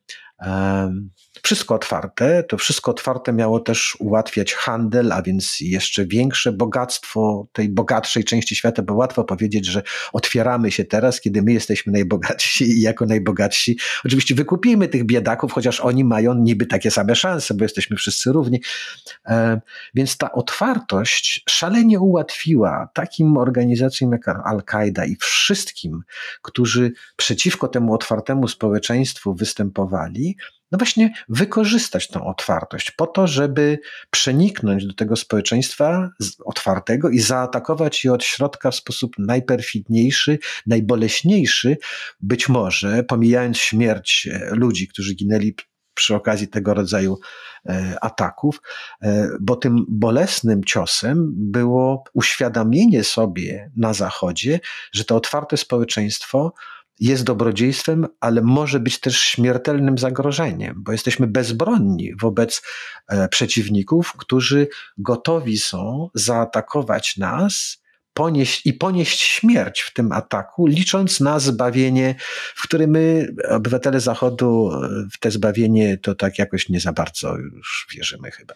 wszystko 1.42 1.74
otwarte. 1.74 2.42
To 2.42 2.56
wszystko 2.56 2.90
otwarte 2.90 3.32
miało 3.32 3.60
też 3.60 3.96
ułatwiać 3.98 4.54
handel, 4.54 5.12
a 5.12 5.22
więc 5.22 5.60
jeszcze 5.60 6.06
większe 6.06 6.52
bogactwo 6.52 7.46
tej 7.52 7.68
bogatszej 7.68 8.24
części 8.24 8.56
świata, 8.56 8.82
bo 8.82 8.94
łatwo 8.94 9.24
powiedzieć, 9.24 9.66
że 9.66 9.82
otwieramy 10.12 10.70
się 10.70 10.84
teraz, 10.84 11.20
kiedy 11.20 11.42
my 11.42 11.52
jesteśmy 11.52 11.92
najbogatsi 11.92 12.64
i 12.64 12.80
jako 12.80 13.06
najbogatsi. 13.06 13.78
Oczywiście 14.04 14.34
wykupimy 14.34 14.88
tych 14.88 15.04
biedaków, 15.04 15.52
chociaż 15.52 15.80
oni 15.80 16.04
mają 16.04 16.34
niby 16.34 16.66
takie 16.66 16.90
same 16.90 17.16
szanse, 17.16 17.54
bo 17.54 17.64
jesteśmy 17.64 17.96
wszyscy 17.96 18.32
równi. 18.32 18.60
Więc 19.94 20.16
ta 20.16 20.32
otwartość 20.32 21.42
szalenie 21.48 22.00
ułatwiła 22.00 22.88
takim 22.94 23.36
organizacjom 23.36 24.12
jak 24.12 24.28
Al-Kaida 24.28 25.04
i 25.04 25.16
wszystkim, 25.20 26.02
którzy 26.42 26.92
przeciwko 27.16 27.68
temu 27.68 27.94
otwartemu 27.94 28.48
społeczeństwu 28.48 29.34
występowali, 29.34 30.36
no 30.72 30.78
właśnie 30.78 31.12
wykorzystać 31.28 32.08
tą 32.08 32.26
otwartość 32.26 32.90
po 32.90 33.06
to, 33.06 33.26
żeby 33.26 33.78
przeniknąć 34.10 34.86
do 34.86 34.94
tego 34.94 35.16
społeczeństwa 35.16 36.10
otwartego 36.44 37.10
i 37.10 37.18
zaatakować 37.18 38.04
je 38.04 38.12
od 38.12 38.24
środka 38.24 38.70
w 38.70 38.74
sposób 38.74 39.12
najperfidniejszy, 39.18 40.38
najboleśniejszy, 40.66 41.76
być 42.20 42.48
może 42.48 43.02
pomijając 43.02 43.58
śmierć 43.58 44.28
e, 44.32 44.54
ludzi, 44.54 44.88
którzy 44.88 45.14
ginęli 45.14 45.54
przy 45.94 46.14
okazji 46.14 46.48
tego 46.48 46.74
rodzaju 46.74 47.18
e, 47.66 47.96
ataków, 48.00 48.62
e, 49.02 49.28
bo 49.40 49.56
tym 49.56 49.84
bolesnym 49.88 50.64
ciosem 50.64 51.32
było 51.36 52.04
uświadomienie 52.14 53.04
sobie 53.04 53.70
na 53.76 53.94
Zachodzie, 53.94 54.60
że 54.92 55.04
to 55.04 55.16
otwarte 55.16 55.56
społeczeństwo 55.56 56.52
jest 57.00 57.24
dobrodziejstwem, 57.24 58.06
ale 58.20 58.42
może 58.42 58.80
być 58.80 59.00
też 59.00 59.20
śmiertelnym 59.20 59.98
zagrożeniem, 59.98 60.74
bo 60.76 60.92
jesteśmy 60.92 61.26
bezbronni 61.26 62.16
wobec 62.16 62.62
e, 63.08 63.28
przeciwników, 63.28 64.12
którzy 64.12 64.68
gotowi 64.98 65.58
są 65.58 66.10
zaatakować 66.14 67.16
nas 67.16 67.82
ponieść, 68.14 68.66
i 68.66 68.72
ponieść 68.72 69.20
śmierć 69.20 69.80
w 69.80 69.92
tym 69.92 70.12
ataku, 70.12 70.66
licząc 70.66 71.20
na 71.20 71.38
zbawienie, 71.38 72.14
w 72.54 72.62
którym 72.62 72.90
my, 72.90 73.34
obywatele 73.48 74.00
Zachodu, 74.00 74.70
w 75.12 75.18
te 75.18 75.30
zbawienie 75.30 75.98
to 75.98 76.14
tak 76.14 76.38
jakoś 76.38 76.68
nie 76.68 76.80
za 76.80 76.92
bardzo 76.92 77.36
już 77.36 77.86
wierzymy 77.94 78.30
chyba. 78.30 78.54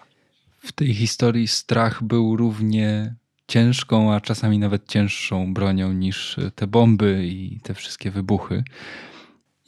W 0.59 0.72
tej 0.72 0.95
historii 0.95 1.49
strach 1.49 2.03
był 2.03 2.36
równie 2.36 3.14
ciężką, 3.51 4.15
a 4.15 4.21
czasami 4.21 4.59
nawet 4.59 4.89
cięższą 4.89 5.55
bronią 5.55 5.93
niż 5.93 6.37
te 6.55 6.67
bomby 6.67 7.27
i 7.27 7.61
te 7.63 7.75
wszystkie 7.75 8.11
wybuchy. 8.11 8.65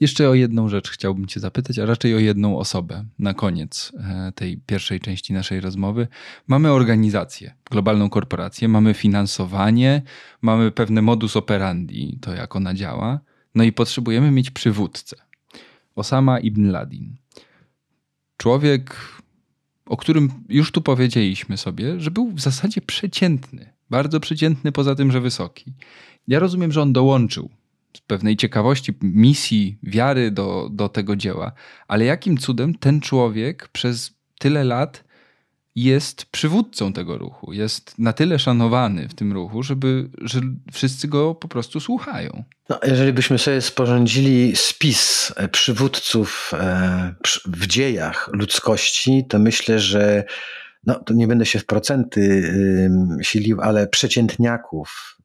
Jeszcze 0.01 0.28
o 0.28 0.35
jedną 0.35 0.68
rzecz 0.68 0.91
chciałbym 0.91 1.26
Cię 1.26 1.41
zapytać, 1.41 1.78
a 1.78 1.87
raczej 1.87 2.14
o 2.14 2.18
jedną 2.18 2.59
osobę 2.59 3.05
na 3.18 3.35
koniec 3.35 3.93
e, 3.99 4.33
tej 4.35 4.59
pierwszej 4.66 5.01
części 5.01 5.33
naszej 5.33 5.61
rozmowy. 5.61 6.09
Mamy 6.47 6.70
organizację, 6.70 7.55
globalną 7.70 8.11
korporację, 8.11 8.68
mamy 8.68 8.95
finansowanie, 8.95 10.03
mamy 10.43 10.70
pewne 10.70 11.03
modus 11.03 11.37
operandi, 11.37 12.18
to 12.20 12.35
jak 12.35 12.57
ona 12.57 12.74
działa, 12.74 13.20
no 13.55 13.64
i 13.64 13.72
potrzebujemy 13.72 14.30
mieć 14.30 14.51
przywódcę. 14.51 15.16
Osama 15.95 16.41
ibn 16.41 16.70
Ladin. 16.70 17.16
Człowiek, 18.37 18.97
o 19.87 19.97
którym 19.97 20.30
już 20.49 20.72
tu 20.72 20.83
powiedzieliśmy 20.83 21.57
sobie, 21.57 22.01
że 22.01 22.11
był 22.11 22.33
w 22.33 22.41
zasadzie 22.41 22.80
przeciętny. 22.80 23.71
Bardzo 23.93 24.20
przeciętny, 24.20 24.72
poza 24.72 24.95
tym, 24.95 25.12
że 25.12 25.20
wysoki. 25.20 25.72
Ja 26.28 26.38
rozumiem, 26.38 26.72
że 26.72 26.82
on 26.82 26.93
dołączył 26.93 27.51
z 27.97 28.01
pewnej 28.01 28.36
ciekawości, 28.36 28.93
misji, 29.03 29.78
wiary 29.82 30.30
do, 30.30 30.68
do 30.72 30.88
tego 30.88 31.16
dzieła, 31.16 31.53
ale 31.88 32.05
jakim 32.05 32.38
cudem 32.38 32.74
ten 32.74 33.01
człowiek 33.01 33.68
przez 33.68 34.14
tyle 34.38 34.64
lat 34.64 35.05
jest 35.74 36.24
przywódcą 36.24 36.93
tego 36.93 37.18
ruchu, 37.18 37.53
jest 37.53 37.99
na 37.99 38.12
tyle 38.12 38.38
szanowany 38.38 39.09
w 39.09 39.14
tym 39.14 39.32
ruchu, 39.32 39.62
żeby, 39.62 40.11
że 40.20 40.40
wszyscy 40.72 41.09
go 41.09 41.34
po 41.34 41.49
prostu 41.49 41.80
słuchają. 41.80 42.45
No, 42.68 42.80
jeżeli 42.86 43.12
byśmy 43.12 43.38
sobie 43.38 43.61
sporządzili 43.61 44.57
spis 44.57 45.32
przywódców 45.51 46.51
e, 46.55 47.14
w 47.45 47.66
dziejach 47.66 48.30
ludzkości, 48.32 49.24
to 49.28 49.38
myślę, 49.38 49.80
że 49.80 50.24
no 50.87 50.95
to 50.95 51.14
nie 51.14 51.26
będę 51.26 51.47
się 51.47 51.59
w 51.59 51.66
procenty 51.66 52.53
silił, 53.22 53.61
ale 53.61 53.87
przeciętniaków 53.87 55.18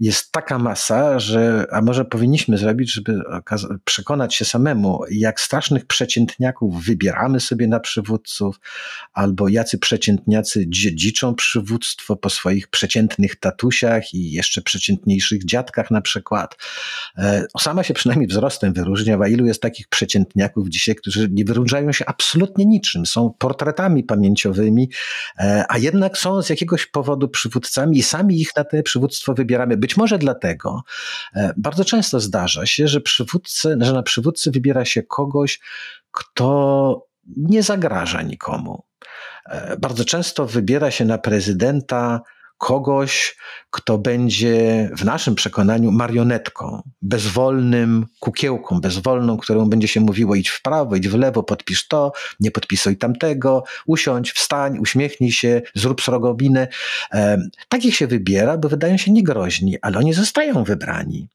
jest 0.00 0.32
taka 0.32 0.58
masa, 0.58 1.18
że 1.18 1.66
a 1.70 1.82
może 1.82 2.04
powinniśmy 2.04 2.58
zrobić, 2.58 2.92
żeby 2.92 3.20
przekonać 3.84 4.34
się 4.34 4.44
samemu, 4.44 5.00
jak 5.10 5.40
strasznych 5.40 5.86
przeciętniaków 5.86 6.84
wybieramy 6.84 7.40
sobie 7.40 7.66
na 7.68 7.80
przywódców, 7.80 8.60
albo 9.12 9.48
jacy 9.48 9.78
przeciętniacy 9.78 10.64
dziedziczą 10.68 11.34
przywództwo 11.34 12.16
po 12.16 12.30
swoich 12.30 12.68
przeciętnych 12.68 13.36
tatusiach 13.36 14.14
i 14.14 14.32
jeszcze 14.32 14.62
przeciętniejszych 14.62 15.44
dziadkach 15.44 15.90
na 15.90 16.00
przykład. 16.00 16.56
E, 17.18 17.46
Sama 17.60 17.82
się 17.82 17.94
przynajmniej 17.94 18.28
wzrostem 18.28 18.72
wyróżnia, 18.72 19.18
a 19.22 19.28
ilu 19.28 19.46
jest 19.46 19.62
takich 19.62 19.88
przeciętniaków 19.88 20.68
dzisiaj, 20.68 20.94
którzy 20.94 21.28
nie 21.30 21.44
wyróżniają 21.44 21.92
się 21.92 22.06
absolutnie 22.06 22.66
niczym, 22.66 23.06
są 23.06 23.34
portretami 23.38 24.04
pamięciowymi 24.04 24.49
przejściowymi, 24.50 24.90
e, 25.38 25.64
a 25.68 25.78
jednak 25.78 26.18
są 26.18 26.42
z 26.42 26.50
jakiegoś 26.50 26.86
powodu 26.86 27.28
przywódcami 27.28 27.98
i 27.98 28.02
sami 28.02 28.40
ich 28.40 28.56
na 28.56 28.64
te 28.64 28.82
przywództwo 28.82 29.34
wybieramy. 29.34 29.76
Być 29.76 29.96
może 29.96 30.18
dlatego 30.18 30.82
e, 31.34 31.52
bardzo 31.56 31.84
często 31.84 32.20
zdarza 32.20 32.66
się, 32.66 32.88
że, 32.88 33.00
przywódcy, 33.00 33.76
że 33.80 33.92
na 33.92 34.02
przywódcy 34.02 34.50
wybiera 34.50 34.84
się 34.84 35.02
kogoś, 35.02 35.60
kto 36.10 37.06
nie 37.36 37.62
zagraża 37.62 38.22
nikomu. 38.22 38.84
E, 39.46 39.76
bardzo 39.76 40.04
często 40.04 40.46
wybiera 40.46 40.90
się 40.90 41.04
na 41.04 41.18
prezydenta 41.18 42.20
kogoś, 42.60 43.36
kto 43.70 43.98
będzie 43.98 44.90
w 44.96 45.04
naszym 45.04 45.34
przekonaniu 45.34 45.92
marionetką, 45.92 46.82
bezwolnym 47.02 48.06
kukiełką, 48.18 48.80
bezwolną, 48.80 49.36
którą 49.36 49.68
będzie 49.68 49.88
się 49.88 50.00
mówiło 50.00 50.34
idź 50.34 50.48
w 50.48 50.62
prawo, 50.62 50.96
idź 50.96 51.08
w 51.08 51.14
lewo, 51.14 51.42
podpisz 51.42 51.88
to, 51.88 52.12
nie 52.40 52.50
podpisuj 52.50 52.96
tamtego, 52.96 53.64
usiądź, 53.86 54.32
wstań, 54.32 54.78
uśmiechnij 54.78 55.32
się, 55.32 55.62
zrób 55.74 56.02
srogobinę. 56.02 56.68
takich 57.68 57.96
się 57.96 58.06
wybiera, 58.06 58.58
bo 58.58 58.68
wydają 58.68 58.96
się 58.96 59.12
niegroźni, 59.12 59.76
ale 59.82 59.98
oni 59.98 60.12
zostają 60.12 60.64
wybrani 60.64 61.28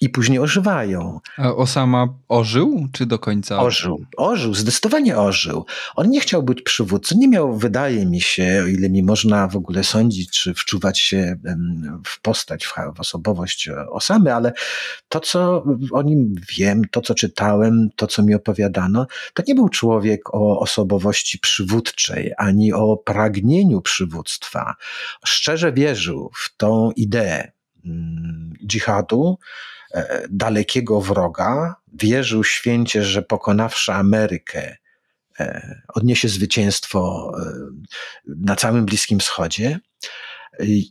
i 0.00 0.08
później 0.08 0.38
ożywają. 0.38 1.20
A 1.38 1.54
Osama 1.54 2.08
ożył, 2.28 2.88
czy 2.92 3.06
do 3.06 3.18
końca? 3.18 3.60
Ożył, 3.60 4.04
ożył, 4.16 4.54
zdecydowanie 4.54 5.18
ożył. 5.18 5.66
On 5.96 6.10
nie 6.10 6.20
chciał 6.20 6.42
być 6.42 6.62
przywódcą, 6.62 7.18
nie 7.18 7.28
miał, 7.28 7.56
wydaje 7.56 8.06
mi 8.06 8.20
się, 8.20 8.62
o 8.64 8.66
ile 8.66 8.90
mi 8.90 9.02
można 9.02 9.48
w 9.48 9.56
ogóle 9.56 9.84
sądzić, 9.84 10.30
czy 10.30 10.54
wczuwać 10.64 10.98
się 10.98 11.36
w 12.06 12.20
postać, 12.20 12.66
w 12.66 13.00
osobowość 13.00 13.68
Osamy, 13.90 14.34
ale 14.34 14.52
to, 15.08 15.20
co 15.20 15.64
o 15.92 16.02
nim 16.02 16.34
wiem, 16.58 16.82
to, 16.90 17.00
co 17.00 17.14
czytałem, 17.14 17.88
to, 17.96 18.06
co 18.06 18.22
mi 18.22 18.34
opowiadano, 18.34 19.06
to 19.34 19.42
nie 19.48 19.54
był 19.54 19.68
człowiek 19.68 20.34
o 20.34 20.60
osobowości 20.60 21.38
przywódczej, 21.38 22.32
ani 22.38 22.72
o 22.72 22.96
pragnieniu 22.96 23.80
przywództwa. 23.80 24.74
Szczerze 25.24 25.72
wierzył 25.72 26.30
w 26.34 26.56
tą 26.56 26.90
ideę 26.90 27.52
mm, 27.84 28.52
dżihadu, 28.66 29.38
e, 29.94 30.26
dalekiego 30.30 31.00
wroga, 31.00 31.74
wierzył 31.92 32.44
święcie, 32.44 33.04
że 33.04 33.22
pokonawszy 33.22 33.92
Amerykę, 33.92 34.76
e, 35.40 35.82
odniesie 35.94 36.28
zwycięstwo 36.28 37.32
e, 37.38 37.52
na 38.26 38.56
całym 38.56 38.84
Bliskim 38.84 39.20
Wschodzie 39.20 39.80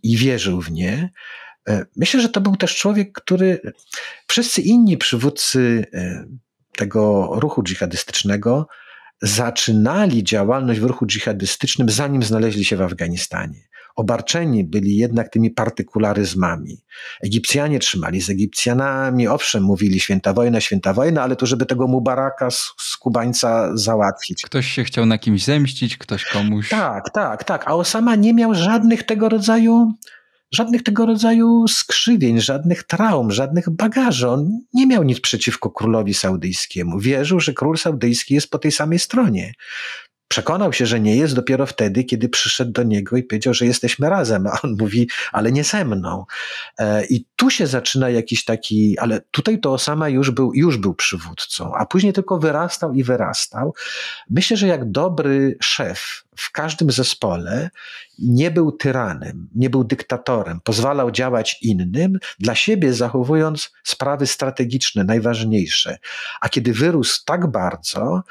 i 0.04 0.18
wierzył 0.18 0.62
w 0.62 0.72
nie. 0.72 1.10
E, 1.70 1.86
myślę, 1.96 2.22
że 2.22 2.30
to 2.30 2.42
był 2.42 2.56
też 2.56 2.78
człowiek, 2.78 3.12
który 3.12 3.62
wszyscy 4.28 4.62
inni 4.62 4.98
przywódcy 4.98 5.86
e, 5.94 6.26
tego 6.78 7.30
ruchu 7.34 7.64
dżihadystycznego 7.64 8.68
zaczynali 9.22 10.24
działalność 10.24 10.80
w 10.80 10.84
ruchu 10.84 11.06
dżihadystycznym, 11.06 11.90
zanim 11.90 12.24
znaleźli 12.24 12.66
się 12.66 12.78
w 12.78 12.82
Afganistanie 12.82 13.68
obarczeni 13.96 14.64
byli 14.64 14.96
jednak 14.96 15.30
tymi 15.30 15.52
partykularyzmami. 15.52 16.78
Egipcjanie 17.24 17.80
trzymali 17.80 18.22
z 18.22 18.30
Egipcjanami, 18.30 19.28
owszem, 19.28 19.64
mówili 19.64 20.00
święta 20.00 20.34
wojna, 20.34 20.62
święta 20.62 20.94
wojna, 20.94 21.24
ale 21.24 21.36
to 21.36 21.46
żeby 21.46 21.66
tego 21.66 21.88
Mubaraka 21.88 22.52
z, 22.52 22.74
z 22.80 22.98
Kubańca 22.98 23.78
załatwić. 23.78 24.42
Ktoś 24.42 24.68
się 24.68 24.84
chciał 24.84 25.06
na 25.06 25.18
kimś 25.18 25.44
zemścić, 25.44 25.98
ktoś 25.98 26.26
komuś. 26.26 26.70
Tak, 26.70 27.10
tak, 27.10 27.44
tak. 27.44 27.68
A 27.68 27.76
Osama 27.76 28.16
nie 28.16 28.34
miał 28.34 28.56
żadnych 28.56 29.04
tego 29.04 29.30
rodzaju 29.30 29.94
żadnych 30.54 30.84
tego 30.84 31.06
rodzaju 31.06 31.68
skrzywień, 31.68 32.42
żadnych 32.42 32.84
traum, 32.84 33.32
żadnych 33.32 33.70
bagaży. 33.70 34.30
On 34.30 34.60
nie 34.74 34.88
miał 34.88 35.04
nic 35.04 35.20
przeciwko 35.20 35.70
królowi 35.70 36.14
saudyjskiemu. 36.14 37.00
Wierzył, 37.00 37.40
że 37.40 37.54
król 37.54 37.78
saudyjski 37.78 38.34
jest 38.34 38.50
po 38.52 38.60
tej 38.60 38.72
samej 38.72 39.00
stronie. 39.00 39.54
Przekonał 40.34 40.74
się, 40.74 40.86
że 40.86 41.00
nie 41.00 41.16
jest 41.16 41.36
dopiero 41.36 41.66
wtedy, 41.66 42.04
kiedy 42.04 42.30
przyszedł 42.30 42.72
do 42.72 42.84
niego 42.84 43.18
i 43.18 43.24
powiedział, 43.24 43.54
że 43.54 43.66
jesteśmy 43.66 44.10
razem, 44.10 44.48
a 44.48 44.62
on 44.64 44.76
mówi, 44.80 45.10
ale 45.32 45.52
nie 45.52 45.64
ze 45.64 45.86
mną. 45.86 46.26
E, 46.78 47.06
I 47.06 47.26
tu 47.36 47.50
się 47.50 47.68
zaczyna 47.68 48.10
jakiś 48.10 48.46
taki, 48.46 49.00
ale 49.00 49.22
tutaj 49.32 49.60
to 49.60 49.74
Osama 49.74 50.10
już 50.10 50.32
był, 50.32 50.54
już 50.54 50.78
był 50.78 50.94
przywódcą, 50.94 51.76
a 51.76 51.86
później 51.86 52.14
tylko 52.14 52.40
wyrastał 52.40 52.94
i 52.94 53.04
wyrastał. 53.04 53.74
Myślę, 54.30 54.58
że 54.58 54.68
jak 54.68 54.92
dobry 54.92 55.58
szef 55.62 56.24
w 56.36 56.52
każdym 56.52 56.92
zespole 56.92 57.70
nie 58.20 58.52
był 58.52 58.72
tyranem, 58.72 59.50
nie 59.56 59.70
był 59.70 59.84
dyktatorem, 59.84 60.60
pozwalał 60.64 61.12
działać 61.12 61.58
innym, 61.62 62.20
dla 62.40 62.56
siebie 62.56 62.94
zachowując 62.94 63.72
sprawy 63.84 64.28
strategiczne, 64.28 65.04
najważniejsze. 65.04 65.98
A 66.42 66.50
kiedy 66.50 66.74
wyrósł 66.74 67.26
tak 67.26 67.48
bardzo, 67.48 68.24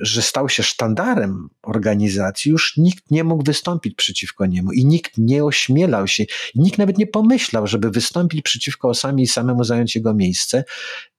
że 0.00 0.22
stał 0.22 0.48
się 0.48 0.62
sztandarem 0.62 1.48
organizacji, 1.62 2.50
już 2.50 2.76
nikt 2.76 3.10
nie 3.10 3.24
mógł 3.24 3.44
wystąpić 3.44 3.94
przeciwko 3.94 4.46
niemu 4.46 4.72
i 4.72 4.86
nikt 4.86 5.18
nie 5.18 5.44
ośmielał 5.44 6.06
się, 6.08 6.24
nikt 6.54 6.78
nawet 6.78 6.98
nie 6.98 7.06
pomyślał, 7.06 7.66
żeby 7.66 7.90
wystąpić 7.90 8.42
przeciwko 8.42 8.88
Osami 8.88 9.22
i 9.22 9.26
samemu 9.26 9.64
zająć 9.64 9.96
jego 9.96 10.14
miejsce. 10.14 10.64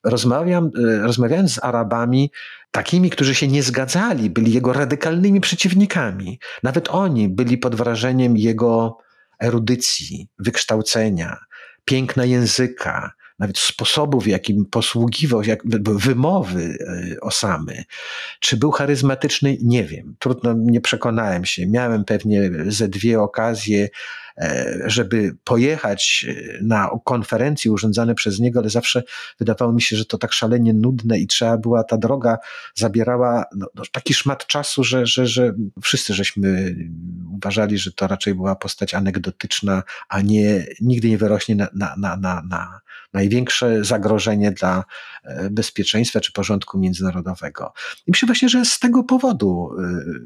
Rozmawiam, 0.04 0.66
e, 0.66 0.98
rozmawiając 0.98 1.54
z 1.54 1.64
Arabami, 1.64 2.32
takimi, 2.72 3.10
którzy 3.10 3.36
się 3.36 3.48
nie 3.48 3.64
zgadzali, 3.64 4.30
byli 4.30 4.54
jego 4.54 4.74
radykalnymi 4.74 5.42
przeciwnikami. 5.42 6.40
Nawet 6.64 6.90
oni 6.90 7.30
byli 7.30 7.58
pod 7.58 7.76
wrażeniem 7.76 8.38
jego 8.38 8.98
erudycji, 9.44 10.28
wykształcenia, 10.40 11.38
piękna 11.86 12.26
języka, 12.26 13.12
nawet 13.42 13.58
sposobów, 13.58 14.28
jakim 14.28 14.66
posługiwał, 14.66 15.44
jak, 15.44 15.60
wymowy 15.86 16.78
e, 17.14 17.20
Osamy. 17.22 17.84
Czy 18.40 18.58
był 18.58 18.72
charyzmatyczny? 18.72 19.58
Nie 19.62 19.84
wiem. 19.84 20.16
Trudno, 20.20 20.54
nie 20.58 20.82
przekonałem 20.82 21.46
się. 21.46 21.68
Miałem 21.68 22.06
pewnie 22.06 22.52
ze 22.68 22.88
dwie 22.88 23.22
okazje 23.22 23.90
żeby 24.86 25.36
pojechać 25.44 26.26
e, 26.30 26.64
na 26.64 26.90
konferencje 27.04 27.72
urządzane 27.72 28.16
przez 28.16 28.40
niego, 28.40 28.60
ale 28.60 28.70
zawsze 28.70 29.04
wydawało 29.40 29.74
mi 29.74 29.82
się, 29.82 29.96
że 29.96 30.06
to 30.06 30.18
tak 30.18 30.34
szalenie 30.34 30.74
nudne 30.74 31.20
i 31.20 31.28
trzeba 31.28 31.58
była, 31.58 31.84
ta 31.84 31.98
droga 31.98 32.38
zabierała 32.76 33.46
no, 33.56 33.68
no, 33.76 33.84
taki 33.92 34.14
szmat 34.14 34.48
czasu, 34.48 34.84
że, 34.84 35.06
że, 35.06 35.28
że 35.28 35.54
wszyscy 35.84 36.14
żeśmy 36.14 36.76
uważali, 37.34 37.78
że 37.78 37.92
to 37.92 38.08
raczej 38.08 38.36
była 38.36 38.56
postać 38.56 38.94
anegdotyczna, 38.94 39.84
a 40.10 40.22
nie, 40.22 40.66
nigdy 40.82 41.10
nie 41.10 41.18
wyrośnie 41.18 41.56
na, 41.56 41.68
na, 41.76 41.96
na, 41.98 42.16
na, 42.18 42.42
na 42.50 42.82
największe 43.14 43.84
zagrożenie 43.84 44.52
dla 44.52 44.84
e, 45.24 45.50
bezpieczeństwa 45.50 46.20
czy 46.20 46.32
porządku 46.32 46.80
międzynarodowego. 46.80 47.74
I 48.08 48.12
myślę 48.12 48.26
właśnie, 48.26 48.50
że 48.50 48.66
z 48.66 48.80
tego 48.80 49.04
powodu 49.04 49.70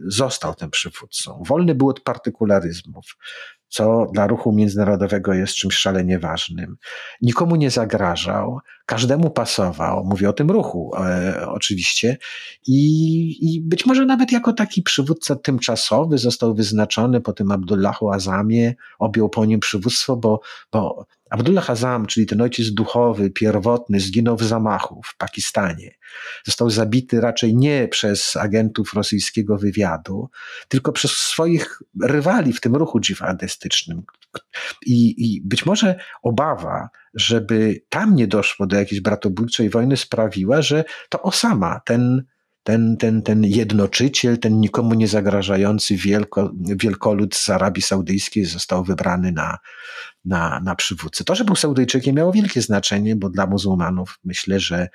został 0.05 0.55
tym 0.55 0.69
przywódcą. 0.69 1.43
Wolny 1.47 1.75
był 1.75 1.89
od 1.89 1.99
partykularyzmów 1.99 3.05
co 3.67 4.07
dla 4.13 4.27
ruchu 4.27 4.51
międzynarodowego 4.51 5.33
jest 5.33 5.55
czymś 5.55 5.75
szalenie 5.75 6.19
ważnym. 6.19 6.77
Nikomu 7.21 7.55
nie 7.55 7.71
zagrażał, 7.71 8.59
każdemu 8.85 9.29
pasował, 9.29 10.05
mówię 10.05 10.29
o 10.29 10.33
tym 10.33 10.51
ruchu 10.51 10.91
e, 10.97 11.47
oczywiście, 11.47 12.17
I, 12.67 13.55
i 13.55 13.61
być 13.61 13.85
może 13.85 14.05
nawet 14.05 14.31
jako 14.31 14.53
taki 14.53 14.83
przywódca 14.83 15.35
tymczasowy 15.35 16.17
został 16.17 16.55
wyznaczony 16.55 17.21
po 17.21 17.33
tym 17.33 17.51
Abdullahu 17.51 18.11
Azamie, 18.11 18.75
objął 18.99 19.29
po 19.29 19.45
nim 19.45 19.59
przywództwo, 19.59 20.17
bo, 20.17 20.39
bo 20.71 21.05
Abdullah 21.29 21.69
Azam, 21.69 22.05
czyli 22.05 22.25
ten 22.25 22.41
ojciec 22.41 22.73
duchowy, 22.73 23.29
pierwotny, 23.29 23.99
zginął 23.99 24.37
w 24.37 24.43
zamachu 24.43 25.01
w 25.05 25.17
Pakistanie. 25.17 25.95
Został 26.45 26.69
zabity 26.69 27.21
raczej 27.21 27.55
nie 27.55 27.87
przez 27.87 28.35
agentów 28.35 28.93
rosyjskiego 28.93 29.57
wywiadu, 29.57 30.29
tylko 30.67 30.91
przez 30.91 31.11
swoich 31.11 31.81
rywali 32.03 32.53
w 32.53 32.61
tym 32.61 32.75
ruchu 32.75 32.99
dżihadystycznym. 32.99 34.03
I, 34.85 35.15
I 35.17 35.41
być 35.41 35.65
może 35.65 35.95
obawa, 36.23 36.89
żeby 37.13 37.81
tam 37.89 38.15
nie 38.15 38.27
doszło 38.27 38.67
do 38.67 38.75
jakiejś 38.75 39.01
bratobójczej 39.01 39.69
wojny, 39.69 39.97
sprawiła, 39.97 40.61
że 40.61 40.83
to 41.09 41.21
Osama, 41.21 41.81
ten 41.85 42.23
ten, 42.65 42.97
ten, 42.97 43.21
ten 43.21 43.43
jednoczyciel, 43.43 44.37
ten 44.37 44.59
nikomu 44.59 44.93
nie 44.93 45.07
zagrażający 45.07 45.95
wielko, 45.95 46.51
wielkolud 46.55 47.35
z 47.35 47.49
Arabii 47.49 47.81
Saudyjskiej 47.81 48.45
został 48.45 48.83
wybrany 48.83 49.31
na, 49.31 49.57
na, 50.25 50.59
na 50.63 50.75
przywódcę. 50.75 51.23
To, 51.23 51.35
że 51.35 51.43
był 51.45 51.55
Saudyjczykiem 51.55 52.15
miało 52.15 52.31
wielkie 52.31 52.61
znaczenie, 52.61 53.15
bo 53.15 53.29
dla 53.29 53.47
muzułmanów 53.47 54.19
myślę, 54.23 54.59
że 54.59 54.87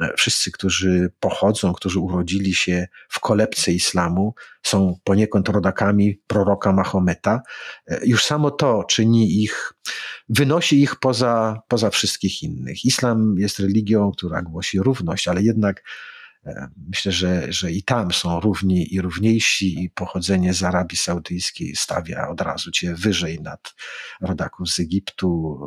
e, 0.00 0.12
wszyscy, 0.16 0.50
którzy 0.50 1.12
pochodzą, 1.20 1.72
którzy 1.72 1.98
urodzili 1.98 2.54
się 2.54 2.88
w 3.08 3.20
kolebce 3.20 3.72
islamu, 3.72 4.34
są 4.62 4.96
poniekąd 5.04 5.48
rodakami 5.48 6.20
proroka 6.26 6.72
Mahometa. 6.72 7.42
E, 7.86 8.06
już 8.06 8.24
samo 8.24 8.50
to 8.50 8.84
czyni 8.84 9.42
ich, 9.42 9.72
wynosi 10.28 10.82
ich 10.82 10.96
poza, 10.96 11.60
poza 11.68 11.90
wszystkich 11.90 12.42
innych. 12.42 12.84
Islam 12.84 13.34
jest 13.38 13.58
religią, 13.58 14.10
która 14.16 14.42
głosi 14.42 14.78
równość, 14.78 15.28
ale 15.28 15.42
jednak 15.42 15.82
myślę, 16.88 17.12
że, 17.12 17.52
że 17.52 17.72
i 17.72 17.82
tam 17.82 18.12
są 18.12 18.40
równi 18.40 18.94
i 18.94 19.00
równiejsi, 19.00 19.84
i 19.84 19.90
pochodzenie 19.90 20.54
z 20.54 20.62
Arabii 20.62 20.96
Saudyjskiej 20.96 21.76
stawia 21.76 22.28
od 22.28 22.40
razu 22.40 22.70
cię 22.70 22.94
wyżej 22.94 23.40
nad 23.40 23.74
rodaków 24.20 24.70
z 24.70 24.80
Egiptu, 24.80 25.58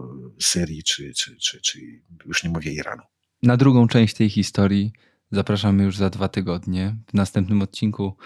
Syrii, 0.41 0.83
czy, 0.83 1.13
czy, 1.13 1.37
czy, 1.37 1.61
czy 1.61 1.79
już 2.25 2.43
nie 2.43 2.49
mówię 2.49 2.71
Iranu. 2.71 3.03
Na 3.43 3.57
drugą 3.57 3.87
część 3.87 4.13
tej 4.13 4.29
historii 4.29 4.91
zapraszamy 5.31 5.83
już 5.83 5.97
za 5.97 6.09
dwa 6.09 6.27
tygodnie. 6.27 6.95
W 7.07 7.13
następnym 7.13 7.61
odcinku 7.61 8.17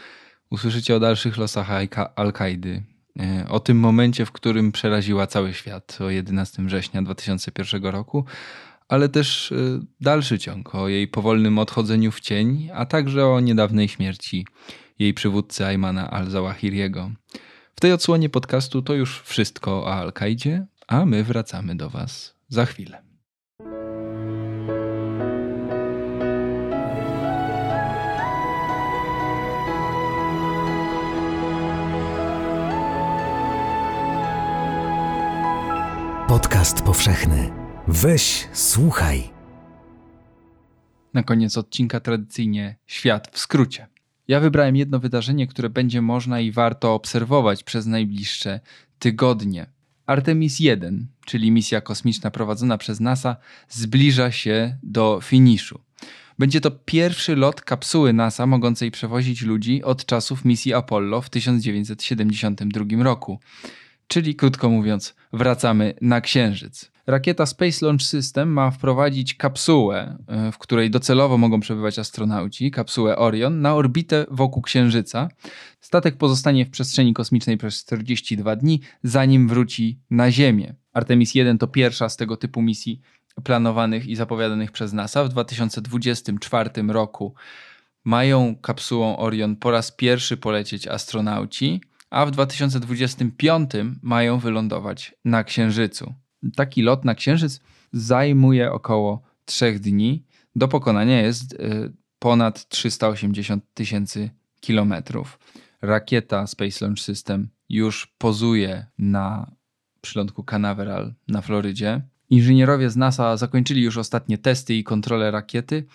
Usłyszycie 0.49 0.95
o 0.95 0.99
dalszych 0.99 1.37
losach 1.37 1.69
Al-Kaidy, 2.15 2.83
e, 3.19 3.45
o 3.49 3.59
tym 3.59 3.79
momencie, 3.79 4.25
w 4.25 4.31
którym 4.31 4.71
przeraziła 4.71 5.27
cały 5.27 5.53
świat, 5.53 5.97
o 6.01 6.09
11 6.09 6.63
września 6.63 7.01
2001 7.01 7.85
roku, 7.85 8.25
ale 8.88 9.09
też 9.09 9.51
e, 9.51 9.55
dalszy 10.01 10.39
ciąg, 10.39 10.75
o 10.75 10.88
jej 10.88 11.07
powolnym 11.07 11.59
odchodzeniu 11.59 12.11
w 12.11 12.19
cień, 12.19 12.69
a 12.73 12.85
także 12.85 13.27
o 13.27 13.39
niedawnej 13.39 13.88
śmierci 13.88 14.45
jej 14.99 15.13
przywódcy 15.13 15.65
Aymana 15.65 16.11
al-Zawahiriego. 16.11 17.11
W 17.75 17.79
tej 17.79 17.93
odsłonie 17.93 18.29
podcastu 18.29 18.81
to 18.81 18.93
już 18.93 19.21
wszystko 19.21 19.83
o 19.83 19.93
Al-Kaidzie, 19.93 20.65
a 20.88 21.05
my 21.05 21.23
wracamy 21.23 21.75
do 21.75 21.89
Was 21.89 22.35
za 22.47 22.65
chwilę. 22.65 23.07
Podcast 36.27 36.81
powszechny. 36.81 37.66
Weź, 37.89 38.47
słuchaj. 38.53 39.23
Na 41.13 41.23
koniec 41.23 41.57
odcinka 41.57 41.99
tradycyjnie 41.99 42.75
świat 42.85 43.29
w 43.33 43.39
skrócie. 43.39 43.88
Ja 44.27 44.39
wybrałem 44.39 44.75
jedno 44.75 44.99
wydarzenie, 44.99 45.47
które 45.47 45.69
będzie 45.69 46.01
można 46.01 46.39
i 46.39 46.51
warto 46.51 46.93
obserwować 46.93 47.63
przez 47.63 47.85
najbliższe 47.85 48.59
tygodnie. 48.99 49.65
Artemis 50.05 50.59
1, 50.59 51.07
czyli 51.25 51.51
misja 51.51 51.81
kosmiczna 51.81 52.31
prowadzona 52.31 52.77
przez 52.77 52.99
NASA, 52.99 53.35
zbliża 53.69 54.31
się 54.31 54.77
do 54.83 55.19
finiszu. 55.23 55.79
Będzie 56.39 56.61
to 56.61 56.71
pierwszy 56.71 57.35
lot 57.35 57.61
kapsuły 57.61 58.13
NASA 58.13 58.45
mogącej 58.45 58.91
przewozić 58.91 59.41
ludzi 59.41 59.83
od 59.83 60.05
czasów 60.05 60.45
misji 60.45 60.73
Apollo 60.73 61.21
w 61.21 61.29
1972 61.29 63.03
roku. 63.03 63.39
Czyli 64.07 64.35
krótko 64.35 64.69
mówiąc, 64.69 65.15
wracamy 65.33 65.93
na 66.01 66.21
Księżyc. 66.21 66.96
Rakieta 67.07 67.45
Space 67.45 67.85
Launch 67.85 68.01
System 68.01 68.49
ma 68.49 68.71
wprowadzić 68.71 69.35
kapsułę, 69.35 70.17
e, 70.27 70.51
w 70.51 70.57
której 70.57 70.89
docelowo 70.89 71.37
mogą 71.37 71.59
przebywać 71.59 71.99
astronauci, 71.99 72.71
kapsułę 72.71 73.17
Orion, 73.17 73.61
na 73.61 73.75
orbitę 73.75 74.25
wokół 74.31 74.63
Księżyca. 74.63 75.29
Statek 75.79 76.17
pozostanie 76.17 76.65
w 76.65 76.69
przestrzeni 76.69 77.13
kosmicznej 77.13 77.57
przez 77.57 77.85
42 77.85 78.55
dni, 78.55 78.81
zanim 79.03 79.47
wróci 79.47 79.99
na 80.09 80.31
Ziemię. 80.31 80.75
Artemis 80.93 81.35
1 81.35 81.57
to 81.57 81.67
pierwsza 81.67 82.09
z 82.09 82.17
tego 82.17 82.37
typu 82.37 82.61
misji 82.61 83.01
planowanych 83.43 84.07
i 84.07 84.15
zapowiadanych 84.15 84.71
przez 84.71 84.93
NASA. 84.93 85.23
W 85.23 85.29
2024 85.29 86.69
roku 86.87 87.35
mają 88.05 88.55
kapsułą 88.55 89.17
Orion 89.17 89.55
po 89.55 89.71
raz 89.71 89.91
pierwszy 89.91 90.37
polecieć 90.37 90.87
astronauci 90.87 91.81
a 92.09 92.25
w 92.25 92.31
2025 92.31 93.71
mają 94.01 94.39
wylądować 94.39 95.15
na 95.25 95.43
Księżycu. 95.43 96.13
Taki 96.55 96.81
lot 96.81 97.05
na 97.05 97.15
Księżyc 97.15 97.59
zajmuje 97.91 98.71
około 98.71 99.21
3 99.45 99.79
dni. 99.79 100.23
Do 100.55 100.67
pokonania 100.67 101.21
jest 101.21 101.53
y, 101.53 101.93
ponad 102.19 102.67
380 102.69 103.63
tysięcy 103.73 104.29
kilometrów. 104.59 105.39
Rakieta 105.81 106.47
Space 106.47 106.85
Launch 106.85 106.99
System 106.99 107.49
już 107.69 108.07
pozuje 108.17 108.85
na 108.97 109.51
przylądku 110.01 110.43
Canaveral 110.43 111.13
na 111.27 111.41
Florydzie. 111.41 112.01
Inżynierowie 112.29 112.89
z 112.89 112.95
NASA 112.95 113.37
zakończyli 113.37 113.81
już 113.81 113.97
ostatnie 113.97 114.37
testy 114.37 114.75
i 114.75 114.83
kontrolę 114.83 115.31
rakiety, 115.31 115.85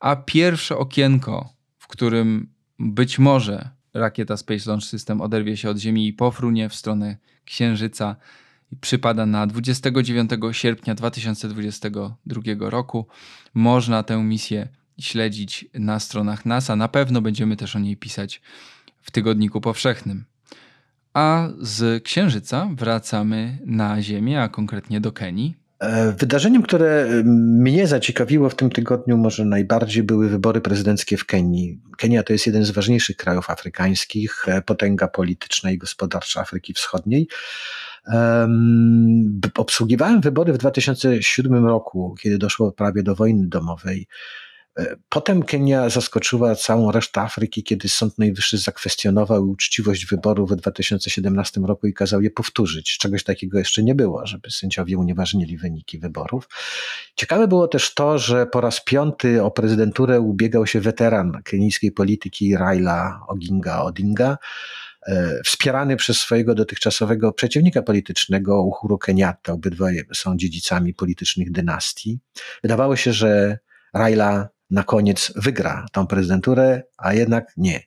a 0.00 0.16
pierwsze 0.16 0.76
okienko, 0.76 1.52
w 1.78 1.88
którym 1.88 2.52
być 2.78 3.18
może 3.18 3.70
rakieta 3.94 4.36
Space 4.36 4.70
Launch 4.70 4.84
System 4.84 5.20
oderwie 5.20 5.56
się 5.56 5.70
od 5.70 5.78
Ziemi 5.78 6.06
i 6.06 6.12
pofrunie 6.12 6.68
w 6.68 6.74
stronę 6.74 7.16
Księżyca. 7.44 8.16
Przypada 8.80 9.26
na 9.26 9.46
29 9.46 10.30
sierpnia 10.52 10.94
2022 10.94 12.42
roku. 12.70 13.06
Można 13.54 14.02
tę 14.02 14.16
misję 14.16 14.68
śledzić 15.00 15.64
na 15.74 16.00
stronach 16.00 16.46
NASA. 16.46 16.76
Na 16.76 16.88
pewno 16.88 17.20
będziemy 17.20 17.56
też 17.56 17.76
o 17.76 17.78
niej 17.78 17.96
pisać 17.96 18.40
w 19.02 19.10
tygodniku 19.10 19.60
powszechnym. 19.60 20.24
A 21.14 21.48
z 21.60 22.04
Księżyca 22.04 22.68
wracamy 22.72 23.58
na 23.66 24.02
Ziemię, 24.02 24.42
a 24.42 24.48
konkretnie 24.48 25.00
do 25.00 25.12
Kenii. 25.12 25.62
E, 25.82 26.12
wydarzeniem, 26.12 26.62
które 26.62 27.06
mnie 27.24 27.86
zaciekawiło 27.86 28.50
w 28.50 28.54
tym 28.54 28.70
tygodniu 28.70 29.16
może 29.16 29.44
najbardziej 29.44 30.02
były 30.02 30.28
wybory 30.28 30.60
prezydenckie 30.60 31.16
w 31.16 31.26
Kenii. 31.26 31.80
Kenia 31.98 32.22
to 32.22 32.32
jest 32.32 32.46
jeden 32.46 32.64
z 32.64 32.70
ważniejszych 32.70 33.16
krajów 33.16 33.50
afrykańskich, 33.50 34.44
e, 34.48 34.62
potęga 34.62 35.08
polityczna 35.08 35.70
i 35.70 35.78
gospodarcza 35.78 36.40
Afryki 36.40 36.74
Wschodniej. 36.74 37.28
Obsługiwałem 39.56 40.20
wybory 40.20 40.52
w 40.52 40.58
2007 40.58 41.66
roku, 41.66 42.14
kiedy 42.20 42.38
doszło 42.38 42.72
prawie 42.72 43.02
do 43.02 43.14
wojny 43.14 43.48
domowej. 43.48 44.06
E, 44.78 44.96
potem 45.08 45.42
Kenia 45.42 45.88
zaskoczyła 45.88 46.54
całą 46.54 46.92
resztę 46.92 47.20
Afryki, 47.20 47.62
kiedy 47.62 47.88
Sąd 47.88 48.18
Najwyższy 48.18 48.58
zakwestionował 48.58 49.50
uczciwość 49.50 50.06
wyborów 50.06 50.50
w 50.50 50.56
2017 50.56 51.60
roku 51.60 51.86
i 51.86 51.94
kazał 51.94 52.22
je 52.22 52.30
powtórzyć. 52.30 52.98
Czegoś 52.98 53.24
takiego 53.24 53.58
jeszcze 53.58 53.82
nie 53.82 53.94
było, 53.94 54.26
żeby 54.26 54.50
sędziowie 54.50 54.98
unieważnili 54.98 55.58
wyniki 55.58 55.98
wyborów. 55.98 56.48
Ciekawe 57.14 57.48
było 57.48 57.68
też 57.68 57.94
to, 57.94 58.18
że 58.18 58.46
po 58.46 58.60
raz 58.60 58.84
piąty 58.84 59.42
o 59.42 59.50
prezydenturę 59.50 60.20
ubiegał 60.20 60.66
się 60.66 60.80
weteran 60.80 61.42
kenijskiej 61.44 61.92
polityki 61.92 62.56
Raila 62.56 63.20
Oginga 63.28 63.82
Odinga 63.82 64.38
wspierany 65.44 65.96
przez 65.96 66.16
swojego 66.16 66.54
dotychczasowego 66.54 67.32
przeciwnika 67.32 67.82
politycznego 67.82 68.62
Uhuru 68.62 68.98
Kenyatta. 68.98 69.52
Obydwoje 69.52 70.02
są 70.14 70.36
dziedzicami 70.36 70.94
politycznych 70.94 71.52
dynastii. 71.52 72.20
Wydawało 72.62 72.96
się, 72.96 73.12
że 73.12 73.58
Raila 73.94 74.48
na 74.72 74.82
koniec 74.84 75.32
wygra 75.36 75.86
tą 75.92 76.06
prezydenturę, 76.06 76.82
a 76.98 77.14
jednak 77.14 77.52
nie. 77.56 77.82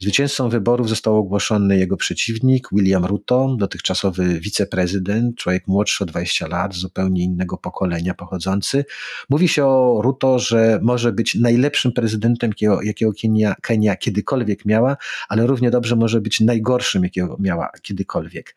Zwycięzcą 0.00 0.48
wyborów 0.48 0.88
został 0.88 1.16
ogłoszony 1.16 1.78
jego 1.78 1.96
przeciwnik, 1.96 2.68
William 2.72 3.04
Ruto, 3.04 3.56
dotychczasowy 3.58 4.40
wiceprezydent, 4.40 5.36
człowiek 5.36 5.66
młodszy 5.66 6.04
o 6.04 6.06
20 6.06 6.46
lat, 6.46 6.74
zupełnie 6.74 7.22
innego 7.22 7.56
pokolenia 7.56 8.14
pochodzący. 8.14 8.84
Mówi 9.30 9.48
się 9.48 9.66
o 9.66 10.00
Ruto, 10.02 10.38
że 10.38 10.80
może 10.82 11.12
być 11.12 11.34
najlepszym 11.34 11.92
prezydentem, 11.92 12.50
jakiego, 12.50 12.82
jakiego 12.82 13.12
Kenia, 13.22 13.54
Kenia 13.62 13.96
kiedykolwiek 13.96 14.64
miała, 14.64 14.96
ale 15.28 15.46
równie 15.46 15.70
dobrze 15.70 15.96
może 15.96 16.20
być 16.20 16.40
najgorszym, 16.40 17.04
jakiego 17.04 17.36
miała 17.40 17.70
kiedykolwiek. 17.82 18.54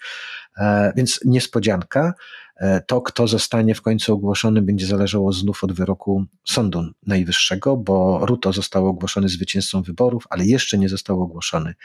E, 0.58 0.94
więc 0.96 1.20
niespodzianka. 1.26 2.14
E, 2.62 2.82
to, 2.82 3.02
kto 3.02 3.28
zostanie 3.28 3.76
w 3.76 3.82
końcu 3.82 4.14
ogłoszony, 4.14 4.62
będzie 4.62 4.86
zależało 4.86 5.34
znów 5.34 5.64
od 5.64 5.74
wyroku 5.74 6.26
Sądu 6.48 6.84
Najwyższego, 7.08 7.78
bo 7.78 8.26
Ruto 8.26 8.54
został 8.54 8.88
ogłoszony 8.88 9.30
zwycięzcą 9.30 9.82
wyborów, 9.82 10.24
ale 10.30 10.46
jeszcze 10.46 10.78
nie 10.78 10.90
został 10.90 11.22
ogłoszony 11.22 11.76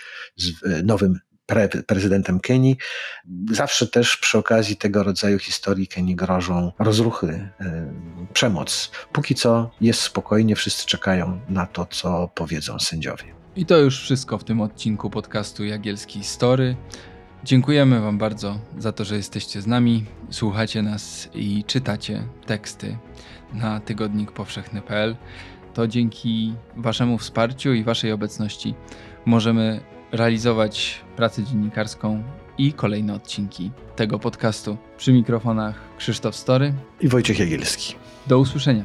e, 0.64 0.82
nowym 0.82 1.18
pre 1.46 1.68
prezydentem 1.68 2.40
Kenii. 2.40 2.76
Zawsze 3.50 3.86
też 3.86 4.16
przy 4.16 4.38
okazji 4.38 4.76
tego 4.76 5.02
rodzaju 5.02 5.38
historii 5.38 5.88
Kenii 5.88 6.16
grożą 6.16 6.72
rozruchy, 6.78 7.48
przemoc. 8.32 8.90
Póki 9.12 9.34
co 9.34 9.70
jest 9.80 10.00
spokojnie, 10.00 10.56
wszyscy 10.56 10.86
czekają 10.86 11.40
na 11.48 11.66
to, 11.66 11.86
co 11.86 12.30
powiedzą 12.34 12.78
sędziowie. 12.78 13.24
I 13.56 13.66
to 13.66 13.78
już 13.78 14.00
wszystko 14.00 14.38
w 14.38 14.44
tym 14.44 14.60
odcinku 14.60 15.10
podcastu 15.10 15.64
Jagielski 15.64 16.24
Story. 16.24 16.76
Dziękujemy 17.46 18.00
Wam 18.00 18.18
bardzo 18.18 18.58
za 18.78 18.92
to, 18.92 19.04
że 19.04 19.16
jesteście 19.16 19.60
z 19.62 19.66
nami, 19.66 20.04
słuchacie 20.30 20.82
nas 20.82 21.28
i 21.34 21.64
czytacie 21.66 22.22
teksty 22.46 22.96
na 23.54 23.80
tygodnik 23.80 24.32
powszechny.pl. 24.32 25.16
To 25.74 25.88
dzięki 25.88 26.54
Waszemu 26.76 27.18
wsparciu 27.18 27.74
i 27.74 27.84
Waszej 27.84 28.12
obecności 28.12 28.74
możemy 29.26 29.80
realizować 30.12 31.00
pracę 31.16 31.44
dziennikarską 31.44 32.22
i 32.58 32.72
kolejne 32.72 33.14
odcinki 33.14 33.70
tego 33.96 34.18
podcastu. 34.18 34.76
Przy 34.96 35.12
mikrofonach 35.12 35.80
Krzysztof 35.98 36.36
Story 36.36 36.72
i 37.00 37.08
Wojciech 37.08 37.38
Jagielski. 37.38 37.94
Do 38.26 38.38
usłyszenia. 38.38 38.84